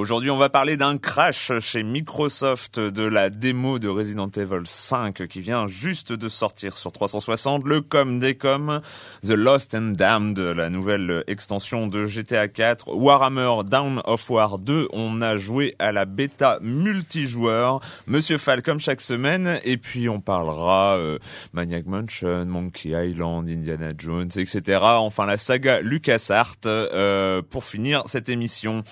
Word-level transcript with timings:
Aujourd'hui, 0.00 0.30
on 0.30 0.38
va 0.38 0.48
parler 0.48 0.78
d'un 0.78 0.96
crash 0.96 1.52
chez 1.58 1.82
Microsoft 1.82 2.80
de 2.80 3.02
la 3.02 3.28
démo 3.28 3.78
de 3.78 3.86
Resident 3.86 4.30
Evil 4.30 4.62
5 4.64 5.28
qui 5.28 5.42
vient 5.42 5.66
juste 5.66 6.14
de 6.14 6.26
sortir 6.30 6.74
sur 6.74 6.90
360, 6.90 7.64
le 7.66 7.82
com 7.82 8.18
des 8.18 8.34
com, 8.34 8.80
The 9.22 9.32
Lost 9.32 9.74
and 9.74 9.92
Damned, 9.98 10.38
la 10.38 10.70
nouvelle 10.70 11.22
extension 11.26 11.86
de 11.86 12.06
GTA 12.06 12.48
4, 12.48 12.94
Warhammer 12.94 13.62
Down 13.66 14.00
of 14.06 14.30
War 14.30 14.58
2, 14.58 14.88
on 14.94 15.20
a 15.20 15.36
joué 15.36 15.74
à 15.78 15.92
la 15.92 16.06
bêta 16.06 16.58
multijoueur, 16.62 17.82
Monsieur 18.06 18.38
Fall 18.38 18.62
comme 18.62 18.80
chaque 18.80 19.02
semaine, 19.02 19.60
et 19.64 19.76
puis 19.76 20.08
on 20.08 20.22
parlera 20.22 20.96
euh, 20.96 21.18
Maniac 21.52 21.84
Mansion, 21.84 22.46
Monkey 22.46 22.88
Island, 22.88 23.50
Indiana 23.50 23.92
Jones, 23.98 24.30
etc. 24.34 24.78
Enfin 24.80 25.26
la 25.26 25.36
saga 25.36 25.82
LucasArts 25.82 26.56
euh, 26.64 27.42
pour 27.42 27.64
finir 27.64 28.04
cette 28.06 28.30
émission. 28.30 28.82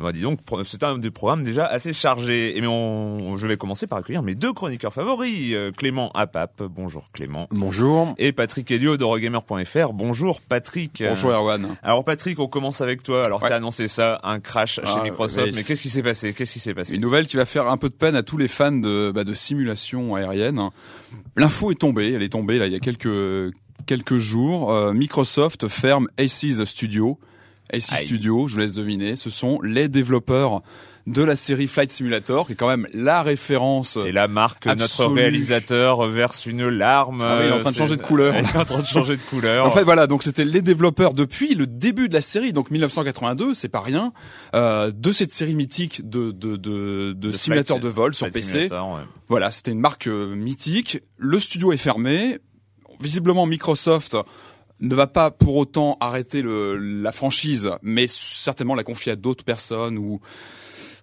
Bah, 0.00 0.12
dis 0.12 0.20
donc, 0.20 0.38
c'est 0.64 0.82
un 0.84 0.96
des 0.96 1.10
programmes 1.10 1.42
déjà 1.42 1.66
assez 1.66 1.92
chargé. 1.92 2.56
Et 2.56 2.60
mais 2.60 2.66
on, 2.68 3.36
je 3.36 3.46
vais 3.46 3.56
commencer 3.56 3.86
par 3.86 3.98
accueillir 3.98 4.22
mes 4.22 4.34
deux 4.36 4.52
chroniqueurs 4.52 4.94
favoris, 4.94 5.52
euh, 5.54 5.72
Clément 5.72 6.10
Apap. 6.12 6.62
Bonjour 6.62 7.10
Clément. 7.12 7.48
Bonjour. 7.50 8.14
Et 8.18 8.32
Patrick 8.32 8.70
Elio 8.70 8.96
d'Eurogamer.fr. 8.96 9.92
Bonjour 9.92 10.40
Patrick. 10.40 11.02
Bonjour 11.06 11.30
Erwan. 11.30 11.76
Alors 11.82 12.04
Patrick, 12.04 12.38
on 12.38 12.46
commence 12.46 12.80
avec 12.80 13.02
toi. 13.02 13.22
Alors 13.24 13.42
Ouais. 13.42 13.48
t'as 13.48 13.56
annoncé 13.56 13.88
ça, 13.88 14.20
un 14.22 14.38
crash 14.40 14.76
chez 14.76 14.82
Ah, 14.84 15.02
Microsoft. 15.02 15.48
oui. 15.48 15.52
Mais 15.56 15.64
qu'est-ce 15.64 15.82
qui 15.82 15.88
s'est 15.88 16.02
passé? 16.02 16.32
Qu'est-ce 16.32 16.52
qui 16.52 16.60
s'est 16.60 16.74
passé? 16.74 16.94
Une 16.94 17.00
nouvelle 17.02 17.26
qui 17.26 17.36
va 17.36 17.44
faire 17.44 17.68
un 17.68 17.76
peu 17.76 17.88
de 17.88 17.94
peine 17.94 18.14
à 18.14 18.22
tous 18.22 18.36
les 18.38 18.48
fans 18.48 18.70
de, 18.72 19.10
bah, 19.12 19.24
de 19.24 19.34
simulation 19.34 20.14
aérienne. 20.14 20.60
L'info 21.36 21.72
est 21.72 21.76
tombée, 21.80 22.12
elle 22.12 22.22
est 22.22 22.28
tombée 22.32 22.58
là 22.58 22.66
il 22.66 22.72
y 22.72 22.76
a 22.76 22.80
quelques 22.80 23.52
quelques 23.86 24.18
jours. 24.18 24.72
Euh, 24.72 24.92
Microsoft 24.92 25.66
ferme 25.68 26.08
Aces 26.18 26.64
Studio. 26.64 27.18
Aïe. 27.72 27.80
Studio, 27.80 28.48
je 28.48 28.54
vous 28.54 28.60
laisse 28.60 28.74
deviner, 28.74 29.16
ce 29.16 29.30
sont 29.30 29.60
les 29.62 29.88
développeurs 29.88 30.62
de 31.06 31.22
la 31.22 31.36
série 31.36 31.68
Flight 31.68 31.90
Simulator, 31.90 32.46
qui 32.46 32.52
est 32.52 32.56
quand 32.56 32.68
même 32.68 32.86
la 32.92 33.22
référence. 33.22 33.96
Et 34.06 34.12
là, 34.12 34.28
Marc, 34.28 34.66
notre 34.66 34.82
Absolu. 34.82 35.14
réalisateur, 35.14 36.06
verse 36.06 36.44
une 36.44 36.68
larme. 36.68 37.20
Ah 37.22 37.38
oui, 37.38 37.44
il 37.46 37.48
est 37.48 37.52
en 37.52 37.60
train 37.60 37.70
de 37.70 37.76
changer 37.76 37.96
de 37.96 38.02
couleur. 38.02 38.34
Il 38.38 38.44
est 38.44 38.56
en 38.56 38.64
train 38.66 38.80
de 38.80 38.86
changer 38.86 39.16
de 39.16 39.22
couleur. 39.22 39.64
En 39.64 39.70
fait, 39.70 39.84
voilà, 39.84 40.06
donc 40.06 40.22
c'était 40.22 40.44
les 40.44 40.60
développeurs 40.60 41.14
depuis 41.14 41.54
le 41.54 41.66
début 41.66 42.10
de 42.10 42.14
la 42.14 42.20
série, 42.20 42.52
donc 42.52 42.70
1982, 42.70 43.54
c'est 43.54 43.70
pas 43.70 43.80
rien, 43.80 44.12
euh, 44.54 44.90
de 44.94 45.10
cette 45.12 45.32
série 45.32 45.54
mythique 45.54 46.06
de 46.06 46.30
de 46.30 46.56
de, 46.56 47.14
de, 47.14 47.32
Flight- 47.32 47.80
de 47.80 47.88
vol 47.88 48.14
sur 48.14 48.26
Flight 48.26 48.34
PC. 48.34 48.68
Ouais. 48.70 48.78
Voilà, 49.28 49.50
c'était 49.50 49.70
une 49.70 49.80
marque 49.80 50.08
euh, 50.08 50.34
mythique. 50.34 51.00
Le 51.16 51.40
studio 51.40 51.72
est 51.72 51.78
fermé. 51.78 52.38
Visiblement, 53.00 53.46
Microsoft 53.46 54.14
ne 54.80 54.94
va 54.94 55.06
pas 55.06 55.30
pour 55.30 55.56
autant 55.56 55.96
arrêter 56.00 56.42
le, 56.42 56.76
la 56.76 57.12
franchise, 57.12 57.70
mais 57.82 58.06
certainement 58.06 58.74
la 58.74 58.84
confier 58.84 59.12
à 59.12 59.16
d'autres 59.16 59.44
personnes 59.44 59.98
ou 59.98 60.20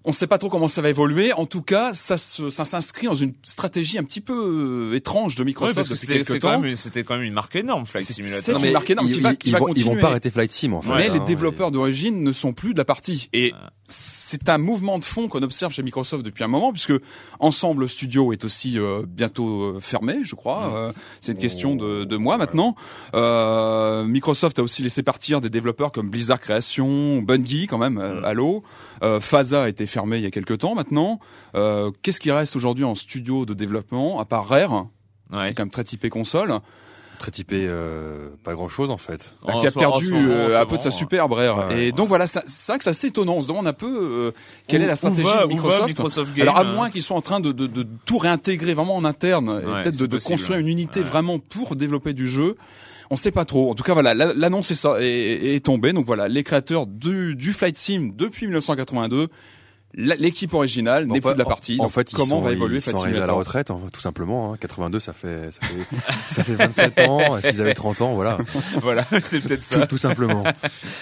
on 0.06 0.10
ne 0.10 0.14
sait 0.14 0.28
pas 0.28 0.38
trop 0.38 0.50
comment 0.50 0.68
ça 0.68 0.82
va 0.82 0.90
évoluer. 0.90 1.34
En 1.34 1.46
tout 1.46 1.62
cas, 1.64 1.94
ça, 1.94 2.18
se- 2.18 2.50
ça 2.50 2.64
s'inscrit 2.64 3.08
dans 3.08 3.16
une 3.16 3.34
stratégie 3.44 3.98
un 3.98 4.04
petit 4.04 4.22
peu 4.22 4.92
euh, 4.92 4.96
étrange 4.96 5.36
de 5.36 5.42
Ouais, 5.42 5.46
Microsoft 5.48 5.76
parce 5.76 5.88
que 5.90 5.94
depuis 5.94 6.00
c'était 6.08 6.14
quelques 6.20 6.28
c'est 6.28 6.40
temps. 6.40 6.52
quand 6.54 6.60
même, 6.60 6.76
c'était 6.76 7.04
quand 7.04 7.16
même 7.16 7.24
une 7.24 7.34
marque 7.34 7.56
énorme, 7.56 7.86
Flight 7.86 8.06
C'est- 8.06 8.14
Simulator. 8.14 8.42
c'est 8.44 8.54
Non, 8.54 8.60
une 8.60 8.72
marque 8.74 8.90
énorme 8.92 9.08
ils, 9.08 9.14
qui 9.16 9.20
va- 9.22 9.32
ils- 9.32 9.38
qui 9.38 9.50
ils 9.50 9.52
va 9.52 9.60
vont, 9.60 9.68
ils 9.70 9.84
vont 9.84 9.90
continuer. 9.90 10.02
pas 10.02 10.08
arrêter 10.10 10.30
Flight 10.32 10.52
Sim 10.52 10.74
en 10.74 10.82
fait. 10.82 10.94
Mais 10.96 11.10
hein, 11.10 11.14
les 11.14 11.20
développeurs 11.22 11.72
d'origine 11.72 12.24
ne 12.24 12.32
sont 12.32 12.54
plus 12.54 12.74
de 12.74 12.78
la 12.78 12.86
partie. 12.86 13.30
Et 13.34 13.52
c'est 13.88 14.50
un 14.50 14.58
mouvement 14.58 14.98
de 15.00 15.04
fond 15.04 15.28
qu'on 15.28 15.44
observe 15.44 15.72
chez 15.74 15.84
Microsoft 15.84 16.24
depuis 16.26 16.44
un 16.44 16.48
moment, 16.48 16.72
puisque 16.72 16.94
Ensemble 17.40 17.88
Studio 17.90 18.32
est 18.34 18.44
aussi 18.46 18.80
euh, 18.80 19.04
bientôt 19.08 19.76
euh, 19.76 19.80
fermé, 19.80 20.20
je 20.24 20.36
crois. 20.36 20.72
Euh, 20.76 20.92
c'est 21.22 21.32
une 21.34 21.38
question 21.38 21.76
de, 21.76 22.04
de 22.04 22.18
mois 22.18 22.38
maintenant. 22.38 22.76
Euh, 23.14 24.04
Microsoft 24.06 24.60
a 24.60 24.64
aussi 24.64 24.82
laissé 24.84 25.04
partir 25.04 25.42
des 25.42 25.50
développeurs 25.50 25.92
comme 25.92 26.10
Blizzard 26.10 26.40
Création, 26.40 27.22
Bungie 27.22 27.68
quand 27.68 27.78
même, 27.78 27.98
euh, 27.98 28.22
Halo. 28.24 28.64
Euh, 29.04 29.20
Faza 29.20 29.64
a 29.64 29.70
été 29.70 29.86
fermé 29.86 30.18
il 30.18 30.24
y 30.24 30.28
a 30.28 30.32
quelques 30.32 30.60
temps 30.60 30.76
maintenant. 30.76 31.20
Euh, 31.56 31.92
Qu'est-ce 32.02 32.20
qui 32.20 32.32
reste 32.32 32.56
aujourd'hui 32.56 32.84
en 32.84 32.96
studio 32.96 33.46
de 33.46 33.54
développement, 33.54 34.20
à 34.20 34.26
part 34.26 34.48
Rare, 34.48 34.88
qui 35.30 35.36
Ouais. 35.36 35.50
est 35.50 35.54
quand 35.54 35.64
même 35.64 35.72
très 35.72 35.84
typé 35.84 36.10
console 36.10 36.60
Très 37.18 37.32
typé, 37.32 37.66
euh, 37.66 38.28
pas 38.44 38.54
grand 38.54 38.68
chose 38.68 38.92
en 38.92 38.98
fait. 38.98 39.34
bah, 39.48 39.54
En 39.56 39.60
qui 39.60 39.68
a 39.68 39.72
perdu 39.72 40.10
moment, 40.10 40.28
euh, 40.30 40.60
un 40.62 40.66
peu 40.66 40.76
de 40.76 40.82
sa 40.82 40.92
superbe 40.92 41.32
Rare. 41.32 41.70
Ouais, 41.70 41.74
et 41.74 41.86
ouais. 41.86 41.92
donc 41.94 42.10
voilà, 42.10 42.28
ça- 42.28 42.44
c'est 42.46 42.74
vrai 42.74 42.78
que 42.78 42.84
c'est 42.84 42.90
assez 42.90 43.08
étonnant. 43.08 43.36
On 43.36 43.42
se 43.42 43.48
demande 43.48 43.68
un 43.68 43.74
peu 43.74 43.88
euh, 43.88 44.32
quelle 44.68 44.82
Où- 44.82 44.84
est 44.84 44.88
la 44.88 44.96
stratégie 44.98 45.24
va- 45.24 45.44
de 45.44 45.48
Microsoft. 45.48 45.88
Microsoft 45.88 46.34
Game, 46.36 46.48
Alors 46.50 46.60
à 46.60 46.66
moins 46.66 46.90
qu'ils 46.90 47.04
soient 47.04 47.16
en 47.16 47.22
train 47.22 47.40
de, 47.40 47.54
de, 47.54 47.68
de 47.68 47.88
tout 48.06 48.18
réintégrer 48.18 48.74
vraiment 48.74 48.98
en 48.98 49.06
interne 49.06 49.48
et 49.64 49.66
Ouais, 49.66 49.82
peut-être 49.84 49.98
de, 49.98 50.08
de 50.08 50.18
construire 50.20 50.60
une 50.60 50.68
unité 50.68 51.00
Ouais. 51.00 51.06
vraiment 51.06 51.40
pour 51.40 51.78
développer 51.78 52.12
du 52.12 52.28
jeu. 52.28 52.58
On 53.12 53.16
sait 53.16 53.32
pas 53.32 53.46
trop. 53.46 53.70
En 53.70 53.76
tout 53.76 53.84
cas, 53.84 53.94
voilà, 53.94 54.14
la- 54.14 54.34
l'annonce 54.34 54.72
est, 54.72 54.76
tombée. 55.64 55.94
Donc 55.94 56.06
voilà, 56.06 56.28
les 56.28 56.44
créateurs 56.44 56.88
du, 56.88 57.36
du 57.36 57.54
Flight 57.54 57.78
Sim 57.78 58.12
depuis 58.16 58.48
1982, 58.48 59.22
la- 59.22 59.30
l'équipe 59.96 60.54
originale 60.54 61.06
n'est 61.08 61.22
plus 61.22 61.34
de 61.34 61.40
la 61.40 61.46
partie. 61.46 61.78
En 61.80 61.90
fait, 61.90 62.12
ils 62.12 62.16
comment 62.16 62.38
sont, 62.38 62.42
va 62.42 62.52
évoluer 62.52 62.78
ils 62.78 62.82
sont 62.82 62.92
Flight 62.92 63.04
arrivés 63.04 63.18
à 63.18 63.22
la 63.22 63.26
Simulator 63.28 63.40
retraite, 63.40 63.72
tout 63.94 64.02
simplement. 64.02 64.54
Hein. 64.54 64.58
82, 64.60 65.00
ça 65.00 65.14
fait, 65.14 65.50
ça 65.52 65.60
fait, 65.68 65.98
ça 66.30 66.44
fait 66.44 66.56
27 66.56 67.00
ans. 67.02 67.40
S'ils 67.42 67.62
avaient 67.62 67.74
30 67.74 68.02
ans, 68.02 68.14
voilà, 68.16 68.38
Voilà, 68.82 69.06
c'est 69.22 69.40
peut-être 69.40 69.64
ça. 69.64 69.88
tout 69.88 69.98
simplement. 69.98 70.44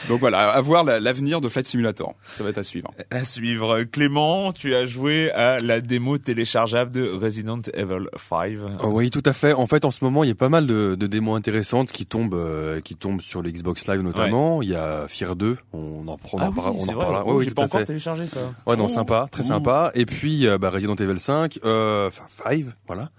Donc 0.09 0.19
voilà, 0.19 0.51
à 0.51 0.61
voir 0.61 0.83
la- 0.83 0.99
l'avenir 0.99 1.41
de 1.41 1.49
Flight 1.49 1.65
Simulator. 1.67 2.15
Ça 2.33 2.43
va 2.43 2.49
être 2.51 2.57
à 2.57 2.63
suivre. 2.63 2.91
À 3.11 3.23
suivre. 3.25 3.83
Clément, 3.83 4.51
tu 4.51 4.75
as 4.75 4.85
joué 4.85 5.31
à 5.31 5.57
la 5.57 5.81
démo 5.81 6.17
téléchargeable 6.17 6.91
de 6.91 7.09
Resident 7.09 7.59
Evil 7.73 8.07
5. 8.29 8.51
Oh 8.83 8.87
oui, 8.91 9.09
tout 9.09 9.23
à 9.25 9.33
fait. 9.33 9.53
En 9.53 9.67
fait, 9.67 9.85
en 9.85 9.91
ce 9.91 10.03
moment, 10.03 10.23
il 10.23 10.27
y 10.27 10.31
a 10.31 10.35
pas 10.35 10.49
mal 10.49 10.67
de, 10.67 10.95
de 10.95 11.07
démos 11.07 11.37
intéressantes 11.37 11.91
qui 11.91 12.05
tombent, 12.05 12.33
euh, 12.35 12.81
qui 12.81 12.95
tombent 12.95 13.21
sur 13.21 13.41
le 13.41 13.51
Xbox 13.51 13.87
Live 13.87 14.01
notamment. 14.01 14.61
Il 14.61 14.69
y 14.69 14.75
a 14.75 15.05
Fear 15.07 15.35
2, 15.35 15.57
on 15.73 15.77
en, 15.79 15.81
on 16.01 16.07
en, 16.07 16.17
Ah 16.41 16.51
parlera- 16.51 16.71
on 16.71 16.81
en 16.81 16.85
vrai. 16.85 16.93
reparlera. 16.93 17.23
Oh, 17.25 17.31
Oui, 17.31 17.37
oui, 17.39 17.45
J'ai 17.45 17.51
pas 17.51 17.63
encore 17.63 17.79
fait. 17.81 17.85
téléchargé 17.87 18.27
ça. 18.27 18.39
Ouais, 18.67 18.75
non, 18.83 18.93
sympa, 18.93 19.27
très 19.31 19.43
Ouh. 19.43 19.47
sympa. 19.47 19.91
Et 19.95 20.05
puis 20.05 20.47
euh, 20.47 20.57
bah, 20.57 20.69
Resident 20.69 20.95
Evil 20.95 21.19
5, 21.19 21.59
euh, 21.65 22.07
enfin 22.07 22.23
5, 22.45 22.65
voilà. 22.87 23.09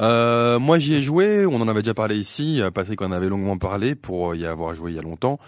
Euh, 0.00 0.58
moi 0.58 0.78
j'y 0.78 0.94
ai 0.94 1.02
joué, 1.02 1.46
on 1.46 1.60
en 1.60 1.68
avait 1.68 1.82
déjà 1.82 1.94
parlé 1.94 2.16
ici, 2.16 2.60
Patrick 2.74 3.00
en 3.02 3.12
avait 3.12 3.28
longuement 3.28 3.58
parlé 3.58 3.94
pour 3.94 4.34
y 4.34 4.46
avoir 4.46 4.74
joué 4.74 4.92
il 4.92 4.96
y 4.96 4.98
a 4.98 5.02
longtemps. 5.02 5.38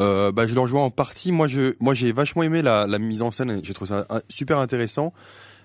Euh, 0.00 0.32
bah, 0.32 0.46
je 0.46 0.54
l'ai 0.54 0.60
rejoint 0.60 0.82
en 0.84 0.90
partie. 0.90 1.32
Moi 1.32 1.48
je, 1.48 1.74
moi 1.80 1.94
j'ai 1.94 2.12
vachement 2.12 2.42
aimé 2.42 2.62
la, 2.62 2.86
la 2.86 2.98
mise 2.98 3.22
en 3.22 3.30
scène. 3.30 3.60
J'ai 3.62 3.74
trouvé 3.74 3.88
ça 3.88 4.06
super 4.28 4.58
intéressant. 4.58 5.12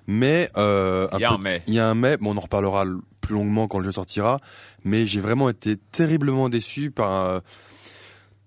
Mais 0.07 0.49
euh, 0.57 1.07
Il 1.13 1.19
y 1.19 1.25
a 1.25 1.29
peu- 1.29 1.35
un 1.35 1.37
mais. 1.37 1.63
Il 1.67 1.73
y 1.75 1.79
a 1.79 1.87
un 1.87 1.93
mais. 1.95 2.17
Bon, 2.17 2.33
on 2.33 2.37
en 2.37 2.41
reparlera 2.41 2.85
plus 3.21 3.35
longuement 3.35 3.67
quand 3.67 3.77
le 3.77 3.85
jeu 3.85 3.91
sortira. 3.91 4.39
Mais 4.83 5.05
j'ai 5.05 5.21
vraiment 5.21 5.47
été 5.49 5.77
terriblement 5.77 6.49
déçu 6.49 6.89
par 6.89 7.11
euh, 7.25 7.39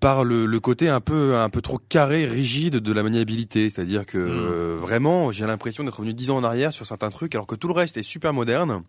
par 0.04 0.22
le, 0.22 0.44
le 0.44 0.60
côté 0.60 0.90
un 0.90 1.00
peu 1.00 1.36
un 1.36 1.48
peu 1.48 1.62
trop 1.62 1.78
carré, 1.78 2.26
rigide 2.26 2.76
de 2.76 2.92
la 2.92 3.02
maniabilité. 3.02 3.70
C'est-à-dire 3.70 4.04
que 4.04 4.18
euh, 4.18 4.76
vraiment, 4.78 5.32
j'ai 5.32 5.46
l'impression 5.46 5.82
d'être 5.82 5.96
revenu 5.96 6.12
dix 6.12 6.28
ans 6.30 6.36
en 6.36 6.44
arrière 6.44 6.74
sur 6.74 6.84
certains 6.84 7.08
trucs, 7.08 7.34
alors 7.34 7.46
que 7.46 7.54
tout 7.54 7.68
le 7.68 7.72
reste 7.72 7.96
est 7.96 8.02
super 8.02 8.34
moderne. 8.34 8.82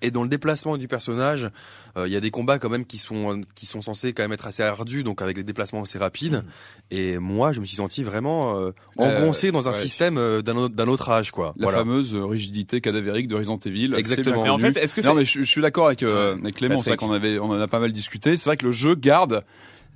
Et 0.00 0.10
dans 0.10 0.22
le 0.22 0.30
déplacement 0.30 0.78
du 0.78 0.88
personnage, 0.88 1.50
euh, 1.98 2.08
il 2.08 2.12
y 2.12 2.16
a 2.16 2.20
des 2.20 2.30
combats 2.30 2.58
quand 2.58 2.70
même 2.70 2.86
qui 2.86 2.96
sont 2.96 3.42
qui 3.54 3.66
sont 3.66 3.82
censés 3.82 4.14
quand 4.14 4.22
même 4.22 4.32
être 4.32 4.46
assez 4.46 4.62
ardus, 4.62 5.04
donc 5.04 5.20
avec 5.20 5.36
des 5.36 5.44
déplacements 5.44 5.82
assez 5.82 5.98
rapides. 5.98 6.42
Et 6.90 7.18
moi, 7.18 7.52
je 7.52 7.60
me 7.60 7.66
suis 7.66 7.76
senti 7.76 8.02
vraiment 8.02 8.58
euh, 8.58 8.72
engoncé 8.96 9.52
dans 9.52 9.68
un 9.68 9.72
ouais. 9.72 9.78
système 9.78 10.16
euh, 10.16 10.40
d'un 10.40 10.56
autre, 10.56 10.74
d'un 10.74 10.88
autre 10.88 11.10
âge, 11.10 11.32
quoi. 11.32 11.52
La 11.58 11.66
Voilà. 11.66 11.78
fameuse 11.80 12.14
rigidité 12.14 12.80
cadavérique 12.80 13.28
de 13.28 13.34
Resident 13.36 13.58
Evil. 13.58 13.94
Exactement. 13.94 14.42
Mais 14.42 14.48
en 14.48 14.58
fait, 14.58 14.76
est-ce 14.78 14.94
que 14.94 15.06
non 15.06 15.14
mais 15.14 15.26
je, 15.26 15.40
je 15.40 15.44
suis 15.44 15.60
d'accord 15.60 15.86
avec, 15.88 16.02
euh, 16.02 16.34
avec 16.36 16.56
Clément, 16.56 16.78
c'est 16.78 16.90
vrai 16.90 16.96
qu'on 16.96 17.12
avait, 17.12 17.38
on 17.38 17.50
en 17.50 17.60
a 17.60 17.68
pas 17.68 17.78
mal 17.78 17.92
discuté. 17.92 18.38
C'est 18.38 18.48
vrai 18.48 18.56
que 18.56 18.64
le 18.64 18.72
jeu 18.72 18.94
garde 18.94 19.44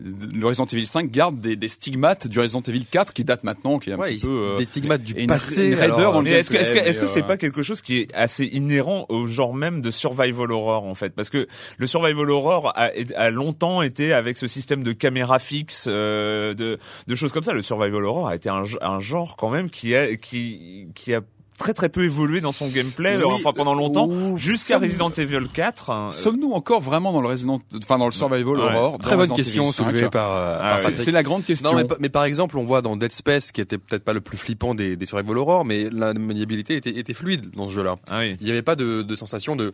le 0.00 0.46
Resident 0.46 0.66
Evil 0.66 0.86
5 0.86 1.10
garde 1.10 1.40
des, 1.40 1.56
des 1.56 1.68
stigmates 1.68 2.26
du 2.28 2.38
Resident 2.38 2.62
Evil 2.62 2.84
4 2.84 3.12
qui 3.12 3.24
date 3.24 3.42
maintenant, 3.42 3.78
qui 3.78 3.90
est 3.90 3.94
un 3.94 3.98
Ouais, 3.98 4.14
petit 4.14 4.26
peu 4.26 4.30
euh, 4.52 4.56
des 4.56 4.64
stigmates 4.66 5.02
du 5.02 5.14
passé. 5.26 5.66
une 5.68 5.74
raideur 5.74 5.98
alors, 5.98 6.12
dans 6.14 6.20
le 6.20 6.30
Mais 6.30 6.36
est-ce 6.38 6.50
que 6.50 6.56
est-ce 6.56 6.68
que 6.70 6.74
gameplay, 6.74 6.90
est-ce 6.90 7.00
que 7.00 7.06
mais, 7.06 7.10
c'est 7.12 7.22
euh, 7.22 7.26
pas 7.26 7.36
quelque 7.36 7.62
chose 7.62 7.82
qui 7.82 7.98
est 7.98 8.14
assez 8.14 8.44
inhérent 8.44 9.06
au 9.08 9.26
genre 9.26 9.54
même 9.54 9.80
de 9.80 9.90
survival 9.90 10.52
horror 10.52 10.84
en 10.84 10.94
fait? 10.94 11.14
Parce 11.14 11.30
que 11.30 11.48
le 11.78 11.86
survival 11.86 12.30
horror 12.30 12.72
a, 12.76 12.90
a 13.16 13.30
longtemps 13.30 13.82
été 13.82 14.12
avec 14.12 14.36
ce 14.38 14.46
système 14.46 14.82
de 14.84 14.92
caméra 14.92 15.38
fixe 15.40 15.86
euh, 15.88 16.54
de 16.54 16.78
de 17.06 17.14
choses 17.14 17.32
comme 17.32 17.42
ça 17.42 17.52
le 17.52 17.62
survival 17.62 18.04
horror 18.04 18.28
a 18.28 18.36
été 18.36 18.48
un, 18.48 18.62
un 18.80 19.00
genre 19.00 19.36
quand 19.36 19.50
même 19.50 19.68
qui 19.68 19.96
a 19.96 20.14
qui 20.16 20.86
qui 20.94 21.12
a 21.12 21.22
très 21.58 21.74
très 21.74 21.88
peu 21.88 22.04
évolué 22.04 22.40
dans 22.40 22.52
son 22.52 22.68
gameplay 22.68 23.16
Oui, 23.18 23.22
enfin, 23.26 23.52
pendant 23.52 23.74
longtemps 23.74 24.06
ou- 24.06 24.38
jusqu'à 24.38 24.78
Resident 24.78 25.10
Evil 25.10 25.48
4 25.52 25.90
hein. 25.90 26.10
Sommes-nous 26.12 26.52
encore 26.52 26.80
vraiment 26.80 27.12
dans 27.12 27.20
le 27.20 27.28
Resident, 27.28 27.60
enfin 27.82 27.98
dans 27.98 28.06
le 28.06 28.12
survival 28.12 28.56
Ouais. 28.58 28.62
horror 28.74 28.98
Très 28.98 29.16
bonne 29.16 29.30
question 29.32 29.64
Evil 29.64 29.72
5? 29.72 29.84
soulevée 29.84 30.08
par, 30.08 30.32
euh, 30.32 30.58
Ah 30.62 30.78
par. 30.82 30.92
C'est 30.96 31.10
la 31.10 31.22
grande 31.22 31.44
question. 31.44 31.70
Non, 31.72 31.76
mais, 31.76 31.84
pa- 31.84 31.96
mais 32.00 32.08
par 32.08 32.24
exemple, 32.24 32.56
on 32.56 32.64
voit 32.64 32.80
dans 32.80 32.96
Dead 32.96 33.12
Space, 33.12 33.52
qui 33.52 33.60
était 33.60 33.76
peut-être 33.78 34.04
pas 34.04 34.12
le 34.14 34.20
plus 34.20 34.38
flippant 34.38 34.74
des, 34.74 34.96
des 34.96 35.04
survival 35.06 35.36
horror, 35.36 35.64
mais 35.64 35.90
la 35.90 36.14
maniabilité 36.14 36.76
était, 36.76 36.90
était 36.98 37.14
fluide 37.14 37.50
dans 37.56 37.66
ce 37.68 37.72
jeu-là. 37.74 37.96
ah 38.08 38.20
oui 38.20 38.36
Il 38.40 38.44
n'y 38.46 38.52
avait 38.52 38.62
pas 38.62 38.76
de, 38.76 39.02
de 39.02 39.14
sensation 39.14 39.56
de... 39.56 39.72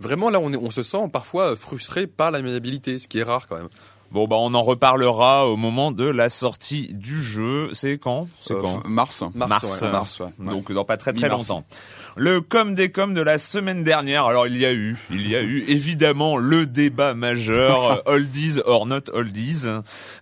Vraiment, 0.00 0.30
là, 0.30 0.38
on, 0.40 0.52
est, 0.52 0.56
on 0.56 0.70
se 0.70 0.82
sent 0.82 1.08
parfois 1.12 1.56
frustré 1.56 2.06
par 2.06 2.30
la 2.30 2.40
maniabilité, 2.40 2.98
ce 2.98 3.08
qui 3.08 3.18
est 3.18 3.24
rare 3.24 3.46
quand 3.48 3.56
même. 3.56 3.68
Bon 4.10 4.26
bah 4.26 4.36
on 4.38 4.54
en 4.54 4.62
reparlera 4.62 5.46
au 5.48 5.56
moment 5.56 5.92
de 5.92 6.04
la 6.04 6.28
sortie 6.28 6.88
du 6.94 7.22
jeu 7.22 7.70
c'est 7.72 7.98
quand? 7.98 8.26
C'est 8.40 8.54
Euh, 8.54 8.60
quand? 8.62 8.78
f- 8.80 8.86
Mars. 8.88 9.22
Mars, 9.34 9.82
ouais. 9.82 9.90
Mars, 9.90 10.20
ouais. 10.20 10.46
donc 10.52 10.72
dans 10.72 10.84
pas 10.84 10.96
très 10.96 11.12
très 11.12 11.28
longtemps. 11.28 11.64
Le 12.20 12.40
com 12.40 12.74
des 12.74 12.90
com 12.90 13.14
de 13.14 13.20
la 13.20 13.38
semaine 13.38 13.84
dernière. 13.84 14.24
Alors 14.24 14.48
il 14.48 14.58
y 14.58 14.66
a 14.66 14.72
eu, 14.72 14.96
il 15.12 15.30
y 15.30 15.36
a 15.36 15.40
eu 15.40 15.62
évidemment 15.68 16.36
le 16.36 16.66
débat 16.66 17.14
majeur 17.14 17.84
euh, 18.08 18.12
oldies 18.12 18.58
or 18.64 18.86
not 18.86 19.08
oldies 19.12 19.66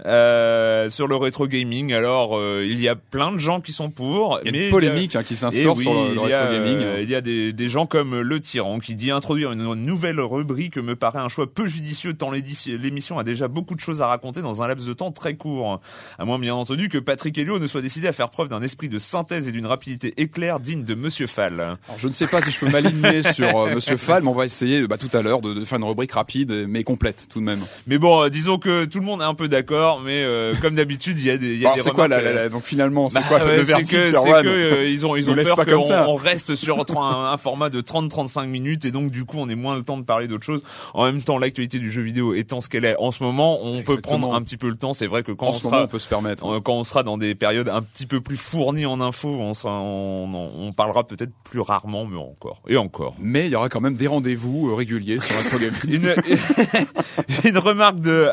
euh, 0.05 0.91
sur 0.91 1.09
le 1.09 1.17
rétro 1.17 1.47
gaming. 1.49 1.95
Alors 1.95 2.37
euh, 2.39 2.67
il 2.69 2.81
y 2.83 2.89
a 2.89 2.97
plein 2.97 3.33
de 3.33 3.39
gens 3.39 3.63
qui 3.63 3.73
sont 3.73 3.89
pour, 3.89 4.39
Il 4.45 4.47
y 4.47 4.49
a 4.49 4.53
mais 4.53 4.59
une 4.59 4.63
il 4.63 4.65
y 4.65 4.69
a- 4.69 4.71
polémique 4.71 5.17
hein, 5.17 5.23
qui 5.23 5.37
s'instaure 5.37 5.77
oui, 5.77 5.85
sur 5.85 5.95
le, 5.95 6.21
rétro 6.21 6.29
gaming. 6.29 6.77
euh, 6.83 7.01
il 7.03 7.09
y 7.09 7.15
a 7.15 7.23
des, 7.23 7.55
des 7.55 7.69
gens 7.71 7.87
comme 7.87 8.21
le 8.21 8.41
tyran 8.41 8.79
qui 8.79 8.95
dit 8.95 9.11
introduire 9.11 9.53
une 9.53 9.75
nouvelle 9.75 10.21
rubrique 10.21 10.77
me 10.77 10.97
paraît 10.97 11.19
un 11.21 11.29
choix 11.29 11.51
peu 11.53 11.67
judicieux 11.67 12.13
tant 12.13 12.31
l'émission 12.31 13.19
a 13.19 13.25
déjà 13.25 13.49
beaucoup 13.49 13.75
de 13.75 13.81
choses 13.81 14.03
à 14.03 14.07
raconter 14.07 14.43
dans 14.43 14.63
un 14.63 14.69
laps 14.69 14.87
de 14.87 14.93
temps 14.93 15.13
très 15.13 15.35
court. 15.37 15.81
À 16.19 16.25
moins 16.27 16.39
bien 16.39 16.55
entendu 16.55 16.91
que 16.91 16.99
Patrick 16.99 17.39
Helio 17.39 17.59
ne 17.59 17.67
soit 17.67 17.81
décidé 17.81 18.07
à 18.07 18.13
faire 18.13 18.29
preuve 18.29 18.49
d'un 18.49 18.61
esprit 18.61 18.91
de 18.91 18.99
synthèse 18.99 19.49
et 19.49 19.53
d'une 19.53 19.67
rapidité 19.67 20.13
éclair 20.19 20.61
digne 20.61 20.85
de 20.85 20.95
Monsieur 20.95 21.27
Fall. 21.27 21.79
Alors, 21.89 21.99
je 21.99 22.09
ne 22.09 22.13
sais 22.13 22.27
pas 22.27 22.43
si 22.43 22.51
je 22.51 22.59
peux 22.59 22.69
m'aligner 22.69 23.23
sur 23.33 23.57
euh, 23.57 23.75
Monsieur 23.75 23.97
Fall, 23.97 24.23
mais 24.23 24.29
on 24.29 24.35
va 24.35 24.45
essayer 24.45 24.87
bah, 24.89 24.99
tout 24.99 25.15
à 25.17 25.23
l'heure 25.23 25.41
de, 25.41 25.55
de 25.55 25.65
faire 25.65 25.79
une 25.79 25.85
rubrique 25.85 26.13
rapide 26.13 26.67
mais 26.69 26.83
complète 26.83 27.27
tout 27.31 27.39
de 27.41 27.45
même. 27.45 27.61
Mais 27.87 27.99
bon, 27.99 28.23
euh, 28.23 28.29
disons 28.29 28.59
que 28.59 28.85
tout 28.87 28.99
le 28.99 29.05
monde 29.05 29.21
est 29.21 29.25
un 29.25 29.35
peu 29.35 29.49
d'accord, 29.49 30.01
mais 30.01 30.23
euh, 30.25 30.55
comme 30.61 30.75
d'habitude, 30.75 31.19
il 31.19 31.25
y 31.27 31.31
a 31.31 31.39
des, 31.39 31.55
il 31.55 31.61
y 31.61 31.65
a 31.65 31.69
Alors, 31.69 31.77
des 31.77 31.83
c'est 31.83 31.91
quoi 31.93 32.09
la, 32.09 32.21
la- 32.21 32.33
la- 32.33 32.49
donc 32.49 32.65
finalement 32.65 33.09
c'est 33.09 33.21
Bah 33.21 33.27
quoi 33.29 33.45
le 33.45 33.63
verdict 33.63 33.89
c'est 33.91 34.11
que, 34.11 34.47
euh, 34.49 34.89
ils 34.89 35.07
ont 35.07 35.15
ils 35.17 35.31
ont 35.31 35.35
laisse 35.35 35.49
peur 35.53 35.65
qu'on 35.65 35.93
on 35.93 36.17
reste 36.17 36.55
sur 36.57 36.79
un, 37.01 37.33
un 37.33 37.37
format 37.37 37.71
de 37.71 37.81
30-35 37.81 38.47
minutes 38.47 38.85
et 38.85 38.91
donc 38.91 39.11
du 39.11 39.25
coup 39.25 39.37
on 39.39 39.49
ait 39.49 39.55
moins 39.55 39.77
le 39.77 39.83
temps 39.83 39.97
de 39.99 40.05
parler 40.05 40.27
d'autres 40.29 40.45
choses. 40.45 40.63
En 40.95 41.05
même 41.05 41.23
temps, 41.23 41.39
l'actualité 41.39 41.79
du 41.79 41.91
jeu 41.93 42.03
vidéo 42.03 42.35
étant 42.35 42.61
ce 42.61 42.69
qu'elle 42.69 42.85
est 42.85 42.97
en 42.99 43.11
ce 43.13 43.23
moment, 43.23 43.59
on 43.63 43.83
peut 43.83 43.93
Exactement. 43.93 44.19
prendre 44.19 44.35
un 44.35 44.43
petit 44.43 44.57
peu 44.57 44.69
le 44.69 44.77
temps. 44.77 44.93
C'est 44.93 45.07
vrai 45.07 45.23
que 45.23 45.31
quand 45.33 45.47
en 45.47 45.51
on 45.51 45.55
ce 45.55 45.65
moment 45.65 45.77
sera 45.77 45.85
on 45.85 45.89
peut 45.89 45.99
se 45.99 46.09
permettre. 46.09 46.45
euh, 46.47 46.61
quand 46.61 46.75
on 46.75 46.85
sera 46.85 47.03
dans 47.05 47.17
des 47.19 47.35
périodes 47.35 47.69
un 47.69 47.83
petit 47.83 48.07
peu 48.07 48.21
plus 48.21 48.37
fournies 48.37 48.87
en 48.87 49.01
infos, 49.01 49.29
on 49.39 49.55
sera 49.55 49.79
on, 49.81 50.29
on- 50.35 50.51
on 50.69 50.73
parlera 50.73 51.05
peut-être 51.07 51.31
plus 51.45 51.61
rarement, 51.77 52.07
mais 52.07 52.19
encore 52.19 52.63
et 52.69 52.77
encore. 52.77 53.15
Mais 53.21 53.47
il 53.47 53.53
y 53.53 53.55
aura 53.57 53.69
quand 53.69 53.81
même 53.81 53.97
des 53.97 54.07
rendez-vous 54.07 54.71
euh, 54.71 54.75
réguliers 54.75 55.19
sur 55.21 55.35
Gaming. 55.59 56.15
une, 57.45 57.45
une 57.51 57.59
remarque 57.59 58.01
de 58.01 58.29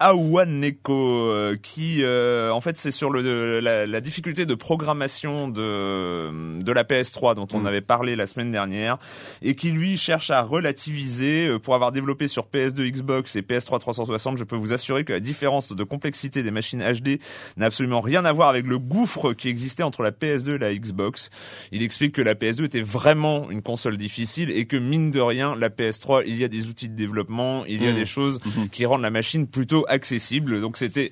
Awan 0.00 0.60
Neko 0.60 0.92
euh, 1.30 1.56
qui 1.60 2.02
euh, 2.04 2.52
en 2.52 2.60
fait 2.60 2.76
c'est 2.76 2.92
sur 2.92 3.10
le 3.10 3.58
la, 3.60 3.86
la 3.86 4.00
difficulté 4.00 4.46
de 4.46 4.54
programmation 4.54 5.48
de 5.48 6.58
de 6.60 6.72
la 6.72 6.84
PS3 6.84 7.34
dont 7.34 7.48
on 7.52 7.58
Mm. 7.60 7.66
avait 7.66 7.80
parlé 7.80 8.14
la 8.14 8.26
semaine 8.28 8.52
dernière 8.52 8.98
et 9.42 9.54
qui 9.56 9.70
lui 9.70 9.98
cherche 9.98 10.30
à 10.30 10.42
relativiser 10.42 11.48
euh, 11.48 11.58
pour 11.58 11.74
avoir 11.74 11.90
développé 11.90 12.28
sur 12.28 12.46
PS2 12.46 12.88
Xbox 12.92 13.34
et 13.34 13.42
PS3 13.42 13.80
360 13.80 14.38
je 14.38 14.44
peux 14.44 14.54
vous 14.56 14.72
assurer 14.72 15.04
que 15.04 15.12
la 15.12 15.20
différence 15.20 15.72
de 15.72 15.82
complexité 15.84 16.42
des 16.44 16.50
machines 16.52 16.80
HD 16.82 17.18
n'a 17.56 17.66
absolument 17.66 18.00
rien 18.00 18.24
à 18.24 18.32
voir 18.32 18.48
avec 18.50 18.66
le 18.66 18.78
gouffre 18.78 19.32
qui 19.32 19.48
existait 19.48 19.82
entre 19.82 20.02
la 20.04 20.12
PS2 20.12 20.54
et 20.54 20.58
la 20.58 20.74
Xbox 20.74 21.30
il 21.72 21.82
explique 21.82 22.12
que 22.14 22.22
la 22.22 22.34
PS2 22.34 22.64
était 22.66 22.80
vraiment 22.82 23.50
une 23.50 23.62
console 23.62 23.96
difficile 23.96 24.50
et 24.50 24.66
que 24.66 24.76
mine 24.76 25.10
de 25.10 25.20
rien, 25.20 25.56
la 25.56 25.70
PS3, 25.70 26.22
il 26.26 26.36
y 26.36 26.44
a 26.44 26.48
des 26.48 26.66
outils 26.66 26.88
de 26.88 26.94
développement, 26.94 27.64
il 27.66 27.82
y 27.82 27.86
a 27.86 27.90
Mhm. 27.90 27.96
des 27.96 28.04
choses 28.04 28.38
qui 28.72 28.86
rendent 28.86 29.02
la 29.02 29.10
machine 29.10 29.46
plutôt 29.48 29.84
accessible. 29.88 30.60
Donc 30.60 30.76
c'était 30.76 31.10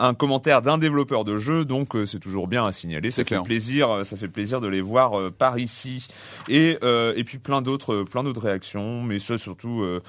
un 0.00 0.14
commentaire 0.14 0.62
d'un 0.62 0.78
développeur 0.78 1.24
de 1.24 1.38
jeu, 1.38 1.64
donc 1.64 1.96
euh, 1.96 2.06
c'est 2.06 2.20
toujours 2.20 2.46
bien 2.46 2.64
à 2.64 2.70
signaler. 2.72 3.10
Ça 3.10 3.22
fait 3.22 3.28
clair. 3.30 3.42
plaisir, 3.42 3.90
euh, 3.90 4.04
ça 4.04 4.16
fait 4.16 4.28
plaisir 4.28 4.60
de 4.60 4.68
les 4.68 4.80
voir 4.80 5.18
euh, 5.18 5.30
par 5.36 5.58
ici. 5.58 6.06
Et 6.48 6.78
euh, 6.84 7.12
et 7.16 7.24
puis 7.24 7.38
plein 7.38 7.62
d'autres, 7.62 7.94
euh, 7.94 8.04
plein 8.04 8.22
d'autres 8.22 8.42
réactions, 8.42 9.02
mais 9.02 9.18
ça 9.18 9.38
surtout. 9.38 9.82
euh, 9.82 10.00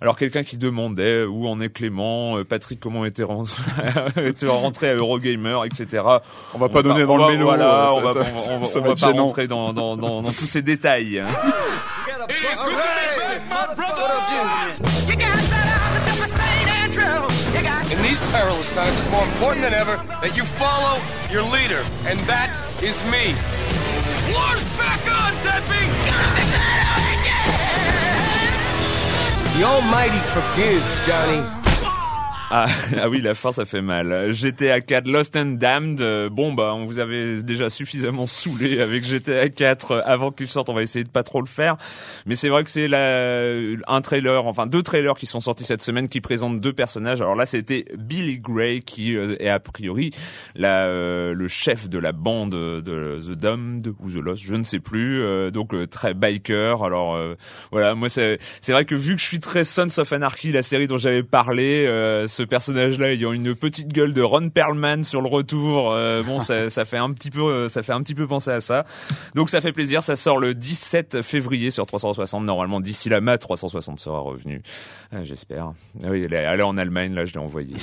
alors 0.00 0.16
quelqu'un 0.16 0.44
qui 0.44 0.58
demandait 0.58 1.24
où 1.24 1.48
en 1.48 1.60
est 1.60 1.70
Clément, 1.70 2.38
euh, 2.38 2.44
Patrick 2.44 2.78
comment 2.80 3.04
était 3.04 3.22
rentré, 3.24 3.62
était 4.26 4.46
rentré 4.46 4.88
à 4.90 4.94
Eurogamer, 4.94 5.58
etc. 5.66 6.02
On 6.54 6.58
va 6.58 6.68
pas 6.68 6.80
On 6.80 6.82
donner 6.82 7.00
va- 7.00 7.06
dans 7.06 7.16
le 7.28 7.32
mélo. 7.34 7.44
Voilà, 7.46 7.88
on 7.94 8.00
va, 8.00 8.12
ça- 8.12 8.20
on, 8.20 8.38
ça- 8.38 8.50
on 8.52 8.58
va- 8.58 8.64
ça 8.64 8.78
on 8.78 8.82
va 8.82 8.94
pas 8.94 9.10
rentrer 9.20 9.46
dans, 9.48 9.72
dans, 9.72 9.96
dans, 9.96 10.22
dans 10.22 10.30
tous 10.32 10.46
ces 10.46 10.62
détails. 10.62 11.22
These 18.18 18.30
perilous 18.30 18.70
times, 18.72 18.98
it's 19.00 19.10
more 19.10 19.24
important 19.24 19.62
than 19.62 19.74
ever 19.74 19.96
that 20.22 20.36
you 20.36 20.44
follow 20.44 21.00
your 21.30 21.42
leader, 21.42 21.84
and 22.06 22.18
that 22.20 22.50
is 22.82 23.02
me. 23.04 23.34
Back 24.78 25.02
on! 25.10 25.28
The 29.58 29.64
Almighty 29.64 30.20
forgives, 30.30 31.06
Johnny. 31.06 31.57
Ah, 32.50 32.66
ah 32.96 33.10
oui, 33.10 33.20
la 33.20 33.34
fin, 33.34 33.52
ça 33.52 33.66
fait 33.66 33.82
mal. 33.82 34.32
GTA 34.32 34.80
4 34.80 35.06
Lost 35.06 35.36
and 35.36 35.56
Damned. 35.58 36.00
euh, 36.00 36.30
Bon, 36.30 36.54
bah, 36.54 36.72
on 36.74 36.86
vous 36.86 36.98
avait 36.98 37.42
déjà 37.42 37.68
suffisamment 37.68 38.26
saoulé 38.26 38.80
avec 38.80 39.04
GTA 39.04 39.50
4 39.50 39.90
euh, 39.90 40.00
avant 40.06 40.30
qu'il 40.30 40.48
sorte. 40.48 40.70
On 40.70 40.74
va 40.74 40.82
essayer 40.82 41.04
de 41.04 41.10
pas 41.10 41.22
trop 41.24 41.42
le 41.42 41.46
faire. 41.46 41.76
Mais 42.24 42.36
c'est 42.36 42.48
vrai 42.48 42.64
que 42.64 42.70
c'est 42.70 42.88
la, 42.88 43.52
un 43.86 44.00
trailer, 44.00 44.46
enfin 44.46 44.64
deux 44.64 44.82
trailers 44.82 45.16
qui 45.18 45.26
sont 45.26 45.40
sortis 45.42 45.64
cette 45.64 45.82
semaine 45.82 46.08
qui 46.08 46.22
présentent 46.22 46.58
deux 46.58 46.72
personnages. 46.72 47.20
Alors 47.20 47.34
là, 47.36 47.44
c'était 47.44 47.84
Billy 47.98 48.38
Gray 48.38 48.80
qui 48.80 49.14
euh, 49.14 49.36
est 49.40 49.50
a 49.50 49.60
priori 49.60 50.10
la, 50.54 50.86
euh, 50.86 51.34
le 51.34 51.48
chef 51.48 51.86
de 51.90 51.98
la 51.98 52.12
bande 52.12 52.52
de 52.52 53.18
The 53.20 53.32
Damned 53.32 53.88
ou 54.00 54.10
The 54.10 54.14
Lost, 54.24 54.42
je 54.42 54.54
ne 54.54 54.62
sais 54.64 54.80
plus. 54.80 55.20
euh, 55.22 55.50
donc 55.50 55.74
euh, 55.74 55.86
très 55.86 56.14
biker. 56.14 56.82
Alors 56.82 57.14
euh, 57.14 57.34
voilà, 57.72 57.94
moi 57.94 58.08
c'est 58.08 58.38
c'est 58.62 58.72
vrai 58.72 58.86
que 58.86 58.94
vu 58.94 59.16
que 59.16 59.20
je 59.20 59.26
suis 59.26 59.40
très 59.40 59.64
Sons 59.64 59.98
of 59.98 60.10
Anarchy, 60.14 60.50
la 60.50 60.62
série 60.62 60.86
dont 60.86 60.96
j'avais 60.96 61.22
parlé, 61.22 61.84
euh, 61.86 62.26
ce 62.38 62.44
personnage-là 62.44 63.14
ayant 63.14 63.32
une 63.32 63.56
petite 63.56 63.88
gueule 63.88 64.12
de 64.12 64.22
Ron 64.22 64.48
Perlman 64.48 65.02
sur 65.02 65.22
le 65.22 65.28
retour, 65.28 65.90
euh, 65.90 66.22
bon 66.22 66.38
ça, 66.48 66.70
ça 66.70 66.84
fait 66.84 66.96
un 66.96 67.12
petit 67.12 67.30
peu 67.30 67.42
euh, 67.42 67.68
ça 67.68 67.82
fait 67.82 67.92
un 67.92 68.00
petit 68.00 68.14
peu 68.14 68.28
penser 68.28 68.50
à 68.50 68.60
ça. 68.60 68.86
Donc 69.34 69.50
ça 69.50 69.60
fait 69.60 69.72
plaisir, 69.72 70.04
ça 70.04 70.14
sort 70.14 70.38
le 70.38 70.54
17 70.54 71.22
février 71.22 71.72
sur 71.72 71.84
360 71.84 72.44
normalement 72.44 72.80
d'ici 72.80 73.08
là 73.08 73.20
ma 73.20 73.38
360 73.38 73.98
sera 73.98 74.20
revenu. 74.20 74.62
Ah, 75.10 75.24
J'espère. 75.24 75.72
Ah 76.04 76.08
oui, 76.10 76.22
elle 76.24 76.32
est, 76.32 76.62
en 76.62 76.76
Allemagne 76.76 77.12
là, 77.12 77.24
je 77.24 77.32
l'ai 77.32 77.40
envoyé. 77.40 77.74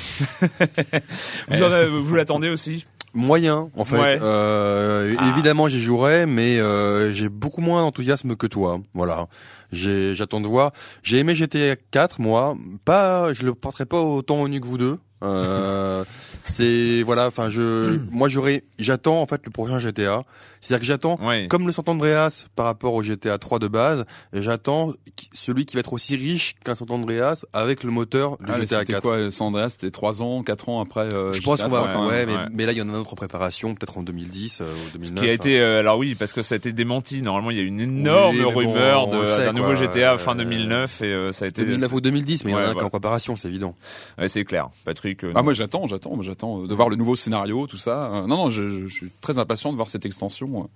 vous 1.49 2.15
l'attendez 2.15 2.47
aussi? 2.47 2.85
Moyen, 3.15 3.69
en 3.75 3.85
fait. 3.85 3.97
Ouais. 3.97 4.19
Euh, 4.21 5.15
Ah. 5.17 5.29
Évidemment, 5.29 5.67
j'y 5.69 5.81
jouerai, 5.81 6.25
mais 6.25 6.59
euh, 6.59 7.11
j'ai 7.11 7.29
beaucoup 7.29 7.61
moins 7.61 7.81
d'enthousiasme 7.81 8.35
que 8.35 8.45
toi. 8.47 8.79
Voilà. 8.93 9.27
J'ai, 9.71 10.13
j'attends 10.15 10.41
de 10.41 10.47
voir. 10.47 10.71
J'ai 11.01 11.17
aimé 11.19 11.33
GTA 11.33 11.75
4, 11.91 12.19
moi. 12.19 12.55
Pas, 12.83 13.31
je 13.33 13.45
le 13.45 13.53
porterai 13.55 13.85
pas 13.85 14.01
autant 14.01 14.41
au 14.41 14.47
nu 14.47 14.59
que 14.59 14.67
vous 14.67 14.77
deux. 14.77 14.97
Euh, 15.23 16.03
c'est 16.45 17.03
voilà. 17.03 17.27
Enfin, 17.27 17.49
je, 17.49 17.99
moi, 18.11 18.29
j'aurais, 18.29 18.63
j'attends 18.79 19.21
en 19.21 19.25
fait 19.25 19.41
le 19.45 19.51
prochain 19.51 19.79
GTA. 19.79 20.23
C'est-à-dire 20.61 20.79
que 20.79 20.85
j'attends, 20.87 21.19
Ouais. 21.21 21.47
comme 21.47 21.67
le 21.67 21.71
San 21.71 21.83
Andreas 21.87 22.45
par 22.55 22.65
rapport 22.65 22.95
au 22.95 23.03
GTA 23.03 23.37
3 23.37 23.59
de 23.59 23.67
base, 23.67 24.03
j'attends 24.33 24.93
celui 25.31 25.65
qui 25.65 25.75
va 25.75 25.81
être 25.81 25.93
aussi 25.93 26.15
riche 26.15 26.55
qu'un 26.63 26.73
San 26.73 26.89
Andreas 26.89 27.45
avec 27.53 27.83
le 27.83 27.91
moteur 27.91 28.37
du 28.39 28.45
Ah, 28.47 28.53
mais 28.57 28.61
GTA 28.65 28.79
c'était 28.79 28.93
4. 28.93 29.01
quoi, 29.03 29.31
San 29.31 29.47
Andreas 29.47 29.69
C'était 29.69 29.91
3 29.91 30.23
ans, 30.23 30.41
4 30.41 30.69
ans 30.69 30.81
après. 30.81 31.13
euh, 31.13 31.33
Je 31.33 31.41
pense 31.43 31.59
GTA 31.59 31.69
qu'on 31.69 31.75
va, 31.75 31.81
3, 31.83 31.93
quand 31.93 32.07
ouais, 32.07 32.25
mais, 32.25 32.33
ouais. 32.33 32.39
mais 32.51 32.65
là 32.65 32.71
il 32.71 32.79
y 32.79 32.81
en 32.81 32.89
a 32.89 32.93
un 32.93 32.99
autre 32.99 33.13
en 33.13 33.15
préparation, 33.15 33.75
peut-être 33.75 33.99
en 33.99 34.01
2010 34.03 34.61
euh, 34.61 34.63
ou 34.65 34.87
Ce 34.87 34.93
2009. 34.97 35.23
qui 35.23 35.29
a 35.29 35.31
hein. 35.31 35.35
été, 35.35 35.59
euh, 35.59 35.79
alors 35.81 35.99
oui, 35.99 36.15
parce 36.15 36.33
que 36.33 36.41
ça 36.41 36.55
a 36.55 36.57
été 36.57 36.71
démenti. 36.73 37.21
Normalement, 37.21 37.51
il 37.51 37.57
y 37.57 37.59
a 37.59 37.63
eu 37.63 37.67
une 37.67 37.79
énorme 37.81 38.35
Oui, 38.37 38.43
bon, 38.43 38.49
rumeur 38.55 39.07
on 39.07 39.11
de- 39.11 39.21
le 39.21 39.27
sait, 39.27 39.45
d'un 39.45 39.53
nouveau 39.53 39.67
quoi. 39.75 39.75
GTA 39.75 40.17
fin 40.17 40.31
Euh, 40.33 40.43
2009 40.43 41.01
et 41.03 41.05
euh, 41.05 41.31
ça 41.31 41.45
a 41.45 41.47
été. 41.47 41.61
2009 41.63 41.91
ou 41.93 42.01
2010, 42.01 42.43
mais 42.43 42.51
il 42.51 42.53
y 42.53 42.57
en 42.57 42.59
a 42.59 42.63
Ouais, 42.63 42.69
un 42.69 42.73
qui 42.73 42.79
est 42.79 42.83
en 42.83 42.89
préparation, 42.89 43.35
c'est 43.35 43.49
évident. 43.49 43.75
Ouais, 44.17 44.27
c'est 44.29 44.45
clair. 44.45 44.69
Patrick. 44.83 45.23
euh, 45.23 45.31
Ah 45.35 45.43
moi 45.43 45.53
j'attends, 45.53 45.85
j'attends, 45.85 46.19
euh, 46.43 46.67
de 46.67 46.73
voir 46.73 46.89
le 46.89 46.95
nouveau 46.95 47.15
scénario, 47.15 47.67
tout 47.67 47.77
ça. 47.77 48.11
Euh, 48.13 48.27
non 48.27 48.37
non, 48.37 48.49
je, 48.49 48.87
suis 48.87 49.09
très 49.21 49.39
impatient 49.39 49.71
de 49.71 49.77
voir 49.77 49.89
cette 49.89 50.05
extension 50.05 50.69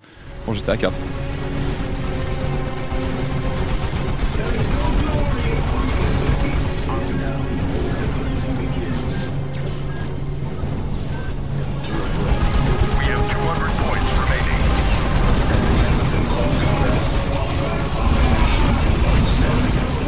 j'étais 0.54 0.72
à 0.72 0.78
4. 0.78 0.94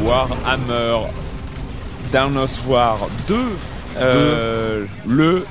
Warhammer 0.03 1.07
Down 2.11 2.37
War 2.67 2.97
2, 3.29 3.55
euh, 3.97 4.85
le 5.07 5.45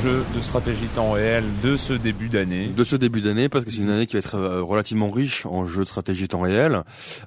jeu 0.00 0.24
de 0.34 0.40
stratégie 0.40 0.86
temps 0.94 1.12
réel 1.12 1.44
de 1.62 1.76
ce 1.76 1.92
début 1.92 2.28
d'année. 2.28 2.68
De 2.68 2.84
ce 2.84 2.96
début 2.96 3.20
d'année, 3.20 3.48
parce 3.48 3.64
que 3.64 3.70
c'est 3.70 3.80
une 3.82 3.90
année 3.90 4.06
qui 4.06 4.14
va 4.14 4.18
être 4.20 4.34
euh, 4.36 4.62
relativement 4.62 5.10
riche 5.10 5.46
en 5.46 5.66
jeux 5.66 5.82
de 5.82 5.88
stratégie 5.88 6.26
temps 6.28 6.40
réel. 6.40 6.82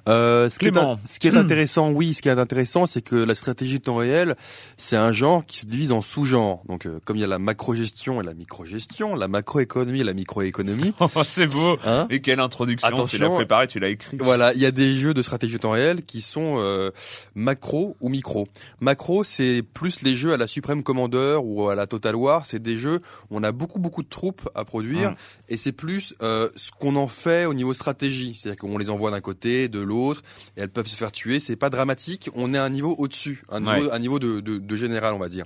Euh, 0.08 0.48
ce, 0.50 0.58
qui 0.58 0.66
est, 0.66 0.70
Clément. 0.70 0.92
in- 0.94 0.98
ce 1.04 1.18
qui 1.18 1.28
est 1.28 1.36
intéressant, 1.36 1.90
oui, 1.90 2.12
ce 2.14 2.22
qui 2.22 2.28
est 2.28 2.32
intéressant, 2.38 2.84
c'est 2.86 3.02
que 3.02 3.16
la 3.16 3.34
stratégie 3.34 3.80
temps 3.80 3.96
réel, 3.96 4.34
c'est 4.76 4.96
un 4.96 5.12
genre 5.12 5.44
qui 5.46 5.58
se 5.58 5.66
divise 5.66 5.92
en 5.92 6.02
sous-genres. 6.02 6.62
Donc, 6.68 6.86
euh, 6.86 6.98
comme 7.04 7.16
il 7.16 7.20
y 7.20 7.24
a 7.24 7.28
la 7.28 7.38
macro-gestion 7.38 8.20
et 8.20 8.24
la 8.24 8.34
micro-gestion, 8.34 9.14
la 9.14 9.28
macroéconomie 9.28 10.00
et 10.00 10.04
la 10.04 10.12
microéconomie, 10.14 10.92
Oh, 11.00 11.08
c'est 11.24 11.46
beau. 11.46 11.78
hein, 11.86 12.06
Et 12.10 12.20
quelle 12.20 12.40
introduction. 12.40 12.88
Tu 12.88 12.94
Attention. 12.94 13.28
l'as 13.30 13.34
préparé, 13.36 13.66
tu 13.68 13.78
l'as 13.80 13.88
écrit. 13.88 14.16
Voilà, 14.20 14.52
il 14.54 14.60
y 14.60 14.66
a 14.66 14.70
des 14.70 14.94
jeux 14.96 15.14
de 15.14 15.22
stratégie 15.22 15.58
temps 15.58 15.70
réel 15.70 16.04
qui 16.04 16.20
sont 16.20 16.56
euh, 16.58 16.90
macro 17.34 17.96
ou 18.00 18.08
micro. 18.08 18.46
Macro, 18.80 19.24
c'est 19.24 19.62
plus 19.74 20.02
les 20.02 20.16
jeux 20.16 20.32
à 20.32 20.36
la 20.36 20.46
Supreme 20.46 20.82
Commander 20.82 21.38
ou 21.42 21.68
à 21.68 21.74
la 21.74 21.86
Total 21.86 22.14
War. 22.16 22.46
C'est 22.46 22.55
des 22.58 22.76
jeux 22.76 23.00
où 23.30 23.36
on 23.36 23.42
a 23.42 23.52
beaucoup 23.52 23.78
beaucoup 23.78 24.02
de 24.02 24.08
troupes 24.08 24.48
à 24.54 24.64
produire 24.64 25.10
Mm. 25.12 25.14
et 25.50 25.56
c'est 25.56 25.72
plus 25.72 26.14
euh, 26.22 26.48
ce 26.56 26.70
qu'on 26.72 26.96
en 26.96 27.08
fait 27.08 27.44
au 27.46 27.54
niveau 27.54 27.74
stratégie. 27.74 28.34
C'est-à-dire 28.40 28.58
qu'on 28.60 28.78
les 28.78 28.90
envoie 28.90 29.10
d'un 29.10 29.20
côté, 29.20 29.68
de 29.68 29.78
l'autre, 29.80 30.22
et 30.56 30.60
elles 30.62 30.68
peuvent 30.70 30.86
se 30.86 30.96
faire 30.96 31.12
tuer. 31.12 31.40
C'est 31.40 31.56
pas 31.56 31.70
dramatique. 31.70 32.30
On 32.34 32.54
est 32.54 32.58
à 32.58 32.64
un 32.64 32.70
niveau 32.70 32.94
au-dessus, 32.98 33.44
un 33.50 33.60
niveau, 33.60 33.72
Ouais. 33.86 33.92
un 33.92 33.98
niveau 33.98 34.18
de, 34.18 34.40
de, 34.40 34.58
de 34.58 34.76
général, 34.76 35.14
on 35.14 35.18
va 35.18 35.28
dire. 35.28 35.44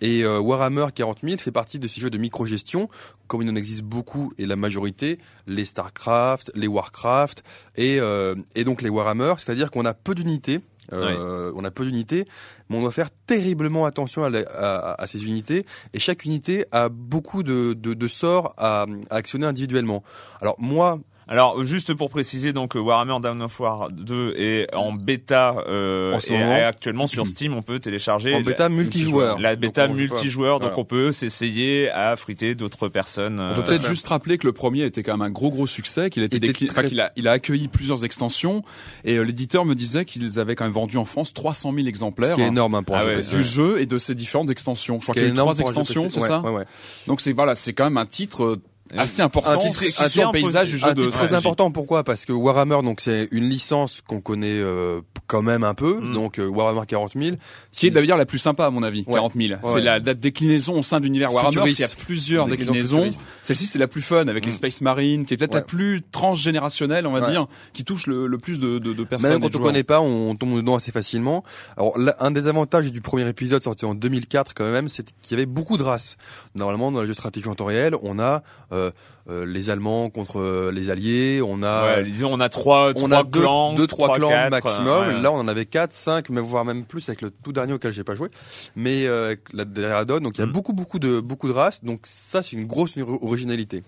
Et 0.00 0.22
euh, 0.24 0.38
Warhammer 0.38 0.86
40 0.94 1.20
000 1.22 1.36
fait 1.38 1.50
partie 1.52 1.78
de 1.78 1.88
ces 1.88 2.00
jeux 2.00 2.10
de 2.10 2.18
micro-gestion, 2.18 2.88
comme 3.26 3.42
il 3.42 3.50
en 3.50 3.56
existe 3.56 3.82
beaucoup 3.82 4.32
et 4.38 4.46
la 4.46 4.56
majorité, 4.56 5.18
les 5.46 5.64
StarCraft, 5.64 6.50
les 6.54 6.66
Warcraft 6.66 7.42
et, 7.76 7.98
euh, 8.00 8.34
et 8.54 8.64
donc 8.64 8.82
les 8.82 8.88
Warhammer, 8.90 9.34
c'est-à-dire 9.38 9.70
qu'on 9.70 9.84
a 9.84 9.94
peu 9.94 10.14
d'unités. 10.14 10.60
Euh, 10.92 11.52
On 11.56 11.64
a 11.64 11.70
peu 11.70 11.84
d'unités, 11.84 12.24
mais 12.68 12.76
on 12.76 12.82
doit 12.82 12.92
faire 12.92 13.08
terriblement 13.26 13.84
attention 13.86 14.24
à, 14.24 14.30
la- 14.30 14.44
à- 14.48 15.02
à 15.02 15.06
ces 15.06 15.24
unités. 15.24 15.64
Et 15.92 15.98
chaque 15.98 16.24
unité 16.24 16.66
a 16.72 16.88
beaucoup 16.88 17.42
de, 17.42 17.72
de, 17.74 17.94
de 17.94 18.08
sorts 18.08 18.52
à, 18.58 18.86
à 19.10 19.14
actionner 19.16 19.46
individuellement. 19.46 20.02
Alors 20.40 20.56
moi, 20.58 21.00
Alors, 21.26 21.64
juste 21.64 21.94
pour 21.94 22.10
préciser, 22.10 22.52
donc 22.52 22.76
euh, 22.76 22.80
Warhammer 22.80 23.16
Down 23.22 23.40
of 23.42 23.58
War 23.60 23.88
2 23.90 24.34
est 24.36 24.74
en 24.74 24.92
bêta 24.92 25.56
euh, 25.68 26.12
En 26.12 26.20
ce 26.20 26.32
et 26.32 26.36
actuellement 26.36 27.06
sur 27.06 27.26
Steam, 27.26 27.54
on 27.54 27.62
peut 27.62 27.78
télécharger 27.78 28.34
en 28.34 28.38
la- 28.38 28.44
bêta 28.44 28.68
multijoueur. 28.68 29.38
la 29.38 29.56
bêta 29.56 29.86
Donc, 29.86 29.96
on 29.96 29.98
multijoueur, 29.98 30.60
donc 30.60 30.70
Voilà. 30.70 30.80
on 30.80 30.84
peut 30.84 31.12
s'essayer 31.12 31.88
à 31.90 32.14
friter 32.16 32.54
d'autres 32.54 32.88
personnes. 32.88 33.40
On 33.40 33.42
euh, 33.42 33.54
peut 33.54 33.64
peut-être 33.64 33.86
juste 33.88 34.06
rappeler 34.08 34.36
que 34.36 34.46
le 34.46 34.52
premier 34.52 34.82
était 34.84 35.02
quand 35.02 35.12
même 35.12 35.22
un 35.22 35.30
gros 35.30 35.50
gros 35.50 35.66
succès, 35.66 36.10
qu'il 36.10 36.22
a 36.22 36.26
été 36.26 36.36
Il 36.36 36.44
était 36.44 36.48
décliné, 36.48 36.70
très- 36.70 36.80
enfin, 36.80 36.88
qu'il 36.88 37.00
a, 37.00 37.10
il 37.16 37.26
a 37.26 37.32
accueilli 37.32 37.68
plusieurs 37.68 38.04
extensions 38.04 38.62
et 39.04 39.14
euh, 39.16 39.22
l'éditeur 39.22 39.64
me 39.64 39.74
disait 39.74 40.04
qu'ils 40.04 40.38
avaient 40.38 40.54
quand 40.56 40.64
même 40.64 40.72
vendu 40.72 40.98
en 40.98 41.04
France 41.06 41.32
300 41.32 41.72
000 41.72 41.84
Ce 41.84 41.88
exemplaires. 41.88 42.34
qui 42.34 42.42
est 42.42 42.48
énorme 42.48 42.74
hein, 42.74 42.82
pour 42.82 42.96
un 42.96 43.00
Ah 43.00 43.02
jeu 43.04 43.08
ouais, 43.10 43.16
PC. 43.16 43.36
du 43.36 43.42
jeu 43.42 43.80
et 43.80 43.86
de 43.86 43.96
ses 43.98 44.14
différentes 44.14 44.50
extensions. 44.50 44.96
Je 44.96 45.00
Ce 45.00 45.04
crois 45.06 45.14
qui 45.14 45.20
qu'il 45.20 45.28
y 45.28 45.30
a 45.30 45.34
eu 45.34 45.36
trois 45.38 45.58
extensions, 45.58 46.10
c'est 46.10 46.20
Ouais, 46.20 46.28
ça 46.28 46.40
ouais, 46.40 46.50
ouais. 46.50 46.64
Donc 47.06 47.20
c'est 47.22 47.32
voilà, 47.32 47.54
c'est 47.54 47.72
quand 47.72 47.84
même 47.84 47.96
un 47.96 48.06
titre 48.06 48.44
euh, 48.44 48.62
assez 49.02 49.22
important 49.22 49.50
un 49.52 49.56
titre 49.58 50.08
sur 50.08 50.22
le 50.22 50.28
imposé. 50.28 50.42
paysage 50.44 50.68
du 50.70 50.78
jeu 50.78 50.86
un 50.88 50.94
de 50.94 51.04
titre 51.04 51.16
très 51.18 51.34
important 51.34 51.70
pourquoi? 51.70 52.04
Parce 52.04 52.24
que 52.24 52.32
Warhammer 52.32 52.78
donc 52.82 53.00
c'est 53.00 53.28
une 53.30 53.48
licence 53.48 54.00
qu'on 54.06 54.20
connaît 54.20 54.46
euh, 54.60 55.00
quand 55.26 55.42
même 55.42 55.64
un 55.64 55.74
peu 55.74 56.00
Mm. 56.00 56.14
donc 56.14 56.38
euh, 56.38 56.46
Warhammer 56.46 56.86
40 56.86 57.12
000 57.20 57.36
Qui 57.72 57.86
est 57.86 57.90
d'ailleurs 57.90 58.16
la 58.18 58.26
plus 58.26 58.38
sympa 58.38 58.66
à 58.66 58.70
mon 58.70 58.82
avis, 58.82 59.04
Ouais. 59.06 59.14
40 59.14 59.32
000. 59.34 59.48
Ouais. 59.54 59.58
C'est 59.72 59.80
la 59.80 60.00
date 60.00 60.20
déclinaison 60.20 60.78
au 60.78 60.82
sein 60.82 60.98
de 61.00 61.04
l'univers 61.04 61.32
Warhammer. 61.32 61.62
Il 61.70 61.78
y 61.78 61.84
a 61.84 61.88
plusieurs 61.88 62.46
Déclinaison 62.46 62.98
déclinaisons. 62.98 63.20
Celle-ci 63.42 63.66
c'est 63.66 63.78
la 63.78 63.88
plus 63.88 64.02
fun 64.02 64.28
avec 64.28 64.44
les 64.46 64.52
Space 64.52 64.80
Marines, 64.80 65.24
qui 65.26 65.34
est 65.34 65.36
peut-être 65.36 65.54
Ouais. 65.54 65.60
la 65.60 65.64
plus 65.66 66.02
transgénérationnelle, 66.12 67.06
on 67.06 67.12
va 67.12 67.20
Ouais. 67.20 67.30
dire, 67.30 67.46
qui 67.72 67.84
touche 67.84 68.06
le, 68.06 68.26
le 68.26 68.38
plus 68.38 68.58
de, 68.58 68.78
de, 68.78 68.92
de 68.92 69.04
personnes. 69.04 69.30
Même 69.32 69.40
quand 69.40 69.54
on 69.58 69.62
connaît 69.62 69.82
pas, 69.84 70.00
on 70.00 70.34
tombe 70.36 70.56
dedans 70.56 70.74
assez 70.74 70.90
facilement. 70.92 71.44
Alors, 71.76 71.96
là, 71.98 72.14
un 72.20 72.30
des 72.30 72.48
avantages 72.48 72.90
du 72.92 73.00
premier 73.00 73.28
épisode 73.28 73.62
sorti 73.62 73.84
en 73.84 73.94
2004 73.94 74.52
quand 74.54 74.70
même, 74.70 74.88
c'est 74.88 75.04
qu'il 75.22 75.32
y 75.36 75.40
avait 75.40 75.46
beaucoup 75.46 75.76
de 75.78 75.82
races. 75.82 76.16
Normalement, 76.54 76.90
dans 76.92 77.00
les 77.00 77.06
jeux 77.06 77.14
stratégie 77.14 77.48
en 77.48 77.54
temps 77.54 77.64
réel, 77.66 77.94
on 78.02 78.18
a 78.18 78.42
euh, 78.72 78.83
euh, 79.30 79.46
les 79.46 79.70
Allemands 79.70 80.10
contre 80.10 80.40
euh, 80.40 80.70
les 80.72 80.90
Alliés, 80.90 81.40
on 81.42 81.62
a 81.62 81.96
ouais, 81.96 82.04
disons, 82.04 82.32
on 82.32 82.40
a 82.40 82.48
trois, 82.48 82.90
on 82.90 83.08
trois 83.08 83.18
a 83.18 83.22
deux, 83.24 83.40
clans, 83.40 83.74
deux, 83.74 83.86
trois, 83.86 84.14
clans 84.16 84.28
quatre, 84.28 84.50
maximum. 84.50 84.86
euh, 84.88 85.16
ouais. 85.16 85.22
Là, 85.22 85.32
on 85.32 85.36
en 85.36 85.48
avait 85.48 85.66
quatre, 85.66 85.94
cinq, 85.94 86.28
mais 86.30 86.40
voire 86.40 86.64
même 86.64 86.84
plus 86.84 87.08
avec 87.08 87.22
le 87.22 87.30
tout 87.30 87.52
dernier 87.52 87.72
auquel 87.72 87.92
j'ai 87.92 88.04
pas 88.04 88.14
joué. 88.14 88.28
Mais 88.76 89.06
euh, 89.06 89.34
la 89.52 89.64
dernière 89.64 89.96
add-on, 89.98 90.20
donc 90.20 90.36
il 90.36 90.40
y 90.40 90.44
a 90.44 90.46
Mm. 90.46 90.52
beaucoup, 90.52 90.72
beaucoup 90.72 90.98
de 90.98 91.20
beaucoup 91.20 91.48
de 91.48 91.52
races. 91.54 91.82
Donc 91.84 92.00
ça, 92.04 92.42
c'est 92.42 92.56
une 92.56 92.66
grosse 92.66 92.94
originalité. 93.22 93.82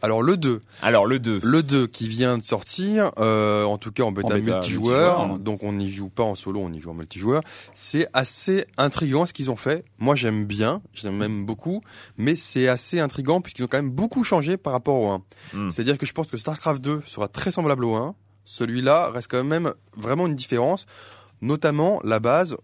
Alors 0.00 0.22
le 0.22 0.36
2, 0.36 0.62
Alors 0.82 1.06
le 1.06 1.18
2. 1.18 1.40
le 1.42 1.62
2 1.62 1.86
qui 1.88 2.08
vient 2.08 2.38
de 2.38 2.44
sortir, 2.44 3.10
euh, 3.18 3.64
en 3.64 3.78
tout 3.78 3.90
cas 3.90 4.04
en 4.04 4.12
bêta, 4.12 4.28
En 4.28 4.38
bêta 4.38 4.56
multijoueur, 4.56 5.18
multijoueur. 5.18 5.38
donc 5.40 5.62
on 5.62 5.72
n'y 5.72 5.90
joue 5.90 6.08
pas 6.08 6.22
en 6.22 6.34
solo, 6.34 6.60
on 6.60 6.72
y 6.72 6.78
joue 6.80 6.90
en 6.90 6.94
multijoueur. 6.94 7.42
C'est 7.74 8.06
assez 8.12 8.64
intriguant 8.76 9.26
ce 9.26 9.32
qu'ils 9.32 9.50
ont 9.50 9.56
fait. 9.56 9.84
Moi 9.98 10.14
j'aime 10.14 10.44
bien, 10.44 10.82
j'aime 10.92 11.16
même 11.16 11.44
beaucoup, 11.44 11.82
mais 12.16 12.36
c'est 12.36 12.68
assez 12.68 13.00
intriguant 13.00 13.40
puisqu'ils 13.40 13.64
ont 13.64 13.68
quand 13.68 13.78
même 13.82 13.90
beaucoup 13.90 14.22
changé 14.24 14.56
par 14.56 14.72
rapport 14.72 15.00
au 15.00 15.08
1. 15.08 15.22
Mm. 15.54 15.70
C'est-à-dire 15.70 15.98
que 15.98 16.06
je 16.06 16.12
pense 16.12 16.28
que 16.28 16.36
StarCraft 16.36 16.80
2 16.80 17.02
sera 17.06 17.28
très 17.28 17.50
semblable 17.50 17.84
au 17.84 17.94
1. 17.94 18.14
Celui-là 18.44 19.10
reste 19.10 19.30
quand 19.30 19.44
même 19.44 19.72
vraiment 19.96 20.26
une 20.26 20.34
différence, 20.36 20.86
notamment 21.42 22.00
la 22.04 22.20
base. 22.20 22.56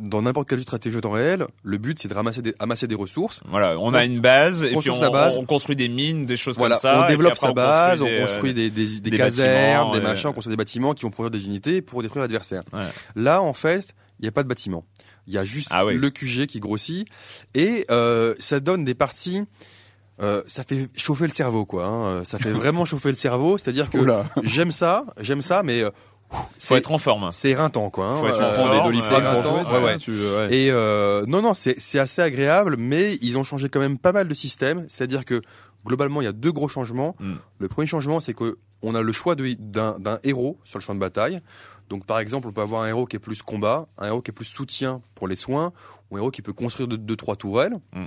Dans 0.00 0.22
n'importe 0.22 0.48
quel 0.48 0.58
jeu 0.58 0.64
de 0.64 0.68
stratégie 0.68 0.96
en 0.96 1.00
temps 1.00 1.10
réel, 1.10 1.46
le 1.64 1.76
but 1.78 1.98
c'est 2.00 2.06
de 2.08 2.14
ramasser 2.14 2.40
des, 2.40 2.54
amasser 2.60 2.86
des 2.86 2.94
ressources 2.94 3.40
Voilà, 3.48 3.78
on 3.80 3.92
a 3.94 4.04
une 4.04 4.20
base 4.20 4.62
et 4.62 4.74
puis 4.76 4.90
on, 4.90 4.96
sa 4.96 5.10
base. 5.10 5.36
on 5.36 5.44
construit 5.44 5.74
des 5.74 5.88
mines, 5.88 6.24
des 6.24 6.36
choses 6.36 6.56
Voilà, 6.56 6.76
comme 6.76 6.82
ça. 6.82 7.04
on 7.04 7.08
développe 7.08 7.36
sa 7.36 7.52
base, 7.52 8.00
on 8.00 8.06
euh, 8.06 8.20
construit 8.26 8.54
des, 8.54 8.70
des, 8.70 8.86
des 9.00 9.10
des 9.10 9.16
casernes, 9.16 9.90
des 9.92 9.98
euh, 9.98 10.02
machins, 10.02 10.28
on 10.30 10.32
construit 10.32 10.52
des 10.52 10.56
bâtiments 10.56 10.94
qui 10.94 11.02
vont 11.02 11.10
produire 11.10 11.32
des 11.32 11.44
unités 11.46 11.82
pour 11.82 12.02
détruire 12.02 12.22
l'adversaire. 12.22 12.62
Ouais. 12.72 12.80
Là, 13.16 13.42
en 13.42 13.52
fait, 13.52 13.88
il 14.20 14.22
n'y 14.22 14.28
a 14.28 14.32
pas 14.32 14.42
de 14.44 14.48
bâtiment. 14.48 14.84
Il 15.26 15.34
y 15.34 15.38
a 15.38 15.44
juste 15.44 15.68
Ah 15.72 15.84
oui. 15.84 15.94
le 15.96 16.10
QG 16.10 16.46
qui 16.46 16.60
grossit 16.60 17.06
et 17.54 17.84
euh, 17.90 18.34
ça 18.38 18.60
donne 18.60 18.84
des 18.84 18.94
parties. 18.94 19.42
Euh, 20.20 20.42
ça 20.48 20.64
fait 20.64 20.88
chauffer 20.96 21.24
le 21.28 21.32
cerveau, 21.32 21.64
quoi. 21.66 21.86
hein. 21.86 22.24
Ça 22.24 22.38
fait 22.38 22.50
vraiment 22.50 22.84
chauffer 22.84 23.10
le 23.10 23.16
cerveau. 23.16 23.56
C'est-à-dire 23.58 23.88
que 23.90 23.98
j'aime 24.42 24.72
ça, 24.72 25.04
j'aime 25.20 25.42
ça, 25.42 25.62
mais 25.62 25.80
euh, 25.82 25.90
Faut 26.58 26.76
être 26.76 26.92
en 26.92 26.98
forme. 26.98 27.30
c'est 27.32 27.50
éreintant, 27.50 27.88
quoi. 27.90 28.06
hein. 28.06 28.20
Faut 28.20 28.26
être 28.28 28.40
Euh, 28.40 28.50
en 28.50 28.52
Prends 28.52 28.62
forme, 28.66 28.70
des 28.72 28.76
euh, 28.78 28.82
doliprane 28.84 29.32
pour 29.34 29.42
jouer, 29.42 29.78
ouais, 29.78 29.84
ouais. 29.84 29.98
Tu- 29.98 30.10
ouais. 30.12 30.54
Et 30.54 30.70
euh, 30.70 31.24
non, 31.26 31.40
non, 31.40 31.54
c'est 31.54 31.80
c'est 31.80 31.98
assez 31.98 32.20
agréable, 32.20 32.76
mais 32.78 33.16
ils 33.22 33.38
ont 33.38 33.44
changé 33.44 33.68
quand 33.70 33.80
même 33.80 33.98
pas 33.98 34.12
mal 34.12 34.28
de 34.28 34.34
systèmes. 34.34 34.84
C'est-à-dire 34.88 35.24
que 35.24 35.40
globalement, 35.86 36.20
il 36.20 36.24
y 36.24 36.28
a 36.28 36.32
deux 36.32 36.52
gros 36.52 36.68
changements. 36.68 37.16
Mm. 37.20 37.32
Le 37.60 37.68
premier 37.68 37.86
changement, 37.86 38.20
c'est 38.20 38.34
que 38.34 38.58
on 38.82 38.94
a 38.94 39.00
le 39.02 39.12
choix 39.12 39.34
d'un 39.34 40.18
héros 40.22 40.58
sur 40.64 40.78
le 40.78 40.82
champ 40.84 40.94
de 40.94 41.00
bataille. 41.00 41.40
Donc, 41.88 42.04
par 42.04 42.18
exemple, 42.20 42.46
on 42.48 42.52
peut 42.52 42.60
avoir 42.60 42.82
un 42.82 42.88
héros 42.88 43.06
qui 43.06 43.16
est 43.16 43.20
plus 43.20 43.40
combat, 43.42 43.86
un 43.96 44.06
héros 44.08 44.20
qui 44.20 44.30
est 44.30 44.34
plus 44.34 44.44
soutien 44.44 45.00
pour 45.14 45.26
les 45.26 45.36
soins, 45.36 45.72
ou 46.10 46.16
un 46.16 46.18
héros 46.20 46.30
qui 46.30 46.42
peut 46.42 46.52
construire 46.52 46.86
deux, 46.88 46.98
deux 46.98 47.16
trois 47.16 47.34
tourelles, 47.36 47.78
Mm. 47.94 48.04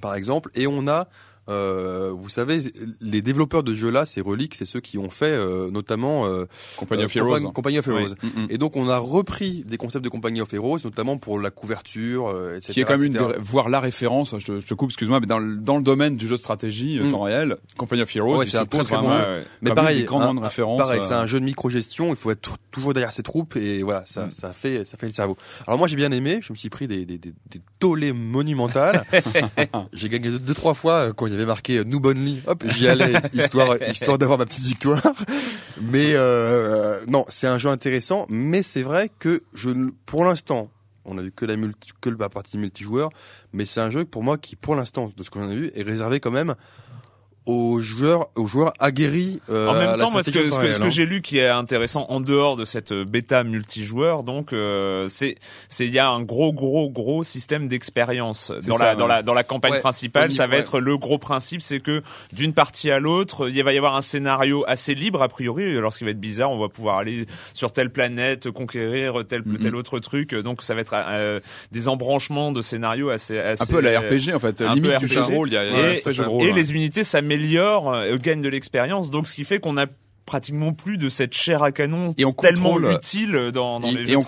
par 0.00 0.14
exemple. 0.14 0.50
Et 0.54 0.66
on 0.68 0.86
a 0.86 1.08
euh, 1.48 2.10
vous 2.16 2.28
savez, 2.28 2.60
les 3.00 3.22
développeurs 3.22 3.62
de 3.62 3.74
jeux 3.74 3.90
là, 3.90 4.06
c'est 4.06 4.20
Relic, 4.20 4.54
c'est 4.54 4.64
ceux 4.64 4.80
qui 4.80 4.98
ont 4.98 5.10
fait 5.10 5.26
euh, 5.26 5.70
notamment 5.70 6.26
euh, 6.26 6.46
Company 6.76 7.04
of 7.04 7.14
euh, 7.16 7.20
Heroes. 7.20 7.38
Compa- 7.38 7.52
Company 7.52 7.78
of 7.78 7.88
Heroes. 7.88 8.14
Mm, 8.22 8.26
mm. 8.42 8.46
Et 8.50 8.58
donc 8.58 8.76
on 8.76 8.88
a 8.88 8.98
repris 8.98 9.64
des 9.66 9.76
concepts 9.76 10.04
de 10.04 10.08
Company 10.08 10.40
of 10.40 10.52
Heroes, 10.54 10.78
notamment 10.84 11.18
pour 11.18 11.38
la 11.38 11.50
couverture, 11.50 12.28
euh, 12.28 12.56
etc. 12.56 12.72
qui 12.72 12.80
est 12.80 12.84
quand 12.84 12.96
même 12.98 13.04
une 13.06 13.18
voire 13.40 13.68
la 13.68 13.80
référence, 13.80 14.34
je 14.38 14.46
te, 14.46 14.60
je 14.60 14.66
te 14.66 14.74
coupe, 14.74 14.90
excuse-moi, 14.90 15.20
mais 15.20 15.26
dans, 15.26 15.38
le- 15.38 15.56
dans 15.56 15.76
le 15.76 15.82
domaine 15.82 16.16
du 16.16 16.26
jeu 16.28 16.36
de 16.36 16.40
stratégie, 16.40 16.98
Mm. 17.00 17.08
temps 17.10 17.22
réel, 17.22 17.56
Company 17.76 18.02
of 18.02 18.16
Heroes, 18.16 18.38
Ouais, 18.38 18.46
c'est 18.46 18.56
un 18.58 18.64
très, 18.66 18.82
très 18.84 18.96
bon 18.96 19.02
jeu. 19.12 19.18
Ouais. 19.18 19.44
Mais 19.62 19.72
pareil, 19.74 20.06
un- 20.10 20.76
pareil, 20.76 21.00
c'est 21.02 21.12
un 21.14 21.26
jeu 21.26 21.40
de 21.40 21.44
micro-gestion. 21.44 22.08
Il 22.10 22.16
faut 22.16 22.30
être 22.30 22.56
toujours 22.70 22.94
derrière 22.94 23.12
ses 23.12 23.22
troupes 23.22 23.56
et 23.56 23.82
voilà, 23.82 24.00
Mm. 24.00 24.06
ça, 24.06 24.30
ça 24.30 24.52
fait, 24.52 24.84
ça 24.86 24.96
fait 24.96 25.06
le 25.06 25.12
cerveau. 25.12 25.36
Alors 25.66 25.78
moi, 25.78 25.88
j'ai 25.88 25.96
bien 25.96 26.10
aimé. 26.12 26.40
Je 26.42 26.52
me 26.52 26.56
suis 26.56 26.70
pris 26.70 26.86
des, 26.88 27.04
des, 27.04 27.18
des, 27.18 27.32
des 27.50 27.60
tollés 27.78 28.12
monumentales. 28.12 29.04
j'ai 29.92 30.08
gagné 30.08 30.28
deux, 30.30 30.38
deux, 30.38 30.54
trois 30.54 30.74
fois 30.74 31.12
quand 31.12 31.26
il 31.26 31.33
y 31.34 31.36
avait 31.36 31.46
marqué 31.46 31.78
euh, 31.78 31.84
Noob 31.84 32.06
Only. 32.06 32.42
Hop, 32.46 32.64
j'y 32.66 32.88
allais 32.88 33.12
histoire, 33.32 33.76
histoire 33.88 34.18
d'avoir 34.18 34.38
ma 34.38 34.46
petite 34.46 34.64
victoire. 34.64 35.02
Mais 35.80 36.14
euh, 36.14 37.00
non, 37.06 37.24
c'est 37.28 37.46
un 37.46 37.58
jeu 37.58 37.68
intéressant. 37.68 38.26
Mais 38.28 38.62
c'est 38.62 38.82
vrai 38.82 39.10
que 39.18 39.42
je, 39.54 39.70
pour 40.06 40.24
l'instant, 40.24 40.70
on 41.04 41.18
a 41.18 41.22
vu 41.22 41.32
que 41.32 41.44
la 41.44 41.56
multi, 41.56 41.90
que 42.00 42.10
la 42.10 42.28
partie 42.28 42.58
multijoueur, 42.58 43.10
mais 43.52 43.66
c'est 43.66 43.80
un 43.80 43.90
jeu 43.90 44.04
pour 44.04 44.22
moi 44.22 44.38
qui, 44.38 44.56
pour 44.56 44.74
l'instant, 44.74 45.12
de 45.16 45.22
ce 45.22 45.30
qu'on 45.30 45.48
a 45.48 45.54
vu, 45.54 45.70
est 45.74 45.82
réservé 45.82 46.20
quand 46.20 46.30
même 46.30 46.54
aux 47.46 47.78
joueurs, 47.80 48.28
aux 48.36 48.46
joueurs 48.46 48.72
aguerris. 48.80 49.40
euh, 49.50 49.68
En 49.68 49.74
même 49.74 49.98
temps, 49.98 50.10
moi, 50.10 50.22
ce 50.22 50.30
que, 50.30 50.50
ce 50.50 50.58
que, 50.58 50.78
que 50.82 50.88
j'ai 50.90 51.04
lu 51.04 51.20
qui 51.20 51.38
est 51.38 51.48
intéressant 51.48 52.06
en 52.08 52.20
dehors 52.20 52.56
de 52.56 52.64
cette 52.64 52.92
euh, 52.92 53.04
bêta 53.04 53.44
multijoueur, 53.44 54.22
donc 54.22 54.52
euh, 54.52 55.06
c'est 55.10 55.36
c'est 55.68 55.86
il 55.86 55.92
y 55.92 55.98
a 55.98 56.08
un 56.08 56.22
gros 56.22 56.52
gros 56.52 56.88
gros 56.90 57.22
système 57.24 57.68
d'expérience 57.68 58.50
dans 58.66 58.76
ça, 58.76 58.86
la 58.86 58.94
dans 58.96 59.06
la 59.06 59.22
dans 59.22 59.34
la 59.34 59.44
campagne 59.44 59.72
Ouais, 59.72 59.80
principale. 59.80 60.32
Ça 60.32 60.46
va 60.46 60.56
être 60.56 60.80
le 60.80 60.96
gros 60.96 61.18
principe, 61.18 61.60
c'est 61.62 61.80
que 61.80 62.02
d'une 62.32 62.54
partie 62.54 62.90
à 62.90 62.98
l'autre, 62.98 63.48
il 63.50 63.62
va 63.62 63.72
y 63.72 63.76
avoir 63.76 63.96
un 63.96 64.02
scénario 64.02 64.64
assez 64.66 64.94
libre 64.94 65.22
a 65.22 65.28
priori. 65.28 65.76
Alors 65.76 65.92
ce 65.92 65.98
qui 65.98 66.04
va 66.04 66.10
être 66.12 66.20
bizarre, 66.20 66.50
on 66.50 66.58
va 66.58 66.68
pouvoir 66.68 66.98
aller 66.98 67.26
sur 67.52 67.72
telle 67.72 67.90
planète, 67.90 68.50
conquérir 68.50 69.22
tel 69.28 69.42
Mhm. 69.44 69.58
tel 69.58 69.74
autre 69.76 69.98
truc. 69.98 70.34
Donc 70.34 70.62
ça 70.62 70.74
va 70.74 70.80
être 70.80 70.94
euh, 70.94 71.40
des 71.72 71.88
embranchements 71.88 72.52
de 72.52 72.62
scénarios 72.62 73.10
assez 73.10 73.38
assez 73.38 73.62
un 73.62 73.66
peu 73.66 73.80
la 73.80 74.00
RPG 74.00 74.32
en 74.34 74.40
fait, 74.40 74.62
un 74.62 74.74
limite 74.74 74.92
peu 74.92 74.98
du 74.98 75.06
jeu 75.08 75.20
de 75.20 75.26
rôle, 75.34 75.48
il 75.50 75.54
y 75.54 75.56
a, 75.58 75.64
il 75.66 75.72
y 75.72 75.74
a 75.74 75.92
Et- 75.94 76.02
un 76.08 76.12
jeu 76.12 76.24
de 76.24 76.28
rôle. 76.28 76.46
et 76.46 76.50
ouais. 76.50 76.56
les 76.56 76.72
unités 76.72 77.04
s'améliorent, 77.04 77.33
euh, 77.88 78.16
gagnent 78.18 78.42
de 78.42 78.48
l'expérience, 78.48 79.10
donc 79.10 79.26
ce 79.26 79.34
qui 79.34 79.44
fait 79.44 79.58
qu'on 79.60 79.76
a 79.76 79.86
pratiquement 80.26 80.72
plus 80.72 80.96
de 80.96 81.10
cette 81.10 81.34
chair 81.34 81.62
à 81.62 81.70
canon 81.70 82.14
Et 82.16 82.24
on 82.24 82.32
tellement 82.32 82.72
contrôle- 82.72 82.92
utile 82.94 83.50
dans, 83.52 83.78
dans 83.78 83.88
Et- 83.88 83.92
les 83.92 84.00
et 84.04 84.06
jeux 84.06 84.12
de 84.12 84.16
on 84.16 84.20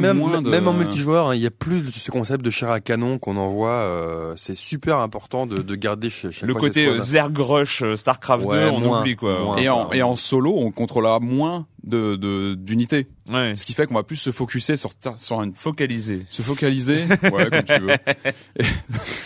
même, 0.08 0.16
moins 0.18 0.42
de- 0.42 0.50
même 0.50 0.66
en 0.66 0.72
multijoueur, 0.72 1.28
hein, 1.28 1.36
il 1.36 1.40
y 1.40 1.46
a 1.46 1.52
plus 1.52 1.82
de 1.82 1.90
ce 1.92 2.10
concept 2.10 2.44
de 2.44 2.50
chair 2.50 2.68
à 2.72 2.80
canon 2.80 3.18
qu'on 3.20 3.36
envoie. 3.36 3.70
euh, 3.70 4.32
c'est 4.34 4.56
super 4.56 4.96
important 4.96 5.46
de, 5.46 5.58
de 5.62 5.74
garder 5.76 6.10
chez, 6.10 6.32
chaque 6.32 6.48
Le 6.48 6.54
côté 6.54 6.84
euh, 6.86 6.94
squads. 6.94 7.04
Zergrush, 7.04 7.82
euh, 7.82 7.94
Starcraft 7.94 8.44
Ouais, 8.44 8.64
2, 8.64 8.70
on 8.70 8.80
moins, 8.80 9.00
oublie 9.02 9.14
quoi. 9.14 9.38
moins. 9.40 9.56
Et 9.58 9.68
en, 9.68 9.92
et 9.92 10.02
en 10.02 10.16
solo, 10.16 10.52
on 10.58 10.72
contrôlera 10.72 11.20
moins 11.20 11.66
de 11.84 12.16
de- 12.16 12.54
d'unités, 12.54 13.06
Ouais. 13.30 13.54
ce 13.56 13.64
qui 13.64 13.72
fait 13.72 13.86
qu'on 13.86 13.94
va 13.94 14.02
plus 14.02 14.16
se 14.16 14.32
focuser 14.32 14.76
sur 14.76 14.94
ta- 14.94 15.16
sur 15.18 15.42
une 15.42 15.54
Focalisé. 15.54 16.24
se 16.28 16.42
focaliser, 16.42 17.04
ouais, 17.32 17.48
comme 17.50 17.62
tu 17.64 17.78
veux. 17.80 17.90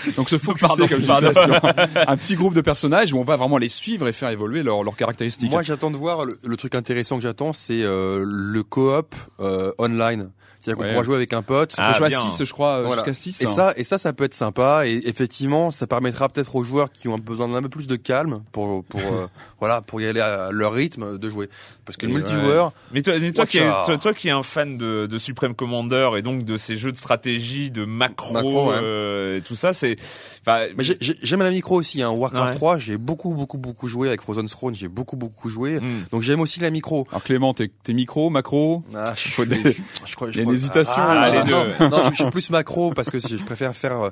Et- 0.08 0.12
donc 0.16 0.28
se 0.28 0.38
focuser 0.38 0.86
comme 0.88 1.00
je 1.00 1.06
pardon. 1.06 1.28
disais, 1.30 1.42
sur 1.42 1.60
un 2.08 2.16
petit 2.16 2.34
groupe 2.36 2.54
de 2.54 2.60
personnages 2.60 3.12
où 3.12 3.18
on 3.18 3.24
va 3.24 3.36
vraiment 3.36 3.58
les 3.58 3.68
suivre 3.68 4.06
et 4.08 4.12
faire 4.12 4.28
évoluer 4.30 4.62
leurs 4.62 4.84
leurs 4.84 4.96
caractéristiques. 4.96 5.50
Moi, 5.50 5.62
j'attends 5.62 5.90
de 5.90 5.96
voir 5.96 6.24
le, 6.24 6.38
le 6.44 6.56
truc 6.56 6.74
intéressant 6.74 7.16
que 7.16 7.22
j'attends, 7.22 7.52
c'est 7.52 7.82
euh, 7.82 8.24
le 8.26 8.62
coop 8.62 9.14
euh, 9.40 9.72
online. 9.78 10.30
C'est-à-dire 10.60 10.78
qu'on 10.78 10.84
Ouais. 10.84 10.92
pourra 10.94 11.04
jouer 11.04 11.16
avec 11.16 11.32
un 11.34 11.42
pote. 11.42 11.74
Ah, 11.76 11.90
on 11.90 11.98
joue 11.98 12.04
à 12.04 12.08
bien. 12.08 12.30
6, 12.30 12.42
je 12.42 12.50
crois, 12.50 12.76
euh, 12.78 12.84
Voilà. 12.86 13.02
jusqu'à 13.02 13.12
6. 13.12 13.42
Et 13.42 13.46
ça, 13.46 13.74
et 13.76 13.84
ça, 13.84 13.98
ça 13.98 14.14
peut 14.14 14.24
être 14.24 14.34
sympa. 14.34 14.86
Et 14.86 15.02
effectivement, 15.06 15.70
ça 15.70 15.86
permettra 15.86 16.30
peut-être 16.30 16.56
aux 16.56 16.64
joueurs 16.64 16.90
qui 16.90 17.06
ont 17.08 17.18
besoin 17.18 17.48
d'un 17.48 17.60
peu 17.60 17.68
plus 17.68 17.86
de 17.86 17.96
calme 17.96 18.42
pour, 18.50 18.82
pour, 18.84 19.00
euh, 19.00 19.26
voilà, 19.60 19.82
pour 19.82 20.00
y 20.00 20.06
aller 20.06 20.20
à 20.20 20.50
leur 20.52 20.72
rythme 20.72 21.18
de 21.18 21.28
jouer. 21.28 21.50
Parce 21.84 21.96
que 21.96 22.06
le 22.06 22.12
multijoueur, 22.14 22.72
Mais 22.92 23.02
toi, 23.02 23.14
mais 23.20 23.32
toi, 23.32 23.44
qui 23.46 23.58
es, 23.58 23.68
toi, 23.84 23.98
toi 23.98 24.14
qui 24.14 24.28
es 24.28 24.30
un 24.30 24.42
fan 24.42 24.78
de, 24.78 25.06
de 25.06 25.18
Supreme 25.18 25.54
Commander 25.54 26.10
et 26.16 26.22
donc 26.22 26.42
de 26.44 26.56
ces 26.56 26.76
jeux 26.76 26.92
de 26.92 26.96
stratégie, 26.96 27.70
de 27.70 27.84
macro, 27.84 28.32
Macro, 28.32 28.70
ouais. 28.70 28.76
euh, 28.80 29.36
et 29.38 29.42
tout 29.42 29.54
ça, 29.54 29.72
c'est. 29.72 29.96
enfin, 30.40 30.66
mais 30.78 30.84
j'ai- 30.84 30.96
j'ai- 31.00 31.18
j'aime 31.22 31.40
la 31.40 31.50
micro 31.50 31.76
aussi. 31.76 32.02
Hein. 32.02 32.10
Warcraft 32.10 32.52
Ouais. 32.52 32.56
3, 32.56 32.78
j'ai 32.78 32.96
beaucoup, 32.96 33.34
beaucoup, 33.34 33.58
beaucoup 33.58 33.86
joué 33.88 34.08
avec 34.08 34.22
Frozen 34.22 34.48
Throne. 34.48 34.74
J'ai 34.74 34.88
beaucoup, 34.88 35.16
beaucoup 35.16 35.48
joué. 35.48 35.78
hmm. 35.80 36.04
Donc 36.12 36.22
j'aime 36.22 36.40
aussi 36.40 36.58
la 36.60 36.70
micro. 36.70 37.06
Alors 37.10 37.22
Clément, 37.22 37.52
t'es 37.54 37.70
t'es 37.82 37.92
micro, 37.92 38.30
macro? 38.30 38.82
Ah, 38.94 39.12
je, 39.16 39.28
Faut 39.28 39.44
des- 39.44 39.76
je 40.06 40.14
crois, 40.14 40.30
je 40.30 40.38
il 40.38 40.38
y 40.38 40.40
a 40.40 40.44
une 40.44 40.52
hésitation. 40.54 40.94
Ah, 40.96 41.30
les 41.30 41.38
non, 41.40 41.44
deux. 41.44 41.84
Non, 41.84 41.90
non, 41.90 42.02
je, 42.04 42.10
je 42.10 42.22
suis 42.22 42.30
plus 42.30 42.50
macro 42.50 42.90
parce 42.90 43.10
que 43.10 43.18
je, 43.18 43.36
préfère 43.44 43.74
faire. 43.76 44.00
euh, 44.00 44.10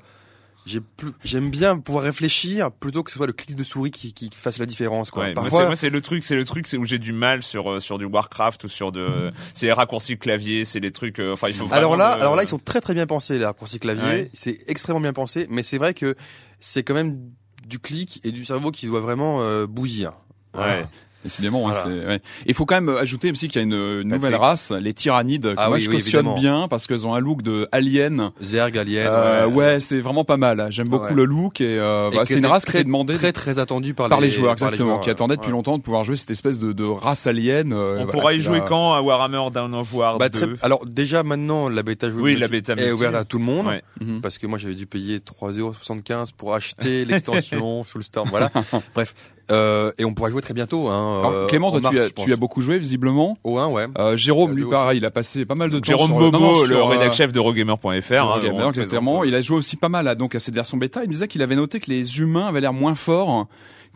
j'aime 1.25 1.51
bien 1.51 1.79
pouvoir 1.79 2.05
réfléchir 2.05 2.71
plutôt 2.71 3.03
que 3.03 3.11
ce 3.11 3.17
soit 3.17 3.27
le 3.27 3.33
clic 3.33 3.57
de 3.57 3.65
souris 3.65 3.91
qui, 3.91 4.13
qui 4.15 4.31
fasse 4.35 4.59
la 4.59 4.67
différence. 4.67 5.11
Quoi. 5.11 5.25
Ouais, 5.25 5.35
Parfois, 5.35 5.67
moi 5.67 5.77
c'est 5.77 5.91
le 5.91 6.01
truc, 6.01 6.23
c'est 6.25 6.37
le 6.37 6.45
truc, 6.45 6.67
c'est 6.67 6.77
où 6.77 6.85
j'ai 6.85 6.99
du 6.99 7.13
mal 7.13 7.43
sur 7.43 7.71
euh, 7.73 7.81
sur 7.81 7.99
du 7.99 8.05
Warcraft 8.05 8.65
ou 8.65 8.69
sur 8.69 8.93
de, 8.93 9.33
c'est 9.55 9.67
les 9.67 9.73
raccourcis 9.73 10.17
clavier, 10.19 10.65
c'est 10.65 10.81
les 10.81 10.91
trucs. 10.93 11.19
euh, 11.19 11.33
Enfin, 11.33 11.49
il 11.49 11.55
faut. 11.55 11.73
alors 11.73 11.97
là, 11.97 12.17
de- 12.17 12.21
alors 12.21 12.37
là, 12.37 12.43
ils 12.45 12.49
sont 12.49 12.59
très 12.59 12.81
très 12.81 12.95
bien 12.95 13.07
pensés 13.07 13.39
les 13.39 13.45
raccourcis 13.45 13.81
clavier. 13.81 14.05
Ouais. 14.05 14.31
C'est 14.33 14.59
extrêmement 14.67 15.01
bien 15.01 15.13
pensé, 15.13 15.47
mais 15.51 15.63
c'est 15.63 15.79
vrai 15.79 15.95
que 15.95 16.15
c'est 16.61 16.83
quand 16.85 16.95
même 16.95 17.19
du 17.67 17.79
clic 17.79 18.21
et 18.25 18.31
du 18.33 18.45
cerveau 18.45 18.71
qui 18.71 18.87
doit 18.87 19.01
vraiment 19.01 19.43
euh, 19.43 19.67
bouillir. 19.67 20.13
Ouais. 20.55 20.85
Décidément, 21.25 21.65
ouais, 21.67 21.73
Voilà. 21.73 21.83
c'est. 22.03 22.07
Ouais. 22.07 22.21
Il 22.47 22.55
faut 22.55 22.67
quand 22.67 22.75
même 22.75 22.89
ajouter 22.89 23.31
aussi 23.31 23.49
qu'il 23.49 23.57
y 23.61 23.65
a 23.65 23.67
une, 23.67 24.01
une 24.03 24.09
nouvelle 24.09 24.35
race, 24.35 24.73
les 24.73 24.93
tyrannides, 24.93 25.55
que 25.55 25.55
Ah 25.57 25.69
moi 25.69 25.77
oui, 25.77 25.81
je 25.83 25.89
oui, 25.91 25.97
cautionne 25.97 26.27
évidemment. 26.27 26.59
bien 26.59 26.69
parce 26.69 26.87
qu'elles 26.87 27.07
ont 27.07 27.15
un 27.15 27.21
look 27.21 27.43
de 27.43 27.69
alien. 27.73 28.31
Zerg, 28.43 28.77
Alien. 28.77 29.07
Euh, 29.09 29.47
ouais, 29.49 29.55
ouais, 29.55 29.81
c'est 29.81 30.01
vraiment 30.01 30.25
pas 30.25 30.37
mal. 30.37 30.67
J'aime 30.71 30.89
beaucoup 30.89 31.07
Ouais. 31.07 31.15
le 31.15 31.25
look 31.25 31.61
et, 31.61 31.79
euh, 31.79 32.11
Et 32.11 32.17
bah, 32.17 32.23
c'est 32.27 32.35
une 32.39 32.47
race 32.47 32.65
qui 32.65 32.73
très, 32.73 32.85
demandée 32.85 33.15
très 33.15 33.33
très 33.33 33.59
attendu 33.59 33.95
par, 33.95 34.09
par 34.09 34.21
les 34.21 34.31
joueurs, 34.31 34.57
par 34.57 34.69
les 34.71 34.75
exactement, 34.75 34.95
joueurs, 34.95 35.01
qui 35.05 35.11
attendaient 35.11 35.37
depuis 35.37 35.47
ouais. 35.49 35.53
longtemps 35.53 35.79
de 35.79 35.83
pouvoir 35.83 36.03
jouer 36.05 36.17
cette 36.17 36.31
espèce 36.31 36.59
de, 36.59 36.73
de 36.73 36.85
race 36.85 37.27
alien. 37.27 37.73
euh, 37.73 38.01
On 38.01 38.07
pourra 38.07 38.35
y 38.35 38.41
jouer 38.41 38.61
quand 38.67 38.95
à 38.95 39.01
Warhammer 39.03 39.43
Down 39.53 39.75
of 39.75 39.95
War 39.95 40.19
Bah, 40.19 40.29
2 40.29 40.39
très- 40.57 40.65
alors 40.65 40.85
déjà 40.87 41.23
maintenant 41.23 41.69
la 41.69 41.83
bêta 41.83 42.11
jouée 42.11 42.23
Oui, 42.23 42.37
la 42.37 42.49
bêta 42.49 42.73
est 42.75 42.91
ouverte 42.91 43.15
à 43.15 43.25
tout 43.25 43.39
le 43.39 43.45
monde 43.45 43.67
Ouais. 43.67 43.83
Mhm. 44.01 44.21
parce 44.21 44.39
que 44.39 44.47
moi 44.47 44.59
j'avais 44.59 44.75
dû 44.75 44.87
payer 44.87 45.21
3,75€ 45.21 46.33
pour 46.37 46.55
acheter 46.55 47.05
l'extension 47.05 47.85
Soulstorm 47.85 48.29
voilà 48.31 48.51
bref 48.95 49.15
euh, 49.51 49.91
et 49.99 50.05
on 50.05 50.15
pourra 50.15 50.31
jouer 50.31 50.41
très 50.43 50.55
bientôt 50.55 50.89
hein, 50.89 51.19
Alors, 51.21 51.33
euh, 51.33 51.47
Clément, 51.47 51.69
en 51.69 51.73
toi, 51.73 51.81
mars, 51.81 51.95
tu, 51.95 52.01
as, 52.01 52.11
tu 52.25 52.33
as 52.33 52.37
beaucoup 52.37 52.61
joué 52.63 52.79
visiblement. 52.79 53.37
au 53.45 53.59
1 53.59 53.67
ouais 53.69 53.87
Euh, 53.99 54.17
Jérôme, 54.17 54.51
Ah, 54.53 54.55
lui, 54.55 54.65
pareil, 54.67 54.99
il 54.99 55.05
a 55.05 55.11
passé 55.11 55.45
pas 55.45 55.55
mal 55.55 55.71
de 55.71 55.79
temps 55.79 55.85
Jérôme 55.87 56.11
sur 56.11 56.19
Bobo, 56.19 56.39
non, 56.39 56.53
non, 56.53 56.61
le 56.63 56.67
sur, 56.69 56.77
euh, 56.79 56.85
rédac 56.91 57.13
chef 57.15 57.33
de 57.33 57.41
Rogamer.fr. 57.41 57.89
hein, 57.91 58.41
exactement. 58.69 59.19
présente. 59.19 59.25
Il 59.27 59.35
a 59.35 59.41
joué 59.41 59.57
aussi 59.57 59.77
pas 59.77 59.89
mal 59.89 60.07
à, 60.09 60.15
donc, 60.15 60.35
à 60.35 60.39
cette 60.39 60.55
version 60.55 60.77
bêta. 60.79 61.03
Il 61.03 61.09
me 61.09 61.13
disait 61.13 61.29
qu'il 61.29 61.43
avait 61.43 61.57
noté 61.57 61.81
que 61.81 61.91
les 61.91 62.21
humains 62.21 62.47
avaient 62.47 62.61
l'air 62.61 62.73
moins 62.73 62.95
forts 62.95 63.47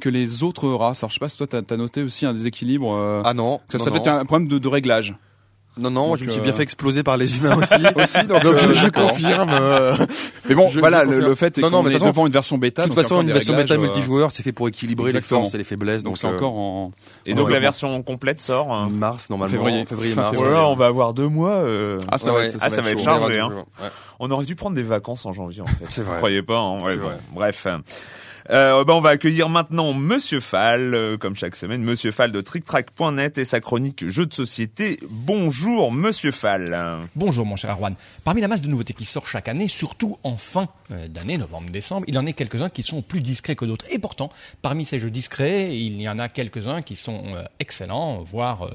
que 0.00 0.08
les 0.10 0.42
autres 0.42 0.68
races. 0.68 1.02
Alors, 1.02 1.10
je 1.10 1.14
sais 1.14 1.20
pas 1.20 1.28
si 1.28 1.38
toi, 1.38 1.46
t'as 1.46 1.62
as 1.74 1.76
noté 1.78 2.02
aussi 2.02 2.26
un 2.26 2.34
déséquilibre. 2.34 2.92
euh, 2.94 3.22
ah 3.24 3.32
non 3.32 3.60
que 3.68 3.72
ça 3.72 3.78
non, 3.78 3.84
serait 3.84 3.96
non. 3.96 4.02
peut-être 4.02 4.14
un 4.20 4.24
problème 4.26 4.48
de, 4.48 4.58
de 4.58 4.68
réglage. 4.68 5.14
Non 5.78 5.90
non 5.90 6.08
Donc, 6.08 6.18
je 6.18 6.24
me 6.24 6.30
suis 6.30 6.40
euh, 6.40 6.42
bien 6.42 6.52
fait 6.52 6.62
exploser 6.62 7.02
par 7.02 7.16
les 7.16 7.36
humains 7.36 7.56
aussi 7.56 7.74
Aussi, 7.96 8.26
donc, 8.26 8.42
donc 8.42 8.56
je, 8.58 8.66
euh, 8.68 8.74
je 8.74 8.88
confirme 8.88 9.50
euh, 9.52 9.94
Mais 10.48 10.54
bon, 10.54 10.68
Je- 10.68 10.78
voilà, 10.78 11.04
je 11.04 11.10
le, 11.10 11.20
le 11.20 11.34
fait 11.34 11.58
est 11.58 11.60
Non, 11.60 11.70
non, 11.70 11.78
qu'on 11.78 11.82
mais 11.84 11.90
de 11.90 11.94
est 11.96 11.98
toute 11.98 12.02
façon- 12.02 12.12
devant 12.12 12.26
une 12.26 12.32
version 12.32 12.58
bêta. 12.58 12.82
de 12.82 12.88
toute 12.88 12.96
façon 13.00 13.20
une 13.22 13.30
version 13.32 13.54
bêta 13.54 13.74
euh, 13.74 13.78
multijoueur 13.78 14.32
c'est 14.32 14.42
fait 14.42 14.52
pour 14.52 14.68
équilibrer 14.68 15.08
exactement. 15.10 15.40
les 15.40 15.44
forces 15.44 15.54
et 15.54 15.58
les 15.58 15.64
faiblesses 15.64 16.02
Donc 16.02 16.18
c'est 16.18 16.26
euh, 16.26 16.34
encore 16.34 16.54
en. 16.54 16.90
Et 17.26 17.34
donc 17.34 17.50
la 17.50 17.60
version 17.60 18.02
complète 18.02 18.40
sort. 18.40 18.72
hein. 18.72 18.88
mars 18.92 19.28
normalement 19.30 19.52
Février. 19.52 20.14
mars 20.14 20.38
on 20.40 20.74
va 20.74 20.86
avoir 20.86 21.12
deux 21.14 21.28
mois. 21.28 21.56
euh. 21.56 21.98
Ah, 22.10 22.18
ça 22.18 22.32
Ouais, 22.32 22.38
va 22.40 22.44
être, 22.46 22.56
Ah, 22.60 22.70
ça 22.70 22.80
va 22.80 22.90
être 22.90 22.98
chaud. 22.98 23.04
chargé, 23.04 23.38
hein. 23.38 23.50
On 24.18 24.30
aurait 24.30 24.46
dû 24.46 24.54
prendre 24.56 24.76
des 24.76 24.82
vacances 24.82 25.26
en 25.26 25.32
janvier 25.32 25.60
en 25.62 25.66
fait. 25.66 25.84
C'est 25.90 26.00
vrai. 26.02 26.12
Vous 26.12 26.18
croyez 26.18 26.42
pas 26.42 26.58
hein 26.58 26.80
Ouais, 26.82 26.96
bon. 26.96 27.08
Bref. 27.34 27.66
Euh, 28.50 28.84
ben, 28.84 28.94
on 28.94 29.00
va 29.00 29.10
accueillir 29.10 29.48
maintenant 29.48 29.92
Monsieur 29.92 30.40
Fall, 30.40 30.94
euh, 30.94 31.16
comme 31.16 31.34
chaque 31.34 31.56
semaine, 31.56 31.82
Monsieur 31.82 32.12
Fall 32.12 32.30
de 32.30 32.40
TrickTrack.net 32.40 33.38
et 33.38 33.44
sa 33.44 33.60
chronique 33.60 34.08
jeux 34.08 34.26
de 34.26 34.34
société. 34.34 35.00
Bonjour 35.10 35.90
Monsieur 35.90 36.30
Fall. 36.30 37.08
Bonjour 37.16 37.44
mon 37.44 37.56
cher 37.56 37.70
Erwan. 37.70 37.94
Parmi 38.24 38.40
la 38.40 38.48
masse 38.48 38.62
de 38.62 38.68
nouveautés 38.68 38.94
qui 38.94 39.04
sortent 39.04 39.26
chaque 39.26 39.48
année, 39.48 39.66
surtout 39.66 40.18
en 40.22 40.36
fin 40.36 40.68
euh, 40.92 41.08
d'année, 41.08 41.38
novembre-décembre, 41.38 42.04
il 42.08 42.16
en 42.18 42.26
est 42.26 42.34
quelques-uns 42.34 42.68
qui 42.68 42.84
sont 42.84 43.02
plus 43.02 43.20
discrets 43.20 43.56
que 43.56 43.64
d'autres. 43.64 43.86
Et 43.90 43.98
pourtant, 43.98 44.30
parmi 44.62 44.84
ces 44.84 45.00
jeux 45.00 45.10
discrets, 45.10 45.76
il 45.76 46.00
y 46.00 46.08
en 46.08 46.18
a 46.18 46.28
quelques-uns 46.28 46.82
qui 46.82 46.94
sont 46.94 47.34
excellents, 47.58 48.22
voire 48.22 48.70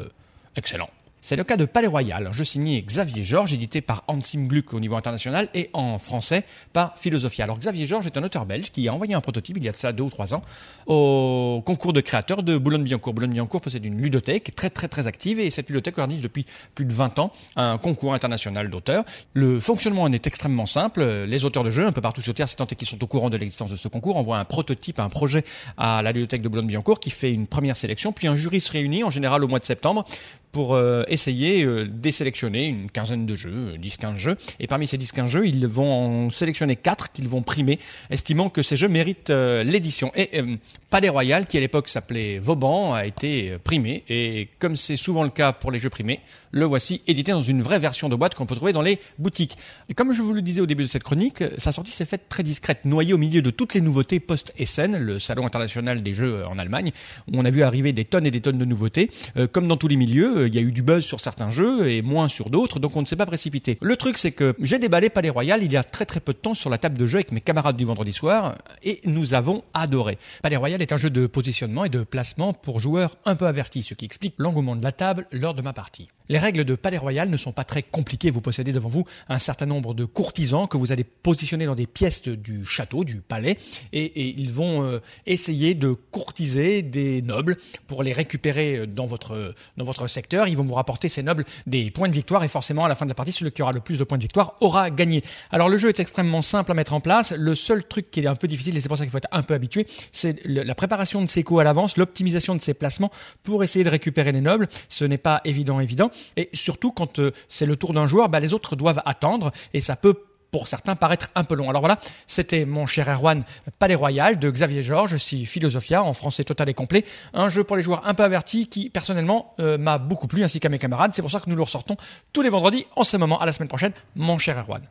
excellents. 0.55 0.89
C'est 1.23 1.35
le 1.35 1.43
cas 1.43 1.55
de 1.55 1.65
Palais 1.65 1.87
Royal, 1.87 2.25
un 2.25 2.31
jeu 2.31 2.43
signé 2.43 2.81
Xavier 2.81 3.23
Georges, 3.23 3.53
édité 3.53 3.79
par 3.81 4.03
Ansim 4.07 4.47
Gluck 4.47 4.73
au 4.73 4.79
niveau 4.79 4.95
international 4.95 5.49
et 5.53 5.69
en 5.73 5.99
français 5.99 6.43
par 6.73 6.97
Philosophia. 6.97 7.43
Alors 7.43 7.59
Xavier 7.59 7.85
Georges 7.85 8.07
est 8.07 8.17
un 8.17 8.23
auteur 8.23 8.47
belge 8.47 8.71
qui 8.71 8.87
a 8.87 8.93
envoyé 8.93 9.13
un 9.13 9.21
prototype 9.21 9.57
il 9.57 9.63
y 9.63 9.69
a 9.69 9.71
de 9.71 9.77
ça 9.77 9.91
deux 9.91 10.01
ou 10.01 10.09
trois 10.09 10.33
ans 10.33 10.41
au 10.87 11.61
concours 11.63 11.93
de 11.93 12.01
créateurs 12.01 12.41
de 12.41 12.57
Boulogne-Billancourt. 12.57 13.13
Boulogne-Billancourt 13.13 13.61
possède 13.61 13.85
une 13.85 14.01
ludothèque 14.01 14.55
très 14.55 14.71
très 14.71 14.87
très 14.87 15.05
active 15.05 15.39
et 15.39 15.51
cette 15.51 15.69
ludothèque 15.69 15.99
organise 15.99 16.23
depuis 16.23 16.47
plus 16.73 16.85
de 16.85 16.93
20 16.93 17.19
ans 17.19 17.31
un 17.55 17.77
concours 17.77 18.15
international 18.15 18.71
d'auteurs. 18.71 19.03
Le 19.35 19.59
fonctionnement 19.59 20.01
en 20.01 20.11
est 20.11 20.25
extrêmement 20.25 20.65
simple. 20.65 21.03
Les 21.03 21.45
auteurs 21.45 21.63
de 21.63 21.69
jeux 21.69 21.85
un 21.85 21.91
peu 21.91 22.01
partout 22.01 22.21
sur 22.21 22.33
Terre, 22.33 22.49
si 22.49 22.55
tant 22.55 22.65
qu'ils 22.65 22.87
sont 22.87 23.01
au 23.03 23.07
courant 23.07 23.29
de 23.29 23.37
l'existence 23.37 23.69
de 23.69 23.75
ce 23.75 23.87
concours, 23.87 24.17
envoient 24.17 24.39
un 24.39 24.45
prototype, 24.45 24.99
un 24.99 25.09
projet 25.09 25.43
à 25.77 26.01
la 26.01 26.13
ludothèque 26.13 26.41
de 26.41 26.49
Boulogne-Billancourt 26.49 26.99
qui 26.99 27.11
fait 27.11 27.31
une 27.31 27.45
première 27.45 27.77
sélection, 27.77 28.11
puis 28.11 28.27
un 28.27 28.35
jury 28.35 28.59
se 28.59 28.71
réunit 28.71 29.03
en 29.03 29.11
général 29.11 29.43
au 29.43 29.47
mois 29.47 29.59
de 29.59 29.65
septembre 29.65 30.03
pour 30.51 30.73
euh, 30.75 31.03
essayer 31.11 31.63
euh, 31.63 31.87
désélectionner 31.87 32.67
une 32.67 32.89
quinzaine 32.89 33.25
de 33.25 33.35
jeux, 33.35 33.75
10-15 33.81 34.17
jeux. 34.17 34.37
Et 34.59 34.67
parmi 34.67 34.87
ces 34.87 34.97
10-15 34.97 35.27
jeux, 35.27 35.47
ils 35.47 35.67
vont 35.67 35.91
en 35.91 36.31
sélectionner 36.31 36.75
4 36.75 37.11
qu'ils 37.11 37.27
vont 37.27 37.41
primer, 37.41 37.79
estimant 38.09 38.49
que 38.49 38.63
ces 38.63 38.75
jeux 38.75 38.87
méritent 38.87 39.29
euh, 39.29 39.63
l'édition. 39.63 40.11
Et 40.15 40.29
euh, 40.39 40.55
Palais 40.89 41.09
Royal, 41.09 41.45
qui 41.45 41.57
à 41.57 41.59
l'époque 41.59 41.87
s'appelait 41.87 42.39
Vauban, 42.39 42.93
a 42.93 43.05
été 43.05 43.51
euh, 43.51 43.57
primé. 43.57 44.03
Et 44.09 44.49
comme 44.59 44.75
c'est 44.75 44.95
souvent 44.95 45.23
le 45.23 45.29
cas 45.29 45.53
pour 45.53 45.71
les 45.71 45.79
jeux 45.79 45.89
primés, 45.89 46.19
le 46.51 46.65
voici 46.65 47.01
édité 47.07 47.31
dans 47.31 47.41
une 47.41 47.61
vraie 47.61 47.79
version 47.79 48.09
de 48.09 48.15
boîte 48.15 48.35
qu'on 48.35 48.45
peut 48.45 48.55
trouver 48.55 48.73
dans 48.73 48.81
les 48.81 48.99
boutiques. 49.17 49.57
Et 49.89 49.93
comme 49.93 50.13
je 50.13 50.21
vous 50.21 50.33
le 50.33 50.41
disais 50.41 50.61
au 50.61 50.65
début 50.65 50.83
de 50.83 50.89
cette 50.89 51.03
chronique, 51.03 51.43
sa 51.57 51.71
sortie 51.71 51.91
s'est 51.91 52.05
faite 52.05 52.27
très 52.29 52.43
discrète, 52.43 52.85
noyée 52.85 53.13
au 53.13 53.17
milieu 53.17 53.41
de 53.41 53.49
toutes 53.49 53.73
les 53.73 53.81
nouveautés 53.81 54.19
post-Essen, 54.19 54.97
le 54.97 55.19
salon 55.19 55.45
international 55.45 56.03
des 56.03 56.13
jeux 56.13 56.45
en 56.45 56.57
Allemagne, 56.57 56.91
où 57.27 57.37
on 57.37 57.45
a 57.45 57.49
vu 57.49 57.63
arriver 57.63 57.93
des 57.93 58.05
tonnes 58.05 58.25
et 58.25 58.31
des 58.31 58.41
tonnes 58.41 58.57
de 58.57 58.65
nouveautés. 58.65 59.09
Euh, 59.37 59.47
comme 59.47 59.67
dans 59.67 59.77
tous 59.77 59.87
les 59.87 59.95
milieux, 59.95 60.37
euh, 60.37 60.47
il 60.47 60.55
y 60.55 60.57
a 60.57 60.61
eu 60.61 60.71
du 60.71 60.81
buzz 60.81 61.00
sur 61.01 61.19
certains 61.19 61.49
jeux 61.49 61.89
et 61.89 62.01
moins 62.01 62.27
sur 62.27 62.49
d'autres, 62.49 62.79
donc 62.79 62.95
on 62.95 63.01
ne 63.01 63.05
s'est 63.05 63.15
pas 63.15 63.25
précipité. 63.25 63.77
Le 63.81 63.95
truc, 63.95 64.17
c'est 64.17 64.31
que 64.31 64.55
j'ai 64.59 64.79
déballé 64.79 65.09
Palais 65.09 65.29
Royal 65.29 65.63
il 65.63 65.71
y 65.71 65.77
a 65.77 65.83
très 65.83 66.05
très 66.05 66.19
peu 66.19 66.33
de 66.33 66.37
temps 66.37 66.53
sur 66.53 66.69
la 66.69 66.77
table 66.77 66.97
de 66.97 67.05
jeu 67.05 67.17
avec 67.17 67.31
mes 67.31 67.41
camarades 67.41 67.77
du 67.77 67.85
vendredi 67.85 68.13
soir, 68.13 68.55
et 68.83 69.01
nous 69.05 69.33
avons 69.33 69.63
adoré. 69.73 70.17
Palais 70.41 70.57
Royal 70.57 70.81
est 70.81 70.93
un 70.93 70.97
jeu 70.97 71.09
de 71.09 71.27
positionnement 71.27 71.85
et 71.85 71.89
de 71.89 72.03
placement 72.03 72.53
pour 72.53 72.79
joueurs 72.79 73.17
un 73.25 73.35
peu 73.35 73.47
avertis, 73.47 73.83
ce 73.83 73.93
qui 73.93 74.05
explique 74.05 74.35
l'engouement 74.37 74.75
de 74.75 74.83
la 74.83 74.91
table 74.91 75.27
lors 75.31 75.53
de 75.53 75.61
ma 75.61 75.73
partie. 75.73 76.09
Les 76.29 76.37
règles 76.37 76.63
de 76.63 76.75
Palais 76.75 76.97
Royal 76.97 77.29
ne 77.29 77.35
sont 77.35 77.51
pas 77.51 77.65
très 77.65 77.83
compliquées. 77.83 78.29
Vous 78.29 78.39
possédez 78.39 78.71
devant 78.71 78.87
vous 78.87 79.05
un 79.27 79.37
certain 79.37 79.65
nombre 79.65 79.93
de 79.93 80.05
courtisans 80.05 80.65
que 80.65 80.77
vous 80.77 80.93
allez 80.93 81.03
positionner 81.03 81.65
dans 81.65 81.75
des 81.75 81.87
pièces 81.87 82.23
du 82.23 82.63
château, 82.63 83.03
du 83.03 83.17
palais, 83.17 83.57
et, 83.91 84.29
ils 84.39 84.51
vont 84.51 84.83
euh, 84.83 84.99
essayer 85.25 85.75
de 85.75 85.91
courtiser 85.91 86.83
des 86.83 87.21
nobles 87.21 87.57
pour 87.87 88.01
les 88.01 88.13
récupérer 88.13 88.87
dans 88.87 89.05
votre 89.05 89.53
dans 89.75 89.83
votre 89.83 90.07
secteur. 90.07 90.47
Ils 90.47 90.55
vont 90.55 90.63
vous 90.63 90.73
rapporter 90.73 90.90
ces 91.07 91.23
nobles 91.23 91.45
des 91.67 91.91
points 91.91 92.09
de 92.09 92.13
victoire 92.13 92.43
et 92.43 92.47
forcément 92.47 92.85
à 92.85 92.87
la 92.87 92.95
fin 92.95 93.05
de 93.05 93.11
la 93.11 93.15
partie, 93.15 93.31
celui 93.31 93.51
qui 93.51 93.61
aura 93.61 93.71
le 93.71 93.79
plus 93.79 93.97
de 93.97 94.03
points 94.03 94.17
de 94.17 94.23
victoire 94.23 94.55
aura 94.61 94.89
gagné. 94.89 95.23
Alors 95.51 95.69
le 95.69 95.77
jeu 95.77 95.89
est 95.89 95.99
extrêmement 95.99 96.41
simple 96.41 96.71
à 96.71 96.73
mettre 96.73 96.93
en 96.93 96.99
place. 96.99 97.31
Le 97.31 97.55
seul 97.55 97.83
truc 97.83 98.11
qui 98.11 98.21
est 98.21 98.27
un 98.27 98.35
peu 98.35 98.47
difficile, 98.47 98.75
et 98.77 98.81
c'est 98.81 98.87
pour 98.87 98.97
ça 98.97 99.03
qu'il 99.03 99.11
faut 99.11 99.17
être 99.17 99.27
un 99.31 99.43
peu 99.43 99.53
habitué, 99.53 99.85
c'est 100.11 100.39
la 100.45 100.75
préparation 100.75 101.21
de 101.21 101.27
ses 101.27 101.43
coups 101.43 101.61
à 101.61 101.63
l'avance, 101.63 101.97
l'optimisation 101.97 102.55
de 102.55 102.61
ses 102.61 102.73
placements 102.73 103.11
pour 103.43 103.63
essayer 103.63 103.83
de 103.83 103.89
récupérer 103.89 104.31
les 104.31 104.41
nobles. 104.41 104.67
Ce 104.89 105.05
n'est 105.05 105.17
pas 105.17 105.41
évident, 105.45 105.79
évident. 105.79 106.11
Et 106.37 106.49
surtout 106.53 106.91
quand 106.91 107.19
euh, 107.19 107.31
c'est 107.49 107.65
le 107.65 107.75
tour 107.75 107.93
d'un 107.93 108.05
joueur, 108.05 108.29
bah, 108.29 108.39
les 108.39 108.53
autres 108.53 108.75
doivent 108.75 109.01
attendre 109.05 109.51
et 109.73 109.81
ça 109.81 109.95
peut 109.95 110.15
pour 110.51 110.67
certains 110.67 110.95
paraître 110.95 111.29
un 111.35 111.43
peu 111.43 111.55
long. 111.55 111.69
Alors 111.69 111.81
voilà, 111.81 111.97
c'était 112.27 112.65
mon 112.65 112.85
cher 112.85 113.09
Erwan 113.09 113.43
Palais 113.79 113.95
Royal 113.95 114.37
de 114.37 114.49
Xavier 114.49 114.83
Georges, 114.83 115.17
si 115.17 115.45
Philosophia, 115.45 116.03
en 116.03 116.13
français 116.13 116.43
total 116.43 116.69
et 116.69 116.73
complet. 116.73 117.05
Un 117.33 117.49
jeu 117.49 117.63
pour 117.63 117.77
les 117.77 117.81
joueurs 117.81 118.07
un 118.07 118.13
peu 118.13 118.23
avertis 118.23 118.67
qui, 118.67 118.89
personnellement, 118.89 119.53
euh, 119.59 119.77
m'a 119.77 119.97
beaucoup 119.97 120.27
plu, 120.27 120.43
ainsi 120.43 120.59
qu'à 120.59 120.69
mes 120.69 120.79
camarades. 120.79 121.13
C'est 121.13 121.21
pour 121.21 121.31
ça 121.31 121.39
que 121.39 121.49
nous 121.49 121.55
le 121.55 121.63
ressortons 121.63 121.97
tous 122.33 122.41
les 122.41 122.49
vendredis 122.49 122.85
en 122.95 123.03
ce 123.03 123.17
moment. 123.17 123.39
À 123.39 123.45
la 123.45 123.53
semaine 123.53 123.69
prochaine, 123.69 123.93
mon 124.15 124.37
cher 124.37 124.57
Erwan. 124.57 124.81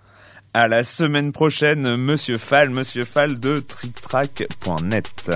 À 0.53 0.66
la 0.66 0.83
semaine 0.83 1.31
prochaine, 1.31 1.96
Monsieur 1.96 2.38
Fall, 2.38 2.70
Monsieur 2.70 3.05
Fall 3.05 3.38
de 3.38 3.61
TrickTrack.net. 3.61 5.31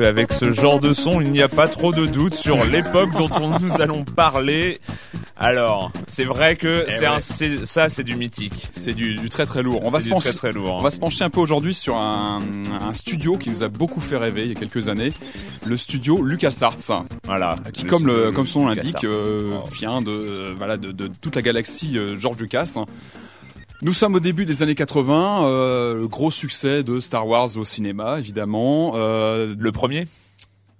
Qu'avec 0.00 0.32
ce 0.32 0.52
genre 0.52 0.78
de 0.78 0.92
son, 0.92 1.20
il 1.20 1.30
n'y 1.32 1.42
a 1.42 1.48
pas 1.48 1.66
trop 1.66 1.92
de 1.92 2.06
doute 2.06 2.34
sur 2.34 2.64
l'époque 2.66 3.10
dont 3.16 3.28
on- 3.40 3.58
nous 3.58 3.80
allons 3.80 4.04
parler. 4.04 4.78
Alors, 5.36 5.90
c'est 6.08 6.24
vrai 6.24 6.54
que 6.56 6.84
Eh 6.88 6.92
c'est 6.92 7.48
ouais. 7.58 7.64
ça, 7.66 7.88
c'est 7.88 8.04
du 8.04 8.14
mythique. 8.16 8.66
C'est 8.70 8.92
du, 8.92 9.16
du 9.16 9.28
très 9.28 9.44
très 9.44 9.62
lourd. 9.62 9.80
On 9.84 9.88
va 9.88 9.98
C'est 9.98 10.04
se 10.04 10.08
du 10.08 10.14
pencher, 10.14 10.28
très 10.30 10.38
très 10.38 10.52
lourd. 10.52 10.70
hein. 10.74 10.76
on 10.80 10.82
va 10.82 10.90
se 10.90 10.98
pencher 11.00 11.24
un 11.24 11.30
peu 11.30 11.40
aujourd'hui 11.40 11.74
sur 11.74 11.96
un, 11.96 12.40
un 12.80 12.92
studio 12.92 13.36
qui 13.38 13.50
nous 13.50 13.62
a 13.62 13.68
beaucoup 13.68 14.00
fait 14.00 14.16
rêver 14.16 14.42
il 14.42 14.48
y 14.48 14.52
a 14.52 14.54
quelques 14.58 14.88
années, 14.88 15.12
le 15.66 15.76
studio 15.76 16.22
LucasArts, 16.22 17.04
Voilà. 17.24 17.54
qui 17.72 17.84
comme 17.84 18.06
le 18.06 18.30
comme 18.32 18.46
son 18.46 18.60
nom 18.60 18.66
l'indique 18.68 19.04
euh, 19.04 19.56
vient 19.72 20.00
de 20.02 20.10
euh, 20.10 20.52
voilà 20.58 20.76
de, 20.76 20.90
de 20.92 21.08
toute 21.20 21.34
la 21.36 21.42
galaxie 21.42 21.98
euh, 21.98 22.16
George 22.16 22.38
Lucas. 22.40 22.76
Nous 23.80 23.92
sommes 23.92 24.16
au 24.16 24.20
début 24.20 24.44
des 24.44 24.62
années 24.62 24.74
80, 24.74 25.46
euh, 25.46 25.94
le 25.94 26.08
gros 26.08 26.30
succès 26.32 26.82
de 26.82 26.98
Star 26.98 27.26
Wars 27.28 27.56
au 27.56 27.64
cinéma 27.64 28.18
évidemment. 28.18 28.92
Euh, 28.96 29.54
Le 29.56 29.72
premier? 29.72 30.06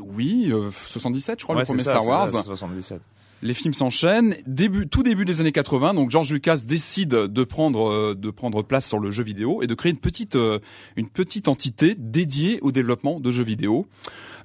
Oui, 0.01 0.49
euh, 0.51 0.71
77 0.87 1.39
je 1.39 1.45
crois 1.45 1.55
Ouais, 1.57 1.63
le 1.63 1.67
premier 1.67 1.83
ça, 1.83 1.93
Star 1.93 2.07
Wars. 2.07 2.29
ça, 2.29 2.39
c'est 2.43 2.49
77. 2.49 3.01
Les 3.41 3.55
films 3.55 3.75
s'enchaînent. 3.75 4.35
Début, 4.49 4.89
tout 4.89 5.05
début 5.05 5.25
des 5.25 5.41
années 5.41 5.53
80, 5.53 5.95
donc 5.95 6.11
George 6.11 6.33
Lucas 6.33 6.63
décide 6.67 7.11
de 7.11 7.45
prendre 7.45 7.89
euh, 7.89 8.15
de 8.17 8.31
prendre 8.31 8.63
place 8.63 8.87
sur 8.89 8.99
le 8.99 9.13
jeu 9.13 9.23
vidéo 9.23 9.63
et 9.63 9.69
de 9.69 9.75
créer 9.75 9.93
une 9.93 9.99
petite 9.99 10.35
euh, 10.35 10.59
une 10.97 11.09
petite 11.09 11.47
entité 11.47 11.95
dédiée 11.97 12.59
au 12.63 12.73
développement 12.73 13.21
de 13.21 13.31
jeux 13.31 13.45
vidéo. 13.45 13.87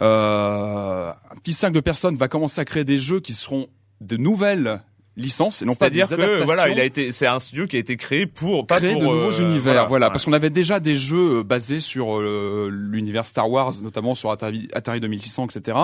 Euh, 0.01 1.09
un 1.09 1.35
petit 1.37 1.53
cinq 1.53 1.71
de 1.73 1.79
personnes 1.79 2.17
va 2.17 2.27
commencer 2.27 2.61
à 2.61 2.65
créer 2.65 2.83
des 2.83 2.99
jeux 2.99 3.19
qui 3.19 3.33
seront 3.33 3.67
de 4.01 4.15
nouvelles 4.17 4.83
licences 5.15 5.61
et 5.61 5.65
non 5.65 5.75
pas 5.75 5.89
C'est-à-dire 5.89 6.09
que 6.09 6.43
voilà, 6.43 6.69
il 6.69 6.79
a 6.79 6.83
été, 6.83 7.11
c'est 7.11 7.27
un 7.27 7.39
studio 7.39 7.67
qui 7.67 7.75
a 7.75 7.79
été 7.79 7.97
créé 7.97 8.25
pour 8.25 8.65
pas 8.65 8.77
créer 8.77 8.93
pour 8.93 9.01
de 9.01 9.07
nouveaux 9.07 9.39
euh, 9.39 9.49
univers, 9.49 9.87
voilà, 9.87 10.07
ouais. 10.07 10.11
parce 10.11 10.25
qu'on 10.25 10.33
avait 10.33 10.49
déjà 10.49 10.79
des 10.79 10.95
jeux 10.95 11.39
euh, 11.39 11.43
basés 11.43 11.79
sur 11.79 12.17
euh, 12.17 12.69
l'univers 12.71 13.27
Star 13.27 13.49
Wars, 13.49 13.73
notamment 13.81 14.15
sur 14.15 14.31
Atari, 14.31 14.67
Atari 14.73 14.99
2600, 14.99 15.47
etc., 15.47 15.77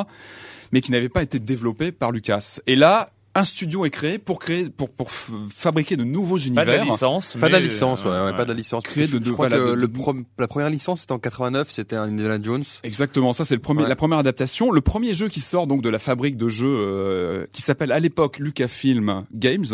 mais 0.71 0.81
qui 0.81 0.91
n'avaient 0.91 1.09
pas 1.09 1.23
été 1.23 1.39
développés 1.39 1.91
par 1.91 2.11
Lucas. 2.11 2.59
Et 2.67 2.75
là, 2.75 3.09
un 3.39 3.43
studio 3.43 3.85
est 3.85 3.89
créé 3.89 4.17
pour 4.19 4.39
créer, 4.39 4.69
pour 4.69 4.89
pour 4.89 5.09
fabriquer 5.11 5.95
de 5.97 6.03
nouveaux 6.03 6.37
pas 6.37 6.43
univers. 6.45 6.65
de 6.65 6.71
la 6.71 6.83
licence, 6.83 7.37
Pas 7.39 7.47
de 7.47 7.53
la 7.53 7.59
licence, 7.59 8.03
ouais, 8.03 8.09
euh, 8.11 8.25
ouais, 8.27 8.33
pas 8.37 8.43
de 8.43 8.49
la 8.49 8.55
licence. 8.55 8.83
Créer 8.83 9.07
je, 9.07 9.17
de- 9.17 9.23
je 9.23 9.29
de- 9.29 9.33
crois 9.33 9.47
voilà, 9.49 9.63
que 9.63 9.69
de- 9.71 9.75
le 9.75 9.87
de- 9.87 10.23
la 10.37 10.47
première 10.47 10.69
licence 10.69 11.01
c'était 11.01 11.13
en 11.13 11.19
89, 11.19 11.71
c'était 11.71 11.95
un 11.95 12.03
Indiana 12.03 12.37
Jones. 12.41 12.63
Exactement, 12.83 13.33
ça 13.33 13.45
c'est 13.45 13.55
le 13.55 13.61
premier, 13.61 13.83
Ouais. 13.83 13.89
la 13.89 13.95
première 13.95 14.17
adaptation. 14.19 14.71
Le 14.71 14.81
premier 14.81 15.13
jeu 15.13 15.27
qui 15.29 15.39
sort 15.39 15.67
donc 15.67 15.81
de 15.81 15.89
la 15.89 15.99
fabrique 15.99 16.37
de 16.37 16.49
jeux 16.49 16.67
euh, 16.67 17.45
qui 17.51 17.61
s'appelle 17.61 17.91
à 17.91 17.99
l'époque 17.99 18.39
Lucasfilm 18.39 19.25
Games, 19.33 19.65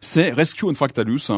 c'est 0.00 0.30
Rescue 0.30 0.64
on 0.64 0.74
Fractalus, 0.74 1.30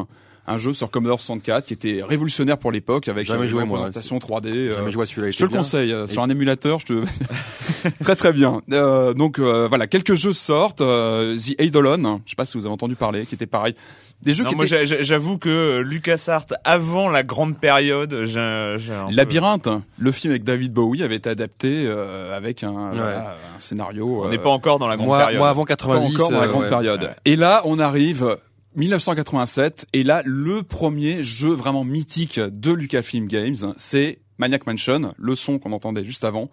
un 0.47 0.59
jeu 0.59 0.73
sur 0.73 0.91
Commodore 0.91 1.21
64 1.21 1.67
qui 1.67 1.73
était 1.73 2.03
révolutionnaire 2.03 2.59
pour 2.59 2.73
l'époque 2.73 3.07
avec 3.09 3.27
Jamais 3.27 3.45
euh, 3.45 3.49
joué, 3.49 3.63
une 3.63 3.69
moi, 3.69 3.79
représentation 3.79 4.19
3D. 4.19 4.49
euh, 4.49 4.77
Jamais 4.77 4.91
joué 4.93 5.03
à 5.05 5.07
celui-là. 5.07 5.29
il 5.29 5.33
Je 5.33 5.39
te 5.39 5.43
le 5.45 5.49
bien. 5.49 5.59
conseille 5.59 5.93
euh, 5.93 6.07
sur 6.07 6.23
un 6.23 6.29
émulateur. 6.31 6.81
Je 6.81 6.87
te 6.87 7.05
très 8.03 8.17
très 8.17 8.33
bien. 8.33 8.61
Euh, 8.73 9.15
donc 9.15 9.39
euh, 9.39 9.69
voilà, 9.69 9.87
quelques 9.87 10.15
jeux 10.15 10.33
sortent. 10.33 10.81
euh, 10.81 11.37
The 11.37 11.61
Eidolon, 11.61 12.21
je 12.25 12.31
sais 12.31 12.37
pas 12.37 12.45
si 12.45 12.59
vous 12.59 12.67
avez 12.67 12.73
entendu 12.73 12.95
parler, 12.97 13.25
qui 13.27 13.35
était 13.35 13.47
pareil. 13.47 13.75
Des 14.23 14.35
jeux 14.35 14.45
Non, 14.45 14.51
qui 14.51 14.57
moi 14.57 14.67
étaient 14.67 14.85
j'a- 14.87 14.97
j'a- 14.97 15.03
j'avoue 15.03 15.37
que 15.39 15.81
LucasArts 15.81 16.47
avant 16.65 17.09
la 17.09 17.23
grande 17.25 17.59
période, 17.59 18.23
j'ai, 18.25 18.75
j'ai 18.79 18.93
un 18.95 19.07
peu- 19.09 19.15
Labyrinthe, 19.15 19.69
le 19.99 20.13
film 20.13 20.31
avec 20.33 20.45
David 20.45 20.73
Bowie 20.73 21.03
avait 21.03 21.17
été 21.17 21.29
adapté 21.29 21.85
euh, 21.87 22.37
avec 22.37 22.63
un, 22.63 22.73
Ouais. 22.93 22.99
un 23.01 23.59
scénario. 23.59 24.23
On 24.23 24.27
euh, 24.27 24.31
n'est 24.31 24.39
pas 24.39 24.51
encore 24.51 24.79
dans 24.79 24.87
la 24.87 24.97
grande 24.97 25.09
Moi, 25.09 25.19
période. 25.19 25.39
moi 25.39 25.49
avant 25.49 25.63
pas 25.65 25.69
90, 25.77 26.15
encore 26.15 26.31
dans 26.31 26.39
la 26.41 26.45
euh, 26.47 26.49
grande 26.51 26.63
ouais. 26.63 26.69
période. 26.69 27.03
Ouais. 27.03 27.15
Et 27.25 27.35
là, 27.37 27.63
on 27.65 27.81
arrive 27.81 28.37
1987 28.77 29.87
et 29.93 30.03
là 30.03 30.23
le 30.25 30.63
premier 30.63 31.23
jeu 31.23 31.51
vraiment 31.53 31.85
mythique 31.85 32.41
de 32.41 32.73
Lucasfilm 32.73 33.27
Games, 33.27 33.75
c'est 33.77 34.19
Maniac 34.39 34.67
Mansion, 34.67 35.15
le 35.19 35.37
son 35.37 35.59
qu'on 35.59 35.73
entendait 35.73 36.05
juste 36.05 36.25
avant. 36.25 36.51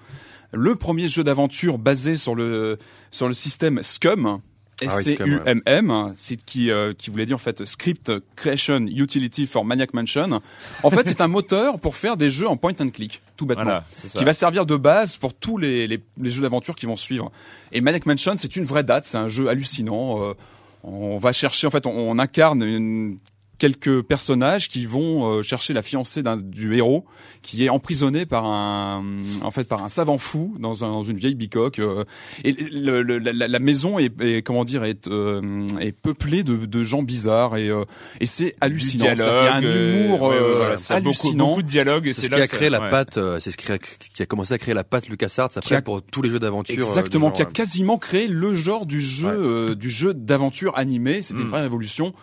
Le 0.51 0.75
premier 0.75 1.07
jeu 1.07 1.23
d'aventure 1.23 1.77
basé 1.77 2.17
sur 2.17 2.35
le 2.35 2.77
sur 3.11 3.27
le 3.27 3.33
système 3.33 3.81
SCUM. 3.83 4.39
Ah 4.81 4.85
oui, 4.85 5.03
ouais. 5.07 5.11
S-C-U-M-M, 5.13 6.13
c'est 6.15 6.41
qui 6.41 6.71
euh, 6.71 6.93
qui 6.93 7.09
voulait 7.09 7.25
dire 7.25 7.35
en 7.35 7.39
fait 7.39 7.65
Script 7.65 8.11
Creation 8.37 8.85
Utility 8.87 9.45
for 9.45 9.65
Maniac 9.65 9.93
Mansion. 9.93 10.41
En 10.83 10.89
fait, 10.89 11.05
c'est 11.05 11.19
un 11.19 11.27
moteur 11.27 11.79
pour 11.79 11.97
faire 11.97 12.15
des 12.15 12.29
jeux 12.29 12.47
en 12.47 12.55
point 12.55 12.71
and 12.79 12.89
click, 12.89 13.21
tout 13.35 13.45
bêtement 13.45 13.63
Voilà, 13.65 13.83
qui 14.15 14.23
va 14.23 14.31
servir 14.31 14.65
de 14.65 14.77
base 14.77 15.17
pour 15.17 15.33
tous 15.33 15.57
les, 15.57 15.85
les, 15.85 16.01
les 16.17 16.31
jeux 16.31 16.43
d'aventure 16.43 16.75
qui 16.77 16.85
vont 16.85 16.95
suivre. 16.95 17.29
Et 17.73 17.81
Maniac 17.81 18.05
Mansion, 18.05 18.35
c'est 18.37 18.55
une 18.55 18.63
vraie 18.63 18.85
date, 18.85 19.03
c'est 19.03 19.17
un 19.17 19.27
jeu 19.27 19.49
hallucinant. 19.49 20.23
euh, 20.23 20.33
on 20.83 21.17
va 21.17 21.33
chercher, 21.33 21.67
en 21.67 21.71
fait, 21.71 21.85
on, 21.85 22.19
incarne 22.19 22.63
une- 22.63 23.17
quelques 23.59 24.01
personnages 24.01 24.69
qui 24.69 24.85
vont 24.85 25.27
euh, 25.39 25.41
chercher 25.43 25.73
la 25.73 25.81
fiancée 25.81 26.23
d'un 26.23 26.37
du 26.37 26.75
héros 26.75 27.05
qui 27.41 27.63
est 27.65 27.69
emprisonné 27.69 28.25
par 28.25 28.45
un 28.45 29.03
en 29.41 29.51
fait 29.51 29.65
par 29.67 29.83
un 29.83 29.89
savant 29.89 30.17
fou 30.17 30.55
dans, 30.59 30.83
un, 30.83 30.89
dans 30.89 31.03
une 31.03 31.17
vieille 31.17 31.35
bicoque 31.35 31.79
euh, 31.79 32.03
et 32.43 32.53
le, 32.53 33.01
le- 33.03 33.17
la, 33.19 33.47
la 33.47 33.59
maison 33.59 33.99
est, 33.99 34.13
est, 34.21 34.41
comment 34.41 34.63
dire 34.63 34.83
est, 34.85 35.07
euh, 35.07 35.67
est 35.79 35.91
peuplée 35.91 36.43
de, 36.43 36.55
de 36.65 36.83
gens 36.83 37.03
bizarres 37.03 37.57
et, 37.57 37.69
euh, 37.69 37.83
et 38.21 38.25
c'est 38.25 38.55
hallucinant 38.61 39.11
il 39.11 39.17
y 39.19 39.21
a 39.21 39.53
un 39.55 39.63
euh, 39.63 40.05
humour 40.05 40.21
ouais, 40.23 40.29
ouais, 40.29 40.35
euh, 40.41 40.55
voilà, 40.55 40.77
ça 40.77 40.95
a 40.95 40.97
beaucoup, 41.01 41.09
hallucinant 41.09 41.47
beaucoup 41.49 41.61
de 41.63 41.67
dialogue 41.67 42.07
et 42.07 42.13
C'est 42.13 42.21
c'est 42.21 42.27
ce 42.27 42.31
là 42.31 42.37
qui 42.37 42.43
a 42.43 42.47
ça- 42.47 42.55
créé 42.57 42.69
la 42.69 42.79
ouais. 42.81 42.89
patte, 42.89 43.17
euh, 43.17 43.39
c'est 43.39 43.51
ce 43.51 43.57
qui 43.57 43.71
a, 43.71 43.77
qui 43.77 44.23
a 44.23 44.25
commencé 44.25 44.53
à 44.53 44.57
créer 44.57 44.73
la 44.73 44.83
patte 44.85 45.09
LucasArts 45.09 45.49
après 45.55 45.61
Qui 45.67 45.73
a- 45.75 45.81
pour 45.81 46.01
tous 46.01 46.21
les 46.21 46.29
jeux 46.29 46.39
d'aventure. 46.39 46.75
euh, 46.75 46.79
Exactement, 46.79 47.29
qui 47.31 47.41
a 47.41 47.45
quasiment 47.45 47.97
créé 47.97 48.27
le 48.27 48.55
genre 48.55 48.85
du 48.85 49.01
jeu, 49.01 49.27
Ouais. 49.27 49.33
euh, 49.71 49.75
du 49.75 49.89
jeu 49.89 50.13
d'aventure 50.13 50.77
animé. 50.77 51.21
C'était 51.23 51.41
une 51.41 51.47
Mm. 51.47 51.51
vraie 51.51 51.61
révolution, 51.63 52.13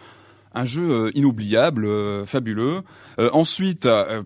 un 0.56 0.64
jeu 0.64 0.90
euh, 0.90 1.10
inoubliable, 1.14 1.84
euh, 1.84 2.26
fabuleux. 2.26 2.82
Euh, 3.18 3.30
ensuite, 3.32 3.86
euh, 3.86 4.22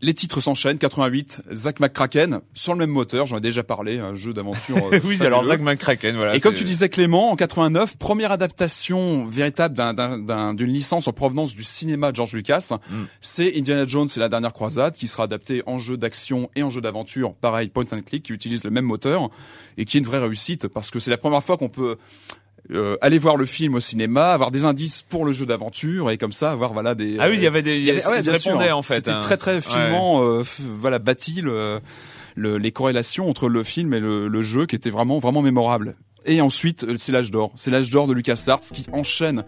les 0.00 0.14
titres 0.14 0.40
s'enchaînent. 0.40 0.78
88, 0.78 1.42
Zack 1.52 1.80
McCracken 1.80 2.40
sur 2.54 2.72
le 2.72 2.78
même 2.78 2.90
moteur. 2.90 3.26
J'en 3.26 3.38
ai 3.38 3.40
déjà 3.40 3.64
parlé, 3.64 3.98
un 3.98 4.14
jeu 4.14 4.32
d'aventure. 4.32 4.90
oui, 5.04 5.20
alors. 5.22 5.44
Zack 5.44 5.60
McCracken, 5.60 6.14
voilà. 6.14 6.36
Et 6.36 6.40
comme 6.40 6.54
tu 6.54 6.62
disais 6.62 6.88
Clément, 6.88 7.30
en 7.32 7.34
89, 7.36 7.96
première 7.96 8.30
adaptation 8.30 9.26
véritable 9.26 9.74
d'un- 9.74 9.94
d'un- 9.94 10.18
d'un- 10.18 10.54
d'une 10.54 10.70
licence 10.70 11.08
en 11.08 11.12
provenance 11.12 11.52
du 11.52 11.64
cinéma 11.64 12.12
de 12.12 12.16
George 12.16 12.32
Lucas, 12.34 12.78
Mm. 12.88 12.94
c'est 13.20 13.56
Indiana 13.58 13.86
Jones 13.88 14.06
et 14.14 14.20
la 14.20 14.28
dernière 14.28 14.52
croisade, 14.52 14.94
qui 14.94 15.08
sera 15.08 15.24
adapté 15.24 15.64
en 15.66 15.78
jeu 15.78 15.96
d'action 15.96 16.48
et 16.54 16.62
en 16.62 16.70
jeu 16.70 16.80
d'aventure, 16.80 17.34
pareil, 17.34 17.66
point 17.68 17.84
and 17.92 18.02
click, 18.06 18.22
qui 18.22 18.32
utilise 18.32 18.62
le 18.62 18.70
même 18.70 18.84
moteur, 18.84 19.30
et 19.78 19.84
qui 19.84 19.96
est 19.96 20.00
une 20.00 20.06
vraie 20.06 20.20
réussite, 20.20 20.68
parce 20.68 20.90
que 20.92 21.00
c'est 21.00 21.10
la 21.10 21.18
première 21.18 21.42
fois 21.42 21.56
qu'on 21.56 21.68
peut 21.68 21.96
euh, 22.70 22.96
aller 23.00 23.18
voir 23.18 23.36
le 23.36 23.44
film 23.46 23.74
au 23.74 23.80
cinéma, 23.80 24.32
avoir 24.32 24.50
des 24.50 24.64
indices 24.64 25.02
pour 25.02 25.24
le 25.24 25.32
jeu 25.32 25.46
d'aventure, 25.46 26.10
et 26.10 26.18
comme 26.18 26.32
ça 26.32 26.50
avoir 26.50 26.72
voilà 26.72 26.94
des... 26.94 27.16
Ah 27.18 27.28
oui, 27.28 27.34
il 27.36 27.40
y 27.42 27.46
euh, 27.46 27.48
avait 27.48 27.62
des, 27.62 27.76
il 27.76 27.78
il 27.78 27.84
y 27.84 27.90
avait- 27.90 28.06
ouais, 28.06 28.22
bien 28.22 28.34
sûr. 28.34 28.52
répondaient 28.52 28.72
en 28.72 28.82
fait. 28.82 28.96
C'était 28.96 29.10
hein. 29.12 29.20
très 29.20 29.36
très 29.36 29.54
Ouais. 29.56 29.60
finement, 29.62 30.22
euh, 30.22 30.42
f- 30.42 30.60
voilà, 30.80 30.98
bâti 30.98 31.40
le, 31.40 31.80
le- 32.34 32.58
les 32.58 32.72
corrélations 32.72 33.28
entre 33.28 33.48
le 33.48 33.62
film 33.62 33.94
et 33.94 34.00
le, 34.00 34.28
le 34.28 34.42
jeu 34.42 34.66
qui 34.66 34.76
était 34.76 34.90
vraiment 34.90 35.18
vraiment 35.18 35.42
mémorable. 35.42 35.96
Et 36.26 36.40
ensuite, 36.42 36.84
euh, 36.84 36.96
c'est 36.98 37.12
l'âge 37.12 37.30
d'or. 37.30 37.52
C'est 37.56 37.70
l'âge 37.70 37.88
d'or 37.90 38.06
de 38.06 38.12
LucasArts 38.12 38.60
qui 38.60 38.84
enchaîne 38.92 39.44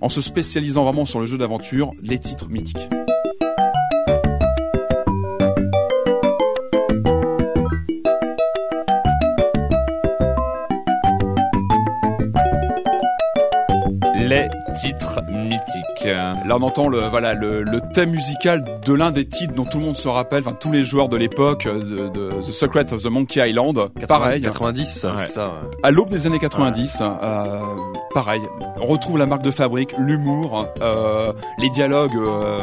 en 0.00 0.08
se 0.08 0.20
spécialisant 0.20 0.82
vraiment 0.82 1.04
sur 1.04 1.20
le 1.20 1.26
jeu 1.26 1.38
d'aventure, 1.38 1.92
les 2.02 2.18
titres 2.18 2.48
mythiques. 2.48 2.88
Les 14.82 14.88
titres 14.90 15.20
mythiques. 15.30 16.04
Là, 16.04 16.34
on 16.56 16.62
entend 16.62 16.88
le 16.88 17.00
voilà 17.08 17.34
le, 17.34 17.62
le 17.62 17.80
thème 17.92 18.10
musical 18.10 18.64
de 18.84 18.92
l'un 18.94 19.10
des 19.10 19.24
titres 19.26 19.54
dont 19.54 19.64
tout 19.64 19.78
le 19.78 19.84
monde 19.84 19.96
se 19.96 20.08
rappelle, 20.08 20.42
enfin 20.46 20.56
tous 20.58 20.72
les 20.72 20.84
joueurs 20.84 21.08
de 21.08 21.16
l'époque 21.16 21.66
euh, 21.66 21.78
de, 21.78 22.08
de 22.08 22.30
The 22.40 22.52
Secrets 22.52 22.92
of 22.92 23.02
the 23.02 23.06
Monkey 23.06 23.48
Island. 23.48 23.88
Pareil, 24.08 24.42
90, 24.42 24.86
ça, 24.86 25.12
Ouais. 25.14 25.26
ça. 25.26 25.46
ouais. 25.48 25.70
À 25.82 25.90
l'aube 25.90 26.08
des 26.08 26.26
années 26.26 26.38
90, 26.38 27.02
euh, 27.02 27.60
pareil, 28.14 28.40
on 28.80 28.86
retrouve 28.86 29.18
la 29.18 29.26
marque 29.26 29.42
de 29.42 29.50
fabrique, 29.50 29.94
l'humour, 29.98 30.66
euh, 30.82 31.32
les 31.58 31.70
dialogues 31.70 32.16
euh, 32.16 32.58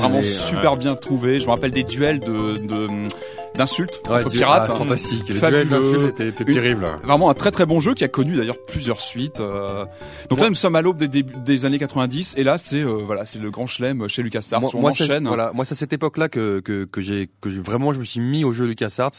vraiment 0.00 0.22
super 0.22 0.76
bien 0.76 0.94
trouvés. 0.94 1.40
Je 1.40 1.46
me 1.46 1.50
rappelle 1.52 1.72
des 1.72 1.84
duels 1.84 2.20
de 2.20 2.56
de- 2.58 2.88
d'insultes 3.56 4.00
Ouais, 4.08 4.16
entre 4.20 4.30
pirates. 4.30 4.70
ah, 4.72 4.76
fantastique. 4.76 5.28
Les 5.28 5.34
Fabuleux. 5.34 5.64
duels 5.64 5.80
d'insultes 5.80 6.08
étaient, 6.10 6.28
étaient 6.28 6.44
Une- 6.44 6.54
terribles. 6.54 6.86
Vraiment 7.04 7.30
un 7.30 7.34
très 7.34 7.50
très 7.50 7.66
bon 7.66 7.80
jeu 7.80 7.94
qui 7.94 8.04
a 8.04 8.08
connu 8.08 8.36
d'ailleurs 8.36 8.64
plusieurs 8.66 9.00
suites. 9.00 9.40
euh. 9.40 9.84
Donc 10.30 10.40
là 10.40 10.48
nous 10.48 10.54
sommes 10.54 10.76
à 10.76 10.82
l'aube 10.82 10.96
des, 11.02 11.64
années 11.64 11.78
90 11.78 12.34
et 12.36 12.42
là 12.44 12.58
c'est 12.58 12.80
euh, 12.82 13.02
voilà 13.04 13.24
c'est 13.24 13.38
le 13.38 13.50
grand 13.50 13.66
chelem 13.66 14.08
chez 14.08 14.22
LucasArts. 14.22 14.60
Moi, 14.60 14.70
on 14.74 14.80
moi, 14.80 14.92
c'est, 14.92 15.04
enchaîne. 15.04 15.26
voilà, 15.26 15.50
moi, 15.54 15.64
c'est 15.64 15.72
à 15.72 15.76
cette 15.76 15.92
époque-là 15.92 16.28
que, 16.28 16.60
que, 16.60 16.84
que 16.84 17.00
j'ai, 17.00 17.28
que 17.40 17.50
j'ai- 17.50 17.60
vraiment, 17.60 17.92
je 17.92 17.98
me 17.98 18.04
suis 18.04 18.20
mis 18.20 18.44
au 18.44 18.52
jeu 18.52 18.66
LucasArts. 18.66 19.10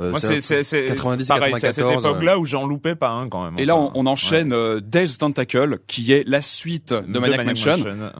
Euh, 0.00 0.10
Moi, 0.10 0.18
c'est- 0.18 0.40
c'est, 0.40 0.62
c'est, 0.62 0.62
c'est 0.64 0.86
90, 0.86 1.28
pareil, 1.28 1.54
c'est 1.56 1.68
à 1.68 1.72
cette 1.72 1.84
94, 1.84 2.04
époque-là 2.06 2.38
où 2.38 2.44
j'en 2.46 2.66
loupais 2.66 2.96
pas 2.96 3.10
un 3.10 3.28
quand 3.28 3.44
même. 3.44 3.58
Et 3.58 3.64
là, 3.64 3.76
on, 3.76 4.06
enchaîne 4.06 4.52
euh, 4.52 4.80
Days 4.80 5.18
Tentacle, 5.18 5.78
qui 5.86 6.12
est 6.12 6.24
la 6.28 6.40
suite 6.40 6.92
de, 6.92 7.00
de 7.12 7.18
Maniac, 7.20 7.44
Mansion. 7.46 7.76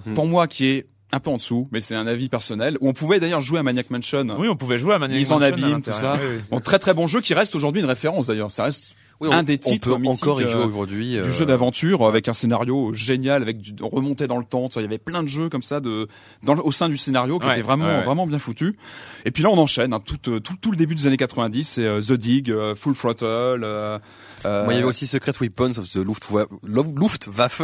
Hmm. 0.07 0.15
Pour 0.15 0.27
moi, 0.27 0.47
qui 0.47 0.67
est 0.67 0.87
un 1.15 1.21
peu 1.21 1.31
en 1.31 1.37
dessous, 1.37 1.69
mais 1.73 1.81
c'est 1.81 1.95
un 1.95 2.07
avis 2.07 2.29
personnel. 2.29 2.77
Où 2.81 2.89
on 2.89 2.93
pouvait 2.93 3.21
d'ailleurs 3.21 3.41
jouer 3.41 3.59
à 3.61 3.63
Maniac 3.63 3.91
Mansion. 3.91 4.27
Oui, 4.39 4.49
on 4.49 4.57
pouvait 4.57 4.79
jouer 4.79 4.95
à 4.95 4.99
Maniac 4.99 5.19
Mise 5.19 5.33
en 5.33 5.39
Mansion 5.41 5.55
abîme, 5.55 5.83
tout 5.83 5.93
ça. 5.93 6.15
Oui, 6.21 6.27
oui. 6.37 6.43
Bon, 6.51 6.61
très 6.61 6.79
très 6.79 6.93
bon 6.95 7.07
jeu 7.07 7.21
qui 7.21 7.35
reste 7.35 7.55
aujourd'hui 7.55 7.81
une 7.83 7.89
référence 7.89 8.27
d'ailleurs. 8.27 8.51
Ça 8.51 8.65
reste 8.65 8.95
Oui, 9.21 9.29
un 9.33 9.43
des 9.43 9.59
titres 9.59 9.89
on 9.91 9.95
peut 9.97 10.01
mythiques, 10.03 10.23
encore 10.25 10.43
y 10.43 10.45
jouer 10.51 10.61
euh, 10.63 10.67
aujourd'hui. 10.67 11.11
du 11.13 11.19
euh, 11.21 11.33
jeu 11.33 11.47
d'aventure 11.47 12.07
avec 12.07 12.29
un 12.29 12.35
scénario 12.35 12.93
génial, 12.95 13.43
avec 13.43 13.59
du 13.59 13.73
on 13.83 13.89
remontait 13.89 14.27
dans 14.27 14.39
le 14.39 14.45
temps. 14.45 14.69
Il 14.77 14.83
y 14.83 14.85
avait 14.85 14.99
plein 14.99 15.23
de 15.23 15.29
jeux 15.29 15.49
comme 15.49 15.63
ça 15.63 15.81
de 15.81 16.09
dans 16.43 16.55
le- 16.55 16.65
au 16.67 16.73
sein 16.73 16.89
du 16.89 16.97
scénario 16.97 17.39
qui 17.39 17.47
Ouais, 17.47 17.53
était 17.53 17.63
vraiment 17.63 17.87
ouais, 17.87 18.03
vraiment 18.03 18.27
bien 18.27 18.39
foutu. 18.39 18.77
Et 19.25 19.31
puis 19.31 19.43
là, 19.43 19.51
on 19.51 19.59
enchaîne 19.59 19.93
hein, 19.93 20.01
tout, 20.05 20.19
euh, 20.31 20.41
tout 20.41 20.55
tout 20.61 20.71
le 20.71 20.77
début 20.77 20.95
des 20.95 21.07
années 21.07 21.17
90. 21.17 21.65
C'est 21.65 21.85
euh, 21.85 22.01
The 22.01 22.13
Dig, 22.15 22.51
euh, 22.51 22.75
Full 22.75 22.95
Throttle. 22.95 24.01
Euh, 24.45 24.49
euh, 24.63 24.65
Moi, 24.65 24.75
il 24.75 24.77
y 24.77 24.79
avait 24.81 24.89
aussi 24.89 25.07
Secret 25.07 25.33
Weapons 25.41 25.73
of 25.79 25.89
the 25.91 25.97
Luftwa- 25.97 26.47
Luftwaffe. 26.67 27.63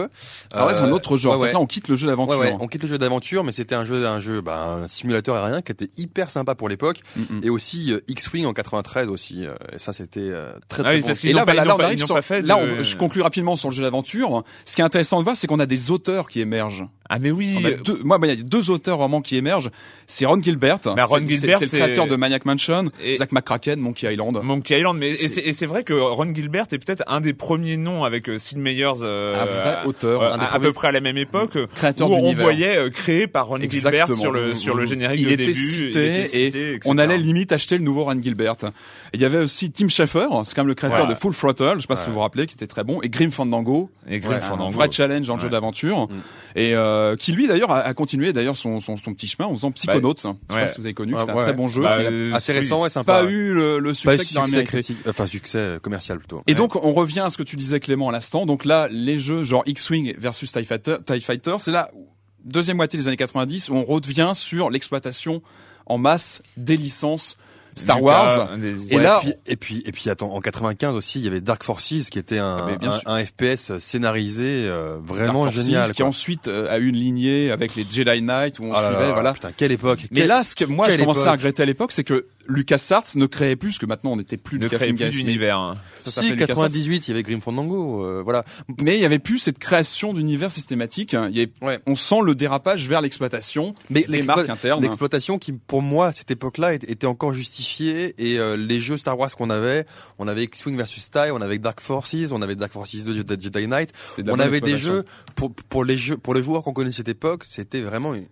ah 0.52 0.66
ouais, 0.66 0.74
c'est 0.74 0.80
un 0.80 0.88
Euh, 0.88 0.92
autre 0.92 1.16
genre. 1.16 1.34
ouais, 1.36 1.42
ouais. 1.48 1.52
Là, 1.52 1.60
on 1.60 1.66
quitte 1.66 1.88
le 1.88 1.96
jeu 1.96 2.06
d'aventure. 2.06 2.38
Ouais, 2.38 2.50
ouais, 2.50 2.56
on 2.60 2.66
quitte 2.68 2.82
le 2.82 2.88
jeu 2.88 2.98
d'aventure, 2.98 3.44
mais 3.44 3.52
c'était 3.52 3.74
un 3.74 3.84
jeu, 3.84 4.06
un 4.06 4.20
jeu, 4.20 4.40
bah, 4.40 4.78
un 4.82 4.86
simulateur 4.86 5.36
aérien 5.36 5.62
qui 5.62 5.72
était 5.72 5.90
hyper 5.96 6.30
sympa 6.30 6.54
pour 6.54 6.68
l'époque, 6.68 7.00
Mm, 7.16 7.40
et 7.42 7.50
aussi 7.50 7.92
euh, 7.92 8.00
X-Wing 8.08 8.46
en 8.46 8.52
93 8.52 9.08
aussi. 9.08 9.46
euh, 9.46 9.54
et 9.72 9.78
ça, 9.78 9.92
c'était 9.92 10.20
euh, 10.20 10.52
très 10.68 10.80
Ah 10.82 10.84
très 10.84 10.94
oui, 10.96 11.00
bon. 11.02 11.06
parce 11.08 11.18
Et 11.18 11.20
qu'ils 11.22 11.34
là, 11.36 11.44
pas- 11.44 11.52
on 11.52 11.76
pas- 11.76 11.84
arrive 11.84 12.04
sur- 12.04 12.14
pas 12.14 12.22
fait 12.22 12.42
là, 12.42 12.56
de- 12.64 12.80
on- 12.80 12.82
je 12.82 12.96
conclue 12.96 13.22
rapidement 13.22 13.56
sur 13.56 13.68
le 13.70 13.74
jeu 13.74 13.82
d'aventure. 13.82 14.42
Ce 14.64 14.74
qui 14.74 14.80
est 14.80 14.84
intéressant 14.84 15.18
de 15.18 15.24
voir, 15.24 15.36
c'est 15.36 15.46
qu'on 15.46 15.60
a 15.60 15.66
des 15.66 15.90
auteurs 15.90 16.28
qui 16.28 16.40
émergent. 16.40 16.84
Ah 17.12 17.18
mais 17.18 17.32
oui. 17.32 17.56
On 17.60 17.64
a 17.64 17.72
deux, 17.72 17.98
moi, 18.04 18.18
bah, 18.18 18.28
il 18.28 18.38
y 18.38 18.40
a 18.40 18.42
deux 18.44 18.70
auteurs 18.70 18.96
vraiment 18.98 19.20
qui 19.20 19.36
émergent. 19.36 19.70
C'est 20.06 20.26
Ron 20.26 20.40
Gilbert. 20.40 20.78
Bah, 20.84 21.04
Ron 21.04 21.16
C'est- 21.16 21.22
c'est- 21.22 21.28
Gilbert, 21.40 21.58
c'est 21.58 21.64
le 21.64 21.70
créateur 21.84 22.06
de 22.06 22.14
Maniac 22.14 22.44
Mansion. 22.44 22.84
Et- 23.02 23.14
Zach 23.16 23.32
McCracken, 23.32 23.80
Monkey 23.80 24.12
Island. 24.12 24.38
Monkey 24.44 24.78
Island, 24.78 24.96
mais 24.98 25.10
et 25.10 25.52
c'est 25.52 25.66
vrai 25.66 25.82
que 25.82 25.92
Ron 25.92 26.32
Gilbert 26.34 26.66
est 26.74 26.78
peut-être 26.78 27.02
un 27.06 27.20
des 27.20 27.32
premiers 27.32 27.76
noms 27.76 28.04
avec 28.04 28.28
euh, 28.28 28.38
Sid 28.38 28.58
Meier's 28.58 29.00
euh, 29.02 29.40
Un 29.40 29.44
vrai 29.44 29.76
auteur. 29.86 30.22
euh, 30.22 30.32
Un 30.32 30.38
à, 30.38 30.46
premiers- 30.46 30.66
peu 30.68 30.72
près 30.72 30.88
à 30.88 30.92
la 30.92 31.00
même 31.00 31.16
époque, 31.18 31.56
euh, 31.56 31.66
Créateur 31.74 32.10
où 32.10 32.14
on 32.14 32.32
voyait 32.32 32.76
euh, 32.78 32.90
créé 32.90 33.26
par 33.26 33.48
Ron 33.48 33.58
Gilbert 33.60 34.12
sur 34.12 34.32
le 34.32 34.54
sur 34.54 34.74
le 34.76 34.84
générique 34.86 35.20
il 35.20 35.26
de 35.26 35.32
était 35.32 35.46
début. 35.46 35.54
cité, 35.54 36.24
cité, 36.24 36.40
et 36.42 36.46
etc. 36.74 36.80
on 36.86 36.98
allait 36.98 37.18
limite 37.18 37.52
acheter 37.52 37.76
le 37.78 37.84
nouveau 37.84 38.04
Ron 38.04 38.20
Gilbert. 38.20 38.56
Et 38.62 38.66
il 39.14 39.20
y 39.20 39.24
avait 39.24 39.38
aussi 39.38 39.70
Tim 39.70 39.88
Schafer, 39.88 40.26
c'est 40.44 40.54
quand 40.54 40.62
même 40.62 40.68
le 40.68 40.74
créateur 40.74 41.06
Ouais. 41.06 41.14
de 41.14 41.18
Full 41.18 41.34
Throttle, 41.34 41.72
je 41.76 41.80
sais 41.82 41.86
pas 41.86 41.96
si 41.96 42.06
vous 42.08 42.14
vous 42.14 42.20
rappelez, 42.20 42.46
qui 42.46 42.54
était 42.54 42.66
très 42.66 42.84
bon, 42.84 43.00
et 43.02 43.08
Grim 43.08 43.30
Fandango, 43.30 43.90
et 44.08 44.20
Grim 44.20 44.32
Ouais, 44.34 44.40
Fandango. 44.40 44.68
un 44.68 44.70
vrai 44.70 44.90
challenge 44.90 45.28
en 45.30 45.38
jeu 45.38 45.48
d'aventure, 45.48 46.08
et 46.56 46.74
euh, 46.74 47.16
qui 47.16 47.32
lui 47.32 47.46
d'ailleurs 47.46 47.70
a, 47.70 47.80
a 47.80 47.94
continué 47.94 48.32
d'ailleurs 48.32 48.56
son, 48.56 48.80
son, 48.80 48.96
son 48.96 49.12
petit 49.14 49.26
chemin 49.28 49.46
en 49.48 49.54
faisant 49.54 49.70
Psychonauts. 49.70 50.14
je 50.16 50.22
sais 50.22 50.28
ouais. 50.28 50.60
pas 50.60 50.66
si 50.66 50.80
vous 50.80 50.86
avez 50.86 50.94
connu, 50.94 51.14
Ouais, 51.14 51.22
c'est 51.24 51.30
un 51.30 51.34
ouais. 51.36 51.42
très 51.42 51.52
bon 51.52 51.68
jeu. 51.68 51.82
Bah, 51.82 51.98
qui 52.00 52.32
a 52.32 52.36
Assez 52.36 52.52
récent, 52.52 52.82
ouais, 52.82 52.90
sympa. 52.90 53.22
pas 53.22 53.30
eu 53.30 53.52
le, 53.54 53.78
le 53.78 53.88
Pas 53.90 53.94
succès 53.94 54.16
eu 54.16 54.18
qu'il 54.26 54.38
aurait 54.38 54.46
succès 54.46 54.56
mérité. 54.56 54.64
critique, 54.70 54.98
enfin 55.08 55.26
succès 55.26 55.78
commercial 55.82 56.18
plutôt. 56.18 56.42
Et 56.46 56.54
donc 56.60 56.76
on 56.84 56.92
revient 56.92 57.20
à 57.20 57.30
ce 57.30 57.36
que 57.36 57.42
tu 57.42 57.56
disais 57.56 57.80
Clément 57.80 58.08
à 58.08 58.12
l'instant. 58.12 58.46
Donc 58.46 58.64
là, 58.64 58.88
les 58.90 59.18
jeux 59.18 59.42
genre 59.44 59.62
X-Wing 59.66 60.14
versus 60.18 60.52
TIE 60.52 60.64
Fighter, 60.64 60.96
TIE 61.06 61.20
Fighter 61.20 61.56
c'est 61.58 61.70
là 61.72 61.90
où- 61.94 62.06
deuxième 62.44 62.76
moitié 62.76 62.98
des 62.98 63.08
années 63.08 63.16
90 63.16 63.68
où 63.70 63.74
on 63.74 63.84
revient 63.84 64.32
sur 64.34 64.70
l'exploitation 64.70 65.42
en 65.86 65.98
masse 65.98 66.42
des 66.56 66.76
licences 66.76 67.36
Star 67.76 67.98
Lucas, 67.98 68.06
Wars. 68.36 68.56
des- 68.58 68.92
Et 68.92 68.96
Ouais, 68.96 69.02
là, 69.02 69.20
puis, 69.22 69.34
et 69.46 69.56
puis 69.56 69.82
et 69.86 69.92
puis 69.92 70.10
attends, 70.10 70.34
en 70.34 70.40
95 70.40 70.94
aussi, 70.96 71.20
il 71.20 71.24
y 71.24 71.28
avait 71.28 71.40
Dark 71.40 71.62
Forces 71.62 72.10
qui 72.10 72.18
était 72.18 72.38
un 72.38 72.56
Ah, 72.58 72.66
mais 72.66 72.78
bien 72.78 72.90
un, 72.92 72.98
sûr. 72.98 73.08
un 73.08 73.24
FPS 73.24 73.78
scénarisé 73.78 74.64
euh, 74.66 74.98
vraiment 75.02 75.44
Dark 75.44 75.54
Forces, 75.54 75.66
génial. 75.66 75.90
qui 75.92 75.98
quoi. 75.98 76.06
ensuite 76.06 76.48
euh, 76.48 76.68
a 76.68 76.78
eu 76.78 76.88
une 76.88 76.96
lignée 76.96 77.50
avec 77.52 77.76
les 77.76 77.86
Jedi 77.88 78.22
Knight 78.22 78.58
où 78.58 78.64
on 78.64 78.72
Ah 78.74 78.88
suivait, 78.88 79.06
là, 79.08 79.12
voilà. 79.12 79.32
Putain, 79.34 79.52
quelle 79.56 79.70
époque. 79.72 80.00
Mais 80.10 80.20
quelle- 80.20 80.28
là, 80.28 80.42
ce 80.42 80.56
que 80.56 80.64
moi 80.64 80.90
je 80.90 80.98
commençais 80.98 81.28
à 81.28 81.32
regretter 81.32 81.62
à 81.62 81.66
l'époque, 81.66 81.92
c'est 81.92 82.04
que 82.04 82.26
LucasArts 82.50 83.04
ne 83.16 83.26
créait 83.26 83.56
plus, 83.56 83.70
parce 83.70 83.78
que 83.78 83.86
maintenant 83.86 84.12
on 84.12 84.16
n'était 84.16 84.36
plus 84.36 84.58
ne 84.58 84.68
crée 84.68 84.88
plus 84.88 84.94
Games, 84.94 85.10
d'univers. 85.10 85.74
ça 85.98 86.10
si 86.10 86.14
s'appelait 86.16 86.30
LucasArts. 86.30 86.56
98, 86.56 87.08
il 87.08 87.10
y 87.10 87.14
avait 87.14 87.22
Grim 87.22 87.40
Fandango, 87.40 88.04
euh, 88.04 88.22
voilà. 88.22 88.44
Mais 88.82 88.96
il 88.96 89.00
y 89.00 89.04
avait 89.04 89.18
plus 89.18 89.38
cette 89.38 89.58
création 89.58 90.12
d'univers 90.12 90.50
systématique. 90.50 91.12
Il 91.30 91.36
y 91.36 91.40
avait- 91.42 91.52
Ouais. 91.62 91.78
On 91.86 91.94
sent 91.94 92.16
le 92.24 92.34
dérapage 92.34 92.88
vers 92.88 93.00
l'exploitation 93.00 93.74
Mais 93.88 94.02
des 94.02 94.08
l'explo- 94.18 94.26
marques 94.36 94.48
internes. 94.48 94.82
L'exploitation 94.82 95.38
qui, 95.38 95.52
pour 95.52 95.82
moi, 95.82 96.08
à 96.08 96.12
cette 96.12 96.30
époque-là, 96.30 96.74
était 96.74 97.06
encore 97.06 97.32
justifiée 97.32 98.14
et 98.18 98.38
euh, 98.38 98.56
les 98.56 98.80
jeux 98.80 98.96
Star 98.98 99.18
Wars 99.18 99.34
qu'on 99.36 99.50
avait, 99.50 99.86
on 100.18 100.26
avait 100.28 100.44
X-Wing 100.44 100.76
versus 100.76 101.10
TIE, 101.10 101.30
on 101.32 101.40
avait 101.40 101.58
Dark 101.58 101.80
Forces, 101.80 102.32
on 102.32 102.42
avait 102.42 102.56
Dark 102.56 102.72
Forces 102.72 103.04
2 103.04 103.14
Jedi 103.14 103.34
Jedi 103.40 103.66
Knight, 103.66 103.92
on 104.28 104.38
avait 104.38 104.60
des 104.60 104.76
jeux 104.78 105.04
pour 105.36 105.52
pour 105.54 105.84
les 105.84 105.96
jeux 105.96 106.16
pour 106.16 106.34
les 106.34 106.42
joueurs 106.42 106.62
qu'on 106.62 106.72
connaît 106.72 106.92
cette 106.92 107.08
époque, 107.08 107.44
c'était 107.46 107.80
vraiment 107.80 108.14
une, 108.14 108.26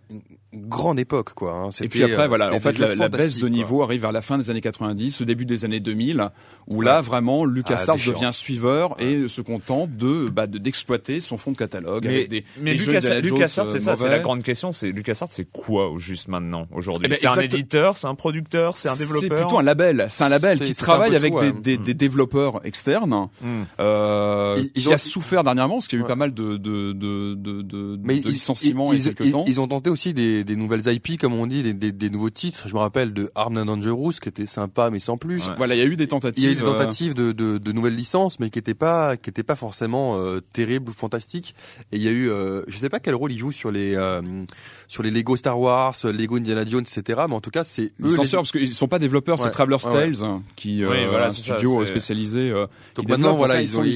une 0.52 0.68
grande 0.68 0.98
époque 0.98 1.34
quoi. 1.34 1.52
hein. 1.52 1.68
Et 1.80 1.88
puis 1.88 2.02
après, 2.02 2.24
euh, 2.24 2.28
voilà, 2.28 2.52
en 2.52 2.60
fait, 2.60 2.78
la, 2.78 3.08
baisse 3.08 3.36
de 3.36 3.40
quoi. 3.42 3.50
niveau 3.50 3.82
arrive 3.82 4.04
vers 4.08 4.12
la 4.12 4.22
fin 4.22 4.38
des 4.38 4.48
années 4.50 4.60
90, 4.62 5.20
au 5.20 5.24
début 5.26 5.44
des 5.44 5.64
années 5.66 5.80
2000, 5.80 6.30
où 6.68 6.80
là, 6.80 7.00
vraiment, 7.02 7.44
LucasArts 7.44 7.96
Ah, 8.02 8.10
devient 8.10 8.30
suiveur 8.32 8.96
et 9.00 9.28
se 9.28 9.40
contente 9.42 9.96
de 9.96 10.28
bah, 10.30 10.46
de- 10.46 10.56
d'exploiter 10.58 11.20
son 11.20 11.36
fonds 11.36 11.52
de 11.52 11.56
catalogue 11.58 12.04
Mais, 12.06 12.14
avec 12.16 12.28
des, 12.30 12.44
mais 12.60 12.72
des 12.72 12.76
jeux 12.78 12.92
Lucas, 12.92 12.98
Indiana 13.06 13.22
Jones, 13.22 13.36
LucasArts, 13.38 13.66
euh, 13.66 13.70
c'est 13.70 13.80
ça, 13.80 13.96
c'est 13.96 14.08
la 14.08 14.18
grande 14.20 14.42
question. 14.42 14.72
C'est 14.72 14.90
LucasArts, 14.92 15.28
c'est 15.30 15.44
quoi 15.50 15.90
au 15.90 15.98
juste 15.98 16.28
maintenant 16.28 16.66
aujourd'hui? 16.72 17.04
Eh 17.06 17.08
ben, 17.10 17.18
C'est 17.20 17.26
un 17.28 17.40
éditeur, 17.40 17.96
c'est 17.98 18.06
un 18.06 18.14
producteur, 18.14 18.76
c'est 18.76 18.88
un 18.88 18.96
développeur? 18.96 19.20
C'est 19.20 19.42
plutôt 19.44 19.58
un 19.58 19.62
label. 19.62 20.06
C'est 20.08 20.24
un 20.24 20.28
label 20.30 20.58
C'est- 20.58 20.64
qui 20.64 20.74
travaille 20.74 21.14
avec 21.14 21.34
tout, 21.34 21.40
des, 21.40 21.46
ouais. 21.48 21.52
des, 21.62 21.76
des 21.76 21.94
développeurs 21.94 22.60
externes, 22.64 23.28
Hmm. 23.42 23.62
euh, 23.80 24.54
Ils- 24.58 24.70
ils 24.74 24.82
qui 24.82 24.88
ont- 24.88 24.92
a 24.92 24.98
souffert 24.98 25.44
dernièrement, 25.44 25.74
parce 25.76 25.88
qu'il 25.88 25.98
y 25.98 26.00
a 26.00 26.02
eu 26.02 26.02
Ouais. 26.04 26.08
pas 26.08 26.16
mal 26.16 26.32
de 26.34 26.56
de 26.56 26.92
de 26.92 27.34
de, 27.34 27.62
de, 27.62 27.98
Mais 28.02 28.18
de 28.20 28.28
ils- 28.28 28.32
licenciements 28.32 28.92
ils, 28.92 29.00
il 29.00 29.06
y 29.06 29.08
a 29.08 29.12
quelques 29.12 29.32
temps. 29.32 29.44
ils 29.46 29.60
ont 29.60 29.68
tenté 29.68 29.90
aussi 29.90 30.14
des, 30.14 30.44
nouvelles 30.56 30.86
IP, 30.88 31.18
comme 31.18 31.34
on 31.34 31.46
dit, 31.46 31.62
des 31.74 32.10
nouveaux 32.10 32.30
titres. 32.30 32.64
Je 32.66 32.74
me 32.74 32.78
rappelle 32.78 33.12
de 33.12 33.30
Armed 33.34 33.58
and 33.58 33.66
Dangerous, 33.66 33.97
Rousse 33.98 34.20
qui 34.20 34.28
était 34.28 34.46
sympa 34.46 34.90
mais 34.90 35.00
sans 35.00 35.16
plus. 35.16 35.48
Ouais. 35.48 35.54
Voilà, 35.56 35.74
il 35.74 35.78
y 35.78 35.82
a 35.82 35.86
eu 35.86 35.96
des 35.96 36.08
tentatives. 36.08 36.42
Il 36.42 36.46
y 36.46 36.48
a 36.48 36.52
eu 36.52 36.56
des 36.56 36.62
euh, 36.62 36.72
tentatives 36.72 37.14
de, 37.14 37.32
de, 37.32 37.58
de 37.58 37.72
nouvelles 37.72 37.96
licences, 37.96 38.40
mais 38.40 38.50
qui 38.50 38.58
n'étaient 38.58 38.74
pas, 38.74 39.16
qui 39.16 39.30
étaient 39.30 39.42
pas 39.42 39.56
forcément 39.56 40.16
euh, 40.16 40.40
terribles 40.52 40.90
ou 40.90 40.94
fantastiques. 40.94 41.54
Et 41.92 41.96
il 41.96 42.02
y 42.02 42.08
a 42.08 42.12
eu, 42.12 42.30
euh, 42.30 42.62
je 42.68 42.78
sais 42.78 42.88
pas 42.88 43.00
quel 43.00 43.14
rôle 43.14 43.32
ils 43.32 43.38
jouent 43.38 43.52
sur 43.52 43.70
les, 43.70 43.94
euh, 43.94 44.22
sur 44.88 45.02
les 45.02 45.10
Lego 45.10 45.36
Star 45.36 45.60
Wars, 45.60 45.94
Lego 46.04 46.36
Indiana 46.38 46.64
Jones, 46.66 46.80
etc. 46.82 47.20
Mais 47.28 47.34
en 47.34 47.40
tout 47.40 47.50
cas, 47.50 47.62
c'est 47.62 47.82
eux. 47.82 47.90
Ils 48.00 48.08
les- 48.08 48.16
parce 48.16 48.50
qu'ils 48.52 48.74
sont 48.74 48.88
pas 48.88 48.98
développeurs, 48.98 49.38
c'est. 49.38 49.50
Traveler's 49.50 49.84
Ouais. 49.84 49.92
Tales 49.92 50.24
hein, 50.24 50.42
qui 50.56 50.82
euh, 50.82 50.90
Oui, 50.90 50.96
voilà, 51.08 51.26
un 51.26 51.30
c'est 51.30 51.42
ça, 51.42 51.54
studio 51.54 51.82
euh, 51.82 51.86
spécialisé. 51.86 52.50
euh, 52.50 52.66
Donc 52.96 53.04
qui 53.06 53.12
maintenant, 53.12 53.36
voilà, 53.36 53.60
ils, 53.60 53.68
sont 53.68 53.80
ont, 53.80 53.84
ils, 53.84 53.90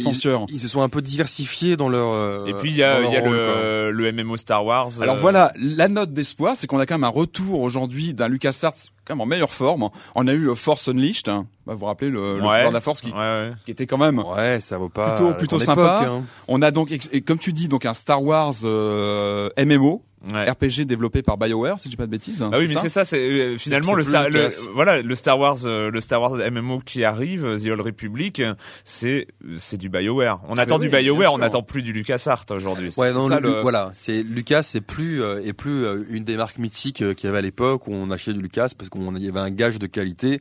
ils 0.51 0.61
se 0.61 0.69
sont 0.69 0.83
un 0.83 0.89
peu 0.91 1.01
diversifiés 1.03 1.77
dans 1.77 1.89
leur. 1.89 2.09
euh, 2.11 2.45
Et 2.47 2.53
puis 2.55 2.71
il 2.71 2.77
y 2.77 2.83
a, 2.83 3.01
y 3.01 3.17
a 3.17 3.21
rôle, 3.21 3.33
le, 3.33 3.91
le 3.91 4.13
MMO 4.13 4.37
Star 4.37 4.65
Wars. 4.65 4.91
Alors 5.01 5.17
euh, 5.17 5.21
voilà, 5.21 5.51
la 5.57 5.89
note 5.89 6.13
d'espoir, 6.13 6.57
c'est 6.57 6.67
qu'on 6.67 6.79
a 6.79 6.85
quand 6.87 6.95
même 6.95 7.05
un 7.05 7.09
retour 7.09 7.61
aujourd'hui 7.61 8.13
d'un 8.15 8.29
LucasArts 8.29 8.75
quand 9.07 9.15
même 9.15 9.21
en 9.23 9.27
meilleure 9.27 9.53
forme. 9.53 9.89
On 10.15 10.29
a 10.29 10.33
eu 10.33 10.49
euh, 10.51 10.55
Force 10.55 10.89
Unleashed, 10.89 11.29
hein. 11.29 11.47
Bah, 11.67 11.73
vous 11.73 11.81
vous 11.81 11.87
rappelez 11.87 12.11
le, 12.11 12.21
le 12.21 12.33
Ouais. 12.35 12.39
pouvoir 12.41 12.69
de 12.69 12.75
la 12.75 12.81
Force 12.81 13.01
qui, 13.01 13.11
Ouais, 13.11 13.17
ouais. 13.19 13.53
qui 13.65 13.71
était 13.71 13.87
quand 13.87 13.99
même. 13.99 14.19
Ouais, 14.21 14.61
ça 14.61 14.77
vaut 14.79 14.89
pas. 14.91 15.15
Plutôt- 15.17 15.33
sympa. 15.59 16.01
époque, 16.03 16.09
hein. 16.13 16.23
On 16.49 16.61
a 16.63 16.71
donc, 16.71 16.93
et 17.13 17.21
comme 17.23 17.39
tu 17.39 17.53
dis, 17.53 17.67
donc 17.69 17.87
un 17.87 17.95
Star 17.95 18.23
Wars 18.23 18.53
euh, 18.65 19.49
MMO, 19.57 20.03
Ouais. 20.31 20.49
RPG 20.51 20.85
développé 20.87 21.23
par 21.23 21.37
BioWare, 21.37 21.79
si 21.81 21.89
je 21.89 21.91
dis 21.91 21.97
pas 21.97 22.07
de 22.07 22.11
bêtises. 22.11 22.43
Ah 22.53 22.59
oui, 22.59 22.67
mais 22.69 22.77
c'est 22.81 22.89
ça, 22.89 23.05
c'est 23.05 23.19
euh, 23.19 23.59
finalement 23.59 23.95
le 23.95 24.05
Star, 24.05 24.29
le, 24.31 24.49
voilà, 24.73 25.03
le 25.03 25.15
Star 25.17 25.39
Wars, 25.39 25.59
euh, 25.65 25.91
le 25.91 26.01
Star 26.01 26.21
Wars 26.21 26.37
MMO 26.51 26.81
qui 26.81 27.03
arrive, 27.03 27.43
The 27.61 27.67
Old 27.67 27.81
Republic, 27.81 28.41
c'est 28.85 29.27
c'est 29.57 29.77
du 29.77 29.89
BioWare. 29.89 30.41
On 30.49 30.55
attend 30.59 30.79
oui, 30.79 30.89
du 30.89 30.97
BioWare, 30.97 31.33
on 31.35 31.39
n'attend 31.39 31.63
plus 31.63 31.83
du 31.83 31.93
LucasArts 31.93 32.45
aujourd'hui. 32.51 32.91
Ouais, 32.99 33.13
non, 33.13 33.29
ça, 33.29 33.41
le- 33.41 33.49
le- 33.55 33.61
voilà, 33.63 33.91
c'est 33.95 34.23
Lucas, 34.23 34.63
c'est 34.63 34.81
plus 34.81 35.23
euh, 35.23 35.41
est 35.45 35.53
plus 35.53 35.85
euh, 35.85 36.05
une 36.11 36.23
des 36.25 36.37
marques 36.37 36.59
mythiques 36.59 37.03
euh, 37.03 37.15
qu'il 37.15 37.27
y 37.27 37.29
avait 37.29 37.39
à 37.39 37.43
l'époque 37.43 37.89
où 37.89 37.93
on 37.93 38.11
achetait 38.13 38.33
du 38.33 38.41
Lucas 38.43 38.69
parce 38.79 38.89
qu'on 38.91 39.17
y 39.17 39.29
avait 39.29 39.41
un 39.41 39.51
gage 39.51 39.79
de 39.81 39.87
qualité 39.89 40.41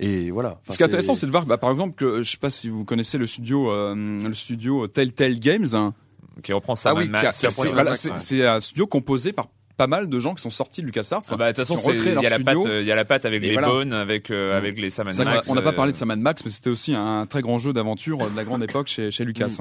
et 0.00 0.30
voilà. 0.32 0.58
Enfin, 0.62 0.72
Ce 0.72 0.76
qui 0.76 0.82
est 0.82 0.86
intéressant, 0.86 1.14
c'est 1.14 1.26
de 1.26 1.30
voir, 1.30 1.46
bah, 1.46 1.56
par 1.56 1.70
exemple, 1.70 1.94
que 1.94 2.22
je 2.22 2.30
sais 2.30 2.36
pas 2.36 2.50
si 2.50 2.68
vous 2.68 2.84
connaissez 2.84 3.16
le 3.16 3.26
studio, 3.28 3.70
euh, 3.70 3.94
le 3.94 4.34
studio 4.34 4.86
Telltale 4.88 5.38
Games. 5.38 5.66
hein. 5.72 5.94
Qui 6.42 6.52
reprend 6.52 6.76
ça. 6.76 6.90
Ah 6.90 6.94
oui, 6.94 7.10
c'est 8.16 8.46
un 8.46 8.60
studio 8.60 8.86
composé 8.86 9.32
par 9.32 9.48
pas 9.76 9.86
mal 9.86 10.08
de 10.08 10.20
gens 10.20 10.34
qui 10.34 10.42
sont 10.42 10.50
sortis 10.50 10.80
de 10.82 10.86
LucasArts. 10.86 11.22
Ah 11.30 11.36
bah, 11.36 11.52
de 11.52 11.56
toute 11.56 11.66
façon, 11.66 11.92
il 11.92 12.04
y 12.04 12.26
a 12.26 12.30
la 12.30 12.38
patte, 12.38 12.56
il 12.64 12.86
y 12.86 12.92
a 12.92 12.94
la 12.94 13.04
patte 13.04 13.24
avec 13.24 13.42
Et 13.42 13.48
les 13.48 13.52
voilà. 13.54 13.68
Bones, 13.68 13.92
avec 13.92 14.30
euh, 14.30 14.56
avec 14.56 14.78
les 14.78 14.90
Sam 14.90 15.06
Max. 15.06 15.48
on 15.48 15.54
n'a 15.54 15.62
pas 15.62 15.70
euh, 15.70 15.72
parlé 15.72 15.92
de 15.92 15.96
Sam 15.96 16.14
Max, 16.14 16.44
mais 16.44 16.50
c'était 16.50 16.70
aussi 16.70 16.94
un 16.94 17.26
très 17.26 17.42
grand 17.42 17.58
jeu 17.58 17.72
d'aventure 17.72 18.18
de 18.18 18.36
la 18.36 18.44
grande 18.44 18.62
époque 18.68 18.86
chez, 18.86 19.10
chez 19.10 19.24
Lucas. 19.24 19.58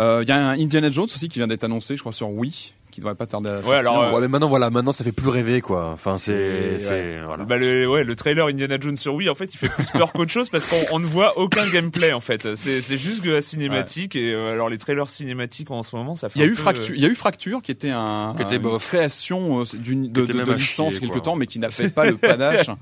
Euh, 0.00 0.20
Il 0.22 0.28
y 0.28 0.32
a 0.32 0.36
un 0.36 0.58
Indiana 0.58 0.90
Jones 0.90 1.06
aussi 1.06 1.28
qui 1.28 1.38
vient 1.38 1.48
d'être 1.48 1.64
annoncé, 1.64 1.96
je 1.96 2.00
crois, 2.00 2.12
sur 2.12 2.30
Wii, 2.30 2.72
qui 2.98 3.00
devrait 3.00 3.14
pas 3.14 3.26
tarder 3.26 3.48
à 3.50 3.54
sortir. 3.62 3.74
alors, 3.78 4.02
euh, 4.02 4.12
Ouais, 4.12 4.20
mais 4.22 4.28
maintenant 4.28 4.48
voilà, 4.48 4.70
maintenant 4.70 4.92
ça 4.92 5.04
fait 5.04 5.12
plus 5.12 5.28
rêver 5.28 5.60
quoi. 5.60 5.90
Enfin, 5.92 6.18
c'est 6.18 6.78
C'est- 6.78 6.86
c'est 6.88 7.20
voilà. 7.24 7.44
Bah 7.44 7.56
le 7.56 7.88
ouais 7.88 8.04
le 8.04 8.16
trailer 8.16 8.46
Indiana 8.46 8.76
Jones 8.80 8.96
sur 8.96 9.14
Wii 9.14 9.28
en 9.28 9.34
fait 9.34 9.52
il 9.54 9.56
fait 9.56 9.68
plus 9.68 9.90
peur 9.90 10.12
qu'autre 10.14 10.30
chose 10.32 10.48
parce 10.50 10.64
qu'on 10.66 10.76
on 10.92 10.98
ne 10.98 11.06
voit 11.06 11.38
aucun 11.38 11.66
gameplay 11.68 12.12
en 12.12 12.20
fait 12.20 12.56
c'est 12.56 12.82
c'est 12.82 12.96
juste 12.96 13.24
de 13.24 13.30
la 13.30 13.40
cinématique 13.42 14.16
et 14.16 14.32
euh, 14.34 14.52
alors 14.52 14.68
les 14.68 14.78
trailers 14.78 15.08
cinématiques 15.08 15.70
en 15.70 15.82
ce 15.82 15.94
moment 15.96 16.14
ça 16.16 16.28
fait 16.28 16.38
Il 16.40 16.42
y 16.42 16.44
a 16.44 16.48
eu 16.48 16.54
Fracture, 16.54 16.94
il 16.94 17.00
y 17.00 17.04
a 17.04 17.08
eu 17.08 17.14
Fracture 17.14 17.62
qui 17.62 17.70
était 17.70 17.90
un, 17.90 18.34
Qui 18.36 18.42
était 18.42 18.56
une 18.56 18.62
bof. 18.62 18.84
création 18.86 19.60
euh, 19.60 19.64
d'une 19.74 20.10
de, 20.12 20.26
de, 20.26 20.52
licence 20.52 20.98
quelque 20.98 21.12
quoi. 21.12 21.20
temps, 21.20 21.36
mais 21.36 21.46
qui 21.46 21.58
n'a 21.58 21.70
fait 21.70 21.88
pas 21.88 22.04
le 22.10 22.16
panache. 22.16 22.68
euh, 22.68 22.74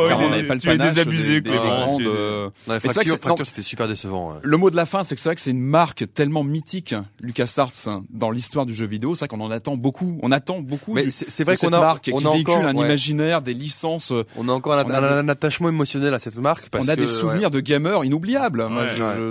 ouais, 0.00 0.08
car 0.08 0.20
on 0.20 0.30
n'avait 0.30 0.44
pas 0.46 0.54
le 0.54 0.60
panache 0.60 0.94
désabusé 0.94 1.40
des, 1.40 1.50
des 1.50 1.56
grandes, 1.56 2.02
euh, 2.02 2.48
Non, 2.68 2.78
fracture, 2.80 3.46
c'était 3.46 3.62
super 3.62 3.88
décevant. 3.88 4.30
ouais. 4.32 4.38
Le 4.42 4.56
mot 4.56 4.70
de 4.70 4.76
la 4.76 4.86
fin, 4.86 5.04
c'est 5.04 5.14
que 5.14 5.20
c'est 5.20 5.28
vrai 5.28 5.34
que 5.36 5.40
c'est 5.42 5.50
une 5.50 5.60
marque 5.60 6.04
tellement 6.14 6.44
mythique, 6.44 6.94
LucasArts, 7.20 8.00
dans 8.10 8.30
l'histoire 8.30 8.66
du 8.66 8.74
jeu 8.74 8.86
vidéo. 8.86 9.14
C'est 9.14 9.20
vrai 9.26 9.28
qu'on 9.28 9.40
en 9.42 9.50
attend 9.50 9.76
beaucoup. 9.76 10.18
On 10.22 10.32
attend 10.32 10.60
beaucoup 10.60 10.94
Mais 10.94 11.06
c'est 11.10 11.44
vrai 11.44 11.56
qu'on 11.56 11.68
a, 11.72 11.80
marque 11.80 12.10
on 12.12 12.18
qui 12.18 12.26
a 12.26 12.30
véhicule 12.32 12.54
encore, 12.54 12.66
un 12.66 12.74
ouais, 12.76 12.84
imaginaire, 12.86 13.42
des 13.42 13.54
licences. 13.54 14.12
euh, 14.12 14.24
on 14.36 14.48
a 14.48 14.52
encore 14.52 14.74
un, 14.74 14.84
on 14.84 14.90
a 14.90 15.00
un- 15.00 15.18
un 15.18 15.28
attachement 15.28 15.68
émotionnel 15.68 16.14
à 16.14 16.18
cette 16.18 16.36
marque. 16.36 16.68
Parce 16.68 16.86
on 16.86 16.88
a 16.88 16.96
que, 16.96 17.00
des 17.00 17.06
souvenirs 17.06 17.50
de 17.50 17.60
gamers 17.60 18.04
inoubliables. 18.04 18.66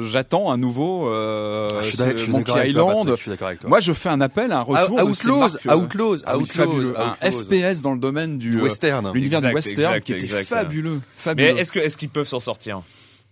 J'attends 0.04 0.52
un 0.52 0.58
nouveau 0.58 1.08
euh. 1.10 1.70
Ah, 1.72 1.78
je 1.82 1.88
suis 1.88 1.98
ce 1.98 2.04
d'ac- 2.04 2.18
je 2.18 2.24
suis 2.24 2.32
Monkey 2.32 2.52
toi, 2.52 2.66
Island. 2.66 2.98
Patrick, 2.98 3.16
je 3.16 3.22
suis 3.22 3.32
d'accord 3.32 3.48
avec 3.48 3.60
toi. 3.60 3.70
Moi, 3.70 3.80
je 3.80 3.94
fais 3.94 4.10
un 4.10 4.22
appel 4.22 4.52
à 4.52 4.60
un 4.60 4.62
retour 4.62 4.98
Ah, 5.00 5.04
de 5.06 5.14
ces 5.14 5.28
Outlaws, 5.28 5.40
marques, 5.40 5.66
euh, 5.68 5.76
Outlaws, 5.78 6.18
ah 6.26 6.38
Outlaws, 6.38 6.46
fabuleux. 6.54 6.94
Un 7.00 7.28
Outlaws. 7.28 7.44
FPS 7.44 7.82
dans 7.82 7.94
le 7.94 8.00
domaine 8.00 8.38
du, 8.38 8.58
euh, 8.60 8.64
western. 8.64 9.12
l'univers 9.14 9.42
du 9.42 9.54
western 9.54 9.80
exact, 9.94 10.06
qui 10.06 10.14
était 10.14 10.24
exact. 10.26 10.48
fabuleux, 10.48 10.96
mais 10.96 11.00
fabuleux. 11.16 11.58
est-ce 11.60 11.72
que 11.72 11.80
est-ce 11.80 11.98
qu'ils 11.98 12.10
peuvent 12.10 12.28
s'en 12.28 12.40
sortir? 12.40 12.82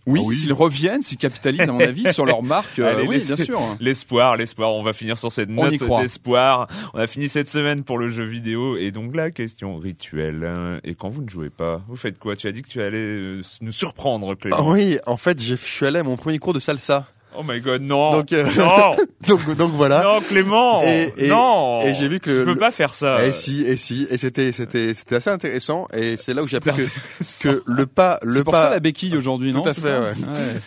Oui, 0.07 0.19
Ah 0.23 0.25
oui. 0.27 0.35
s'ils 0.35 0.53
reviennent, 0.53 1.03
s'ils 1.03 1.17
capitalisent, 1.17 1.62
à 1.69 1.71
mon 1.71 1.79
avis, 1.81 2.12
sur 2.13 2.25
leur 2.25 2.41
marque, 2.41 2.79
euh, 2.79 2.95
Allez, 2.97 3.07
oui, 3.07 3.23
bien 3.25 3.35
sûr. 3.35 3.59
L'espoir, 3.79 4.38
l'espoir. 4.38 4.73
On 4.73 4.81
va 4.83 4.93
finir 4.93 5.17
sur 5.17 5.31
cette 5.31 5.49
note 5.49 5.71
d'espoir. 6.01 6.67
On 6.93 6.99
a 6.99 7.07
fini 7.07 7.29
cette 7.29 7.49
semaine 7.49 7.83
pour 7.83 7.97
le 7.97 8.09
jeu 8.09 8.23
vidéo 8.25 8.77
et 8.77 8.91
donc 8.91 9.15
la 9.15 9.29
question 9.31 9.77
rituelle. 9.77 10.43
hein. 10.45 10.79
Et 10.83 10.95
quand 10.95 11.09
vous 11.09 11.21
ne 11.21 11.29
jouez 11.29 11.49
pas, 11.49 11.81
vous 11.88 11.95
faites 11.95 12.17
quoi? 12.17 12.35
Tu 12.35 12.47
as 12.47 12.51
dit 12.51 12.62
que 12.62 12.69
tu 12.69 12.81
allais 12.81 12.97
euh, 12.97 13.41
nous 13.62 13.71
surprendre, 13.71 14.35
Clément. 14.35 14.57
Ah 14.59 14.63
oui, 14.63 14.97
en 15.05 15.17
fait, 15.17 15.39
j'ai- 15.39 15.55
je 15.57 15.62
suis 15.65 15.85
allé 15.85 15.99
à 15.99 16.03
mon 16.03 16.17
premier 16.17 16.39
cours 16.39 16.53
de 16.53 16.59
salsa. 16.59 17.07
Oh 17.38 17.44
my 17.48 17.62
god, 17.62 17.82
non. 17.84 18.12
Donc, 18.12 18.34
euh, 18.34 18.44
non, 18.58 18.96
donc, 19.28 19.56
donc 19.56 19.74
voilà. 19.74 20.02
non, 20.04 20.20
Clément. 20.20 20.82
Et- 20.84 21.13
et- 21.18 21.28
non. 21.30 21.82
et 21.84 21.94
j'ai 21.96 22.08
vu 22.08 22.20
que 22.20 22.26
tu 22.32 22.38
le- 22.39 22.46
peux 22.46 22.54
le- 22.54 22.60
pas 22.60 22.72
faire 22.72 22.94
ça. 22.94 23.24
Et 23.26 23.32
si, 23.32 23.62
et 23.62 23.78
si, 23.78 24.08
et 24.10 24.18
c'était, 24.18 24.52
c'était, 24.52 24.94
c'était 24.94 25.15
assez 25.15 25.30
intéressant. 25.30 25.88
Et 25.94 26.18
c'est 26.18 26.34
là 26.34 26.42
où 26.44 26.48
j'ai 26.48 26.58
appris 26.58 26.72
que, 26.72 27.44
que 27.44 27.63
le 27.65 27.86
pas, 27.86 28.20
le 28.24 28.34
C'est 28.34 28.44
pour 28.44 28.54
pas, 28.54 28.63
ça 28.65 28.70
la 28.72 28.80
béquille 28.80 29.15
aujourd'hui, 29.15 29.52
Tout 29.52 29.60
non 29.60 29.63
à 29.65 29.74
c'est 29.74 29.82
fait, 29.82 29.98
ouais. 30.00 30.13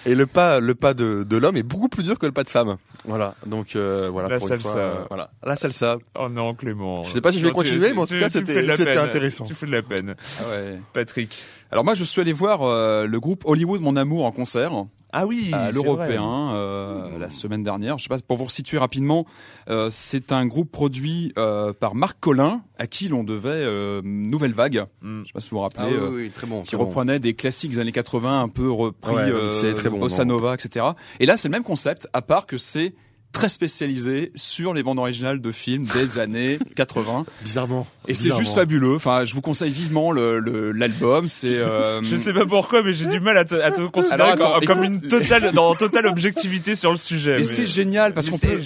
et 0.07 0.15
le 0.15 0.27
pas, 0.27 0.61
le 0.61 0.75
pas 0.75 0.95
de, 0.95 1.25
de 1.25 1.37
l'homme 1.37 1.57
est 1.57 1.63
beaucoup 1.65 1.89
plus 1.89 2.05
dur 2.05 2.19
que 2.19 2.27
le 2.27 2.33
pas 2.33 2.45
de 2.45 2.49
femme. 2.51 2.77
Voilà. 3.05 3.35
Donc 3.45 3.75
euh, 3.75 4.09
voilà. 4.13 4.29
La 4.29 4.39
pour 4.39 4.47
une 4.47 4.55
salsa. 4.61 4.71
fois, 4.71 4.81
euh, 4.81 4.95
voilà. 5.09 5.31
La 5.45 5.57
salsa. 5.57 5.97
Oh 6.15 6.29
non, 6.29 6.55
Clément. 6.55 7.03
Je 7.05 7.11
sais 7.11 7.21
pas 7.21 7.33
si 7.33 7.41
je 7.41 7.45
vais 7.47 7.51
continuer, 7.53 7.89
tu- 7.89 7.95
mais 7.95 8.01
en 8.03 8.07
tout 8.07 8.15
tu- 8.15 8.21
cas, 8.21 8.31
c'était- 8.31 8.77
c'était 8.77 8.97
intéressant. 8.97 9.45
Tu 9.45 9.55
fais 9.55 9.67
de 9.67 9.73
la 9.73 9.83
peine. 9.83 10.15
Ah 10.39 10.43
ouais. 10.51 10.79
Patrick. 10.93 11.43
Alors 11.73 11.85
moi, 11.85 11.95
je 11.95 12.05
suis 12.05 12.21
allé 12.21 12.35
voir 12.35 12.63
euh, 12.63 13.07
le 13.07 13.19
groupe 13.19 13.45
Hollywood 13.47 13.81
Mon 13.81 13.97
Amour 13.97 14.27
en 14.27 14.31
concert 14.31 14.73
Ah 15.11 15.25
oui, 15.27 15.49
à 15.55 15.71
l'Européen 15.73 16.51
euh, 16.55 17.19
la 17.19 17.31
semaine 17.31 17.63
dernière. 17.63 17.97
Je 17.97 18.03
sais 18.03 18.09
pas 18.11 18.19
pour 18.19 18.37
vous 18.37 18.49
situer 18.51 18.77
rapidement. 18.77 19.25
euh, 19.71 19.89
c'est 19.91 20.33
un 20.33 20.45
groupe 20.45 20.71
produit 20.71 21.33
euh, 21.39 21.73
par 21.73 21.95
Marc 21.95 22.19
Collin, 22.21 22.61
à 22.77 22.87
qui 22.87 23.09
l'on 23.09 23.25
devait 23.25 23.49
euh, 23.53 24.03
Nouvelle 24.05 24.53
Vague. 24.53 24.85
Mm. 25.01 25.23
Je 25.23 25.27
sais 25.29 25.33
pas 25.33 25.41
si 25.41 25.49
vous 25.49 25.57
vous 25.57 25.63
rappelez. 25.63 25.95
Ah 25.97 26.09
oui, 26.11 26.25
oui, 26.25 26.31
très 26.31 26.47
bon. 26.47 26.61
qui 26.61 26.69
très 26.69 26.77
bon. 26.77 26.85
reprenait 26.85 27.19
des 27.21 27.33
classiques 27.33 27.71
des 27.71 27.79
années 27.79 27.91
80 27.93 28.43
un 28.43 28.49
peu 28.51 28.71
repris 28.71 29.15
Ouais, 29.15 29.23
euh, 29.23 29.53
c'est 29.53 29.73
très 29.73 29.89
bon, 29.89 29.99
bossa 29.99 30.27
non. 30.27 30.35
nova 30.37 30.53
etc 30.55 30.85
et 31.21 31.27
là 31.27 31.39
c'est 31.39 31.49
le 31.49 31.53
même 31.53 31.63
concept 31.65 32.07
à 32.13 32.21
part 32.21 32.47
que 32.47 32.59
c'est 32.59 32.95
très 33.33 33.49
spécialisé 33.49 34.31
sur 34.35 34.75
les 34.75 34.83
bandes 34.83 34.99
originales 34.99 35.41
de 35.41 35.53
films 35.53 35.85
des 35.95 36.19
années 36.21 36.59
80 36.77 37.25
Bizarrement. 37.43 37.87
et 38.07 38.15
c'est 38.15 38.35
juste 38.37 38.55
fabuleux 38.55 38.95
enfin 38.97 39.25
je 39.25 39.35
vous 39.35 39.41
conseille 39.41 39.71
vivement 39.73 40.13
le 40.13 40.39
le- 40.39 40.73
l'album 40.73 41.29
c'est 41.29 41.57
euh, 41.59 42.03
Je 42.13 42.17
sais 42.17 42.33
pas 42.33 42.47
pourquoi, 42.47 42.83
mais 42.83 42.93
j'ai 42.95 43.07
du 43.07 43.21
mal 43.21 43.37
à 43.39 43.45
te, 43.45 43.55
à 43.55 43.71
te 43.71 43.81
considérer 43.87 44.23
Alors, 44.33 44.57
attends, 44.57 44.67
comme, 44.67 44.85
une 44.85 45.01
totale, 45.01 45.53
dans 45.53 45.75
totale 45.75 46.07
objectivité 46.07 46.75
sur 46.77 46.91
le 46.91 46.97
sujet. 46.97 47.37
Et 47.37 47.39
mais- 47.39 47.45
c'est 47.45 47.67
génial 47.67 48.13
parce 48.15 48.29
qu'on 48.31 48.39
peut, 48.39 48.61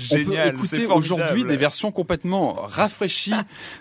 écouter 0.47 0.87
aujourd'hui 0.87 1.45
des 1.45 1.57
versions 1.57 1.93
complètement 1.93 2.53
rafraîchies 2.55 3.33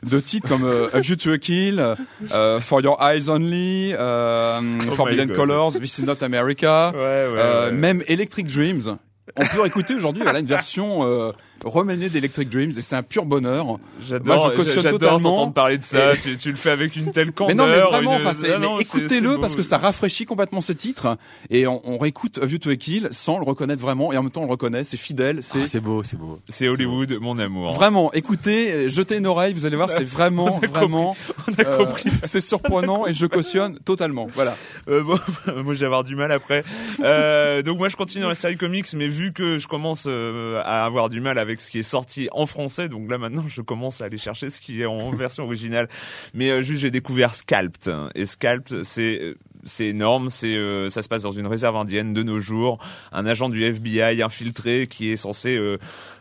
de 0.03 0.19
titres 0.19 0.47
comme 0.47 0.63
euh, 0.65 0.87
A 0.93 0.99
View 0.99 1.15
to 1.15 1.31
a 1.31 1.37
Kill, 1.37 1.95
euh, 2.31 2.59
For 2.59 2.81
Your 2.81 2.97
Eyes 3.01 3.29
Only, 3.29 3.93
euh, 3.93 4.59
Oh 4.91 4.95
Forbidden. 4.95 5.31
Colors, 5.33 5.73
This 5.79 5.97
Is 5.99 6.03
Not 6.03 6.21
America, 6.23 6.91
Ouais, 6.93 6.99
ouais, 6.99 7.01
euh, 7.03 7.65
ouais. 7.69 7.71
même 7.75 8.03
Electric 8.07 8.47
Dreams. 8.47 8.97
On 9.37 9.45
peut 9.45 9.65
écouter 9.65 9.95
aujourd'hui 9.95 10.23
voilà, 10.23 10.39
une 10.39 10.45
version 10.45 11.03
euh, 11.03 11.31
reménée 11.63 12.09
d'Electric 12.09 12.49
Dreams 12.49 12.71
et 12.77 12.81
c'est 12.81 12.95
un 12.95 13.03
pur 13.03 13.25
bonheur. 13.25 13.77
J'adore, 14.07 14.37
Moi, 14.37 14.51
je 14.51 14.55
cautionne 14.57 14.83
j'adore 14.83 14.99
totalement. 14.99 15.19
t'entendre 15.31 15.53
parler 15.53 15.77
de 15.77 15.83
ça. 15.83 16.13
Et- 16.13 16.17
Tu, 16.19 16.37
tu 16.37 16.49
le 16.49 16.55
fais 16.55 16.71
avec 16.71 16.95
une 16.95 17.11
telle 17.11 17.27
Mais 17.27 17.33
candeur. 17.33 17.55
non, 17.55 17.67
mais 17.67 17.79
vraiment, 17.81 18.15
une- 18.15 18.21
enfin, 18.21 18.33
c'est- 18.33 18.51
Ah 18.51 18.59
mais 18.59 18.67
écoutez-le 18.81 19.37
parce 19.39 19.55
que 19.55 19.63
ça 19.63 19.77
rafraîchit 19.77 20.25
complètement 20.25 20.61
ces 20.61 20.75
titres 20.75 21.17
et 21.49 21.67
on, 21.67 21.81
on 21.87 21.97
réécoute 21.97 22.39
A 22.41 22.45
View 22.45 22.57
to 22.59 22.69
a 22.69 22.75
Kill 22.75 23.07
sans 23.11 23.37
le 23.37 23.43
reconnaître 23.45 23.81
vraiment 23.81 24.11
et 24.13 24.17
en 24.17 24.23
même 24.23 24.31
temps 24.31 24.41
on 24.41 24.45
le 24.45 24.51
reconnaît, 24.51 24.83
c'est 24.83 24.97
fidèle, 24.97 25.41
c'est 25.41 25.63
Ah, 25.63 25.67
c'est 25.67 25.79
beau, 25.79 26.03
c'est 26.03 26.17
beau. 26.17 26.39
C'est 26.49 26.67
Hollywood, 26.67 27.17
mon 27.21 27.37
amour. 27.39 27.73
Vraiment, 27.73 28.11
écoutez, 28.13 28.89
jetez 28.89 29.17
une 29.17 29.27
oreille, 29.27 29.53
vous 29.53 29.65
allez 29.65 29.75
voir, 29.75 29.89
c'est 29.89 30.03
vraiment, 30.03 30.59
a 30.61 30.67
vraiment, 30.67 31.15
On 31.47 31.63
a 31.63 31.67
euh, 31.67 31.77
compris. 31.85 32.09
c'est 32.23 32.41
surprenant 32.41 33.05
et 33.07 33.13
je 33.13 33.25
cautionne 33.25 33.77
totalement. 33.79 34.27
Voilà. 34.33 34.55
Euh, 34.87 35.03
bon, 35.03 35.17
moi, 35.63 35.73
je 35.73 35.79
vais 35.79 35.85
avoir 35.85 36.03
du 36.03 36.15
mal 36.15 36.31
après. 36.31 36.63
Euh, 37.01 37.61
donc 37.61 37.77
moi, 37.77 37.89
je 37.89 37.95
continue 37.95 38.21
dans 38.23 38.29
la 38.29 38.35
série 38.35 38.57
comics, 38.57 38.87
mais 38.93 39.07
vu 39.07 39.31
que 39.33 39.59
je 39.59 39.67
commence 39.67 40.05
euh, 40.07 40.61
à 40.63 40.85
avoir 40.85 41.09
du 41.09 41.21
mal 41.21 41.37
avec 41.45 41.61
ce 41.61 41.69
qui 41.71 41.79
est 41.79 41.83
sorti 41.83 42.27
en 42.31 42.45
français, 42.47 42.89
donc 42.89 43.09
là 43.09 43.17
maintenant, 43.17 43.45
je 43.47 43.61
commence 43.61 44.01
à 44.01 44.05
aller 44.05 44.17
chercher 44.17 44.49
ce 44.49 44.59
qui 44.59 44.81
est 44.81 44.85
en 44.85 45.11
version 45.23 45.43
originale. 45.43 45.87
Mais 46.33 46.49
euh, 46.49 46.61
juste, 46.63 46.81
j'ai 46.81 46.91
découvert 46.91 47.35
Scalped. 47.35 47.91
Et 48.15 48.25
Scalped, 48.25 48.83
c'est 48.83 49.19
euh, 49.21 49.35
c'est 49.67 49.85
énorme. 49.87 50.29
C'est 50.29 50.55
euh, 50.55 50.89
ça 50.89 51.01
se 51.01 51.07
passe 51.07 51.23
dans 51.23 51.31
une 51.31 51.47
réserve 51.47 51.75
indienne 51.75 52.13
de 52.13 52.21
nos 52.23 52.39
jours. 52.39 52.77
Un 53.11 53.25
agent 53.25 53.49
du 53.49 53.63
FBI 53.63 54.21
infiltré 54.21 54.87
qui 54.87 55.09
est 55.11 55.17
censé 55.17 55.55
euh, 55.57 55.77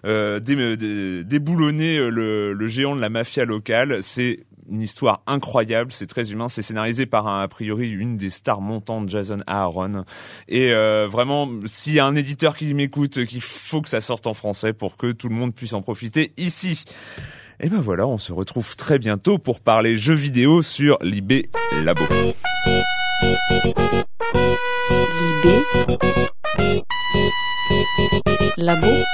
euh, 0.07 0.41
dé- 0.41 0.77
dé- 0.77 1.25
déboulonner 1.25 1.99
le, 2.11 2.53
le 2.53 2.67
géant 2.69 2.95
de 2.97 3.01
la 3.01 3.09
mafia 3.11 3.45
locale. 3.45 3.99
C'est 4.03 4.41
une 4.71 4.83
histoire 4.83 5.23
incroyable, 5.27 5.93
c'est 5.93 6.07
très 6.07 6.33
humain, 6.33 6.49
c'est 6.49 6.63
scénarisé 6.63 7.07
par 7.07 7.27
a 7.27 7.47
priori 7.49 7.91
une 7.91 8.17
des 8.17 8.31
stars 8.31 8.61
montantes, 8.61 9.09
Jason 9.09 9.39
Aaron. 9.47 10.05
Et 10.49 10.73
euh, 10.73 11.07
vraiment, 11.09 11.49
s'il 11.67 11.95
y 11.95 11.99
a 11.99 12.07
un 12.07 12.15
éditeur 12.15 12.57
qui 12.57 12.73
m'écoute, 12.75 13.25
qu'il 13.27 13.43
faut 13.43 13.83
que 13.83 13.89
ça 13.89 14.01
sorte 14.01 14.27
en 14.27 14.35
français 14.35 14.73
pour 14.73 14.97
que 14.97 15.13
tout 15.13 15.29
le 15.29 15.35
monde 15.35 15.55
puisse 15.55 15.73
en 15.73 15.83
profiter 15.83 16.33
ici. 16.37 16.85
Et 17.61 17.69
ben 17.69 17.81
voilà, 17.81 18.07
on 18.07 18.19
se 18.19 18.33
retrouve 18.33 18.77
très 18.77 18.99
bientôt 18.99 19.39
pour 19.39 19.61
parler 19.61 19.97
jeux 19.97 20.15
vidéo 20.15 20.63
sur 20.63 20.99
l'IB 21.03 21.47
Labo. 21.83 22.05
Libé. 28.55 28.55
Labo. 28.57 29.05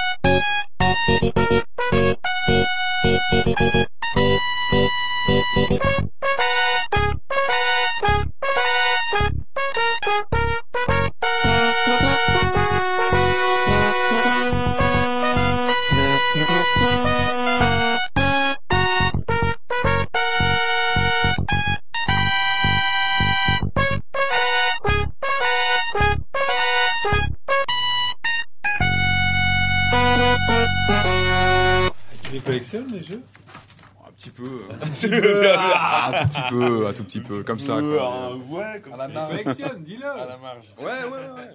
Tout 37.00 37.04
petit 37.06 37.20
peu, 37.20 37.42
comme 37.42 37.58
ça. 37.60 37.74
quoi. 37.80 38.36
ouais, 38.36 38.80
comme 38.82 38.92
À 38.94 38.96
la 38.96 39.08
marge. 39.08 39.30
Collectionne, 39.42 39.82
dis-le. 39.82 40.06
À 40.06 40.26
la 40.26 40.36
marge. 40.36 40.66
Ouais, 40.78 40.84
ouais, 40.84 41.10
ouais. 41.10 41.54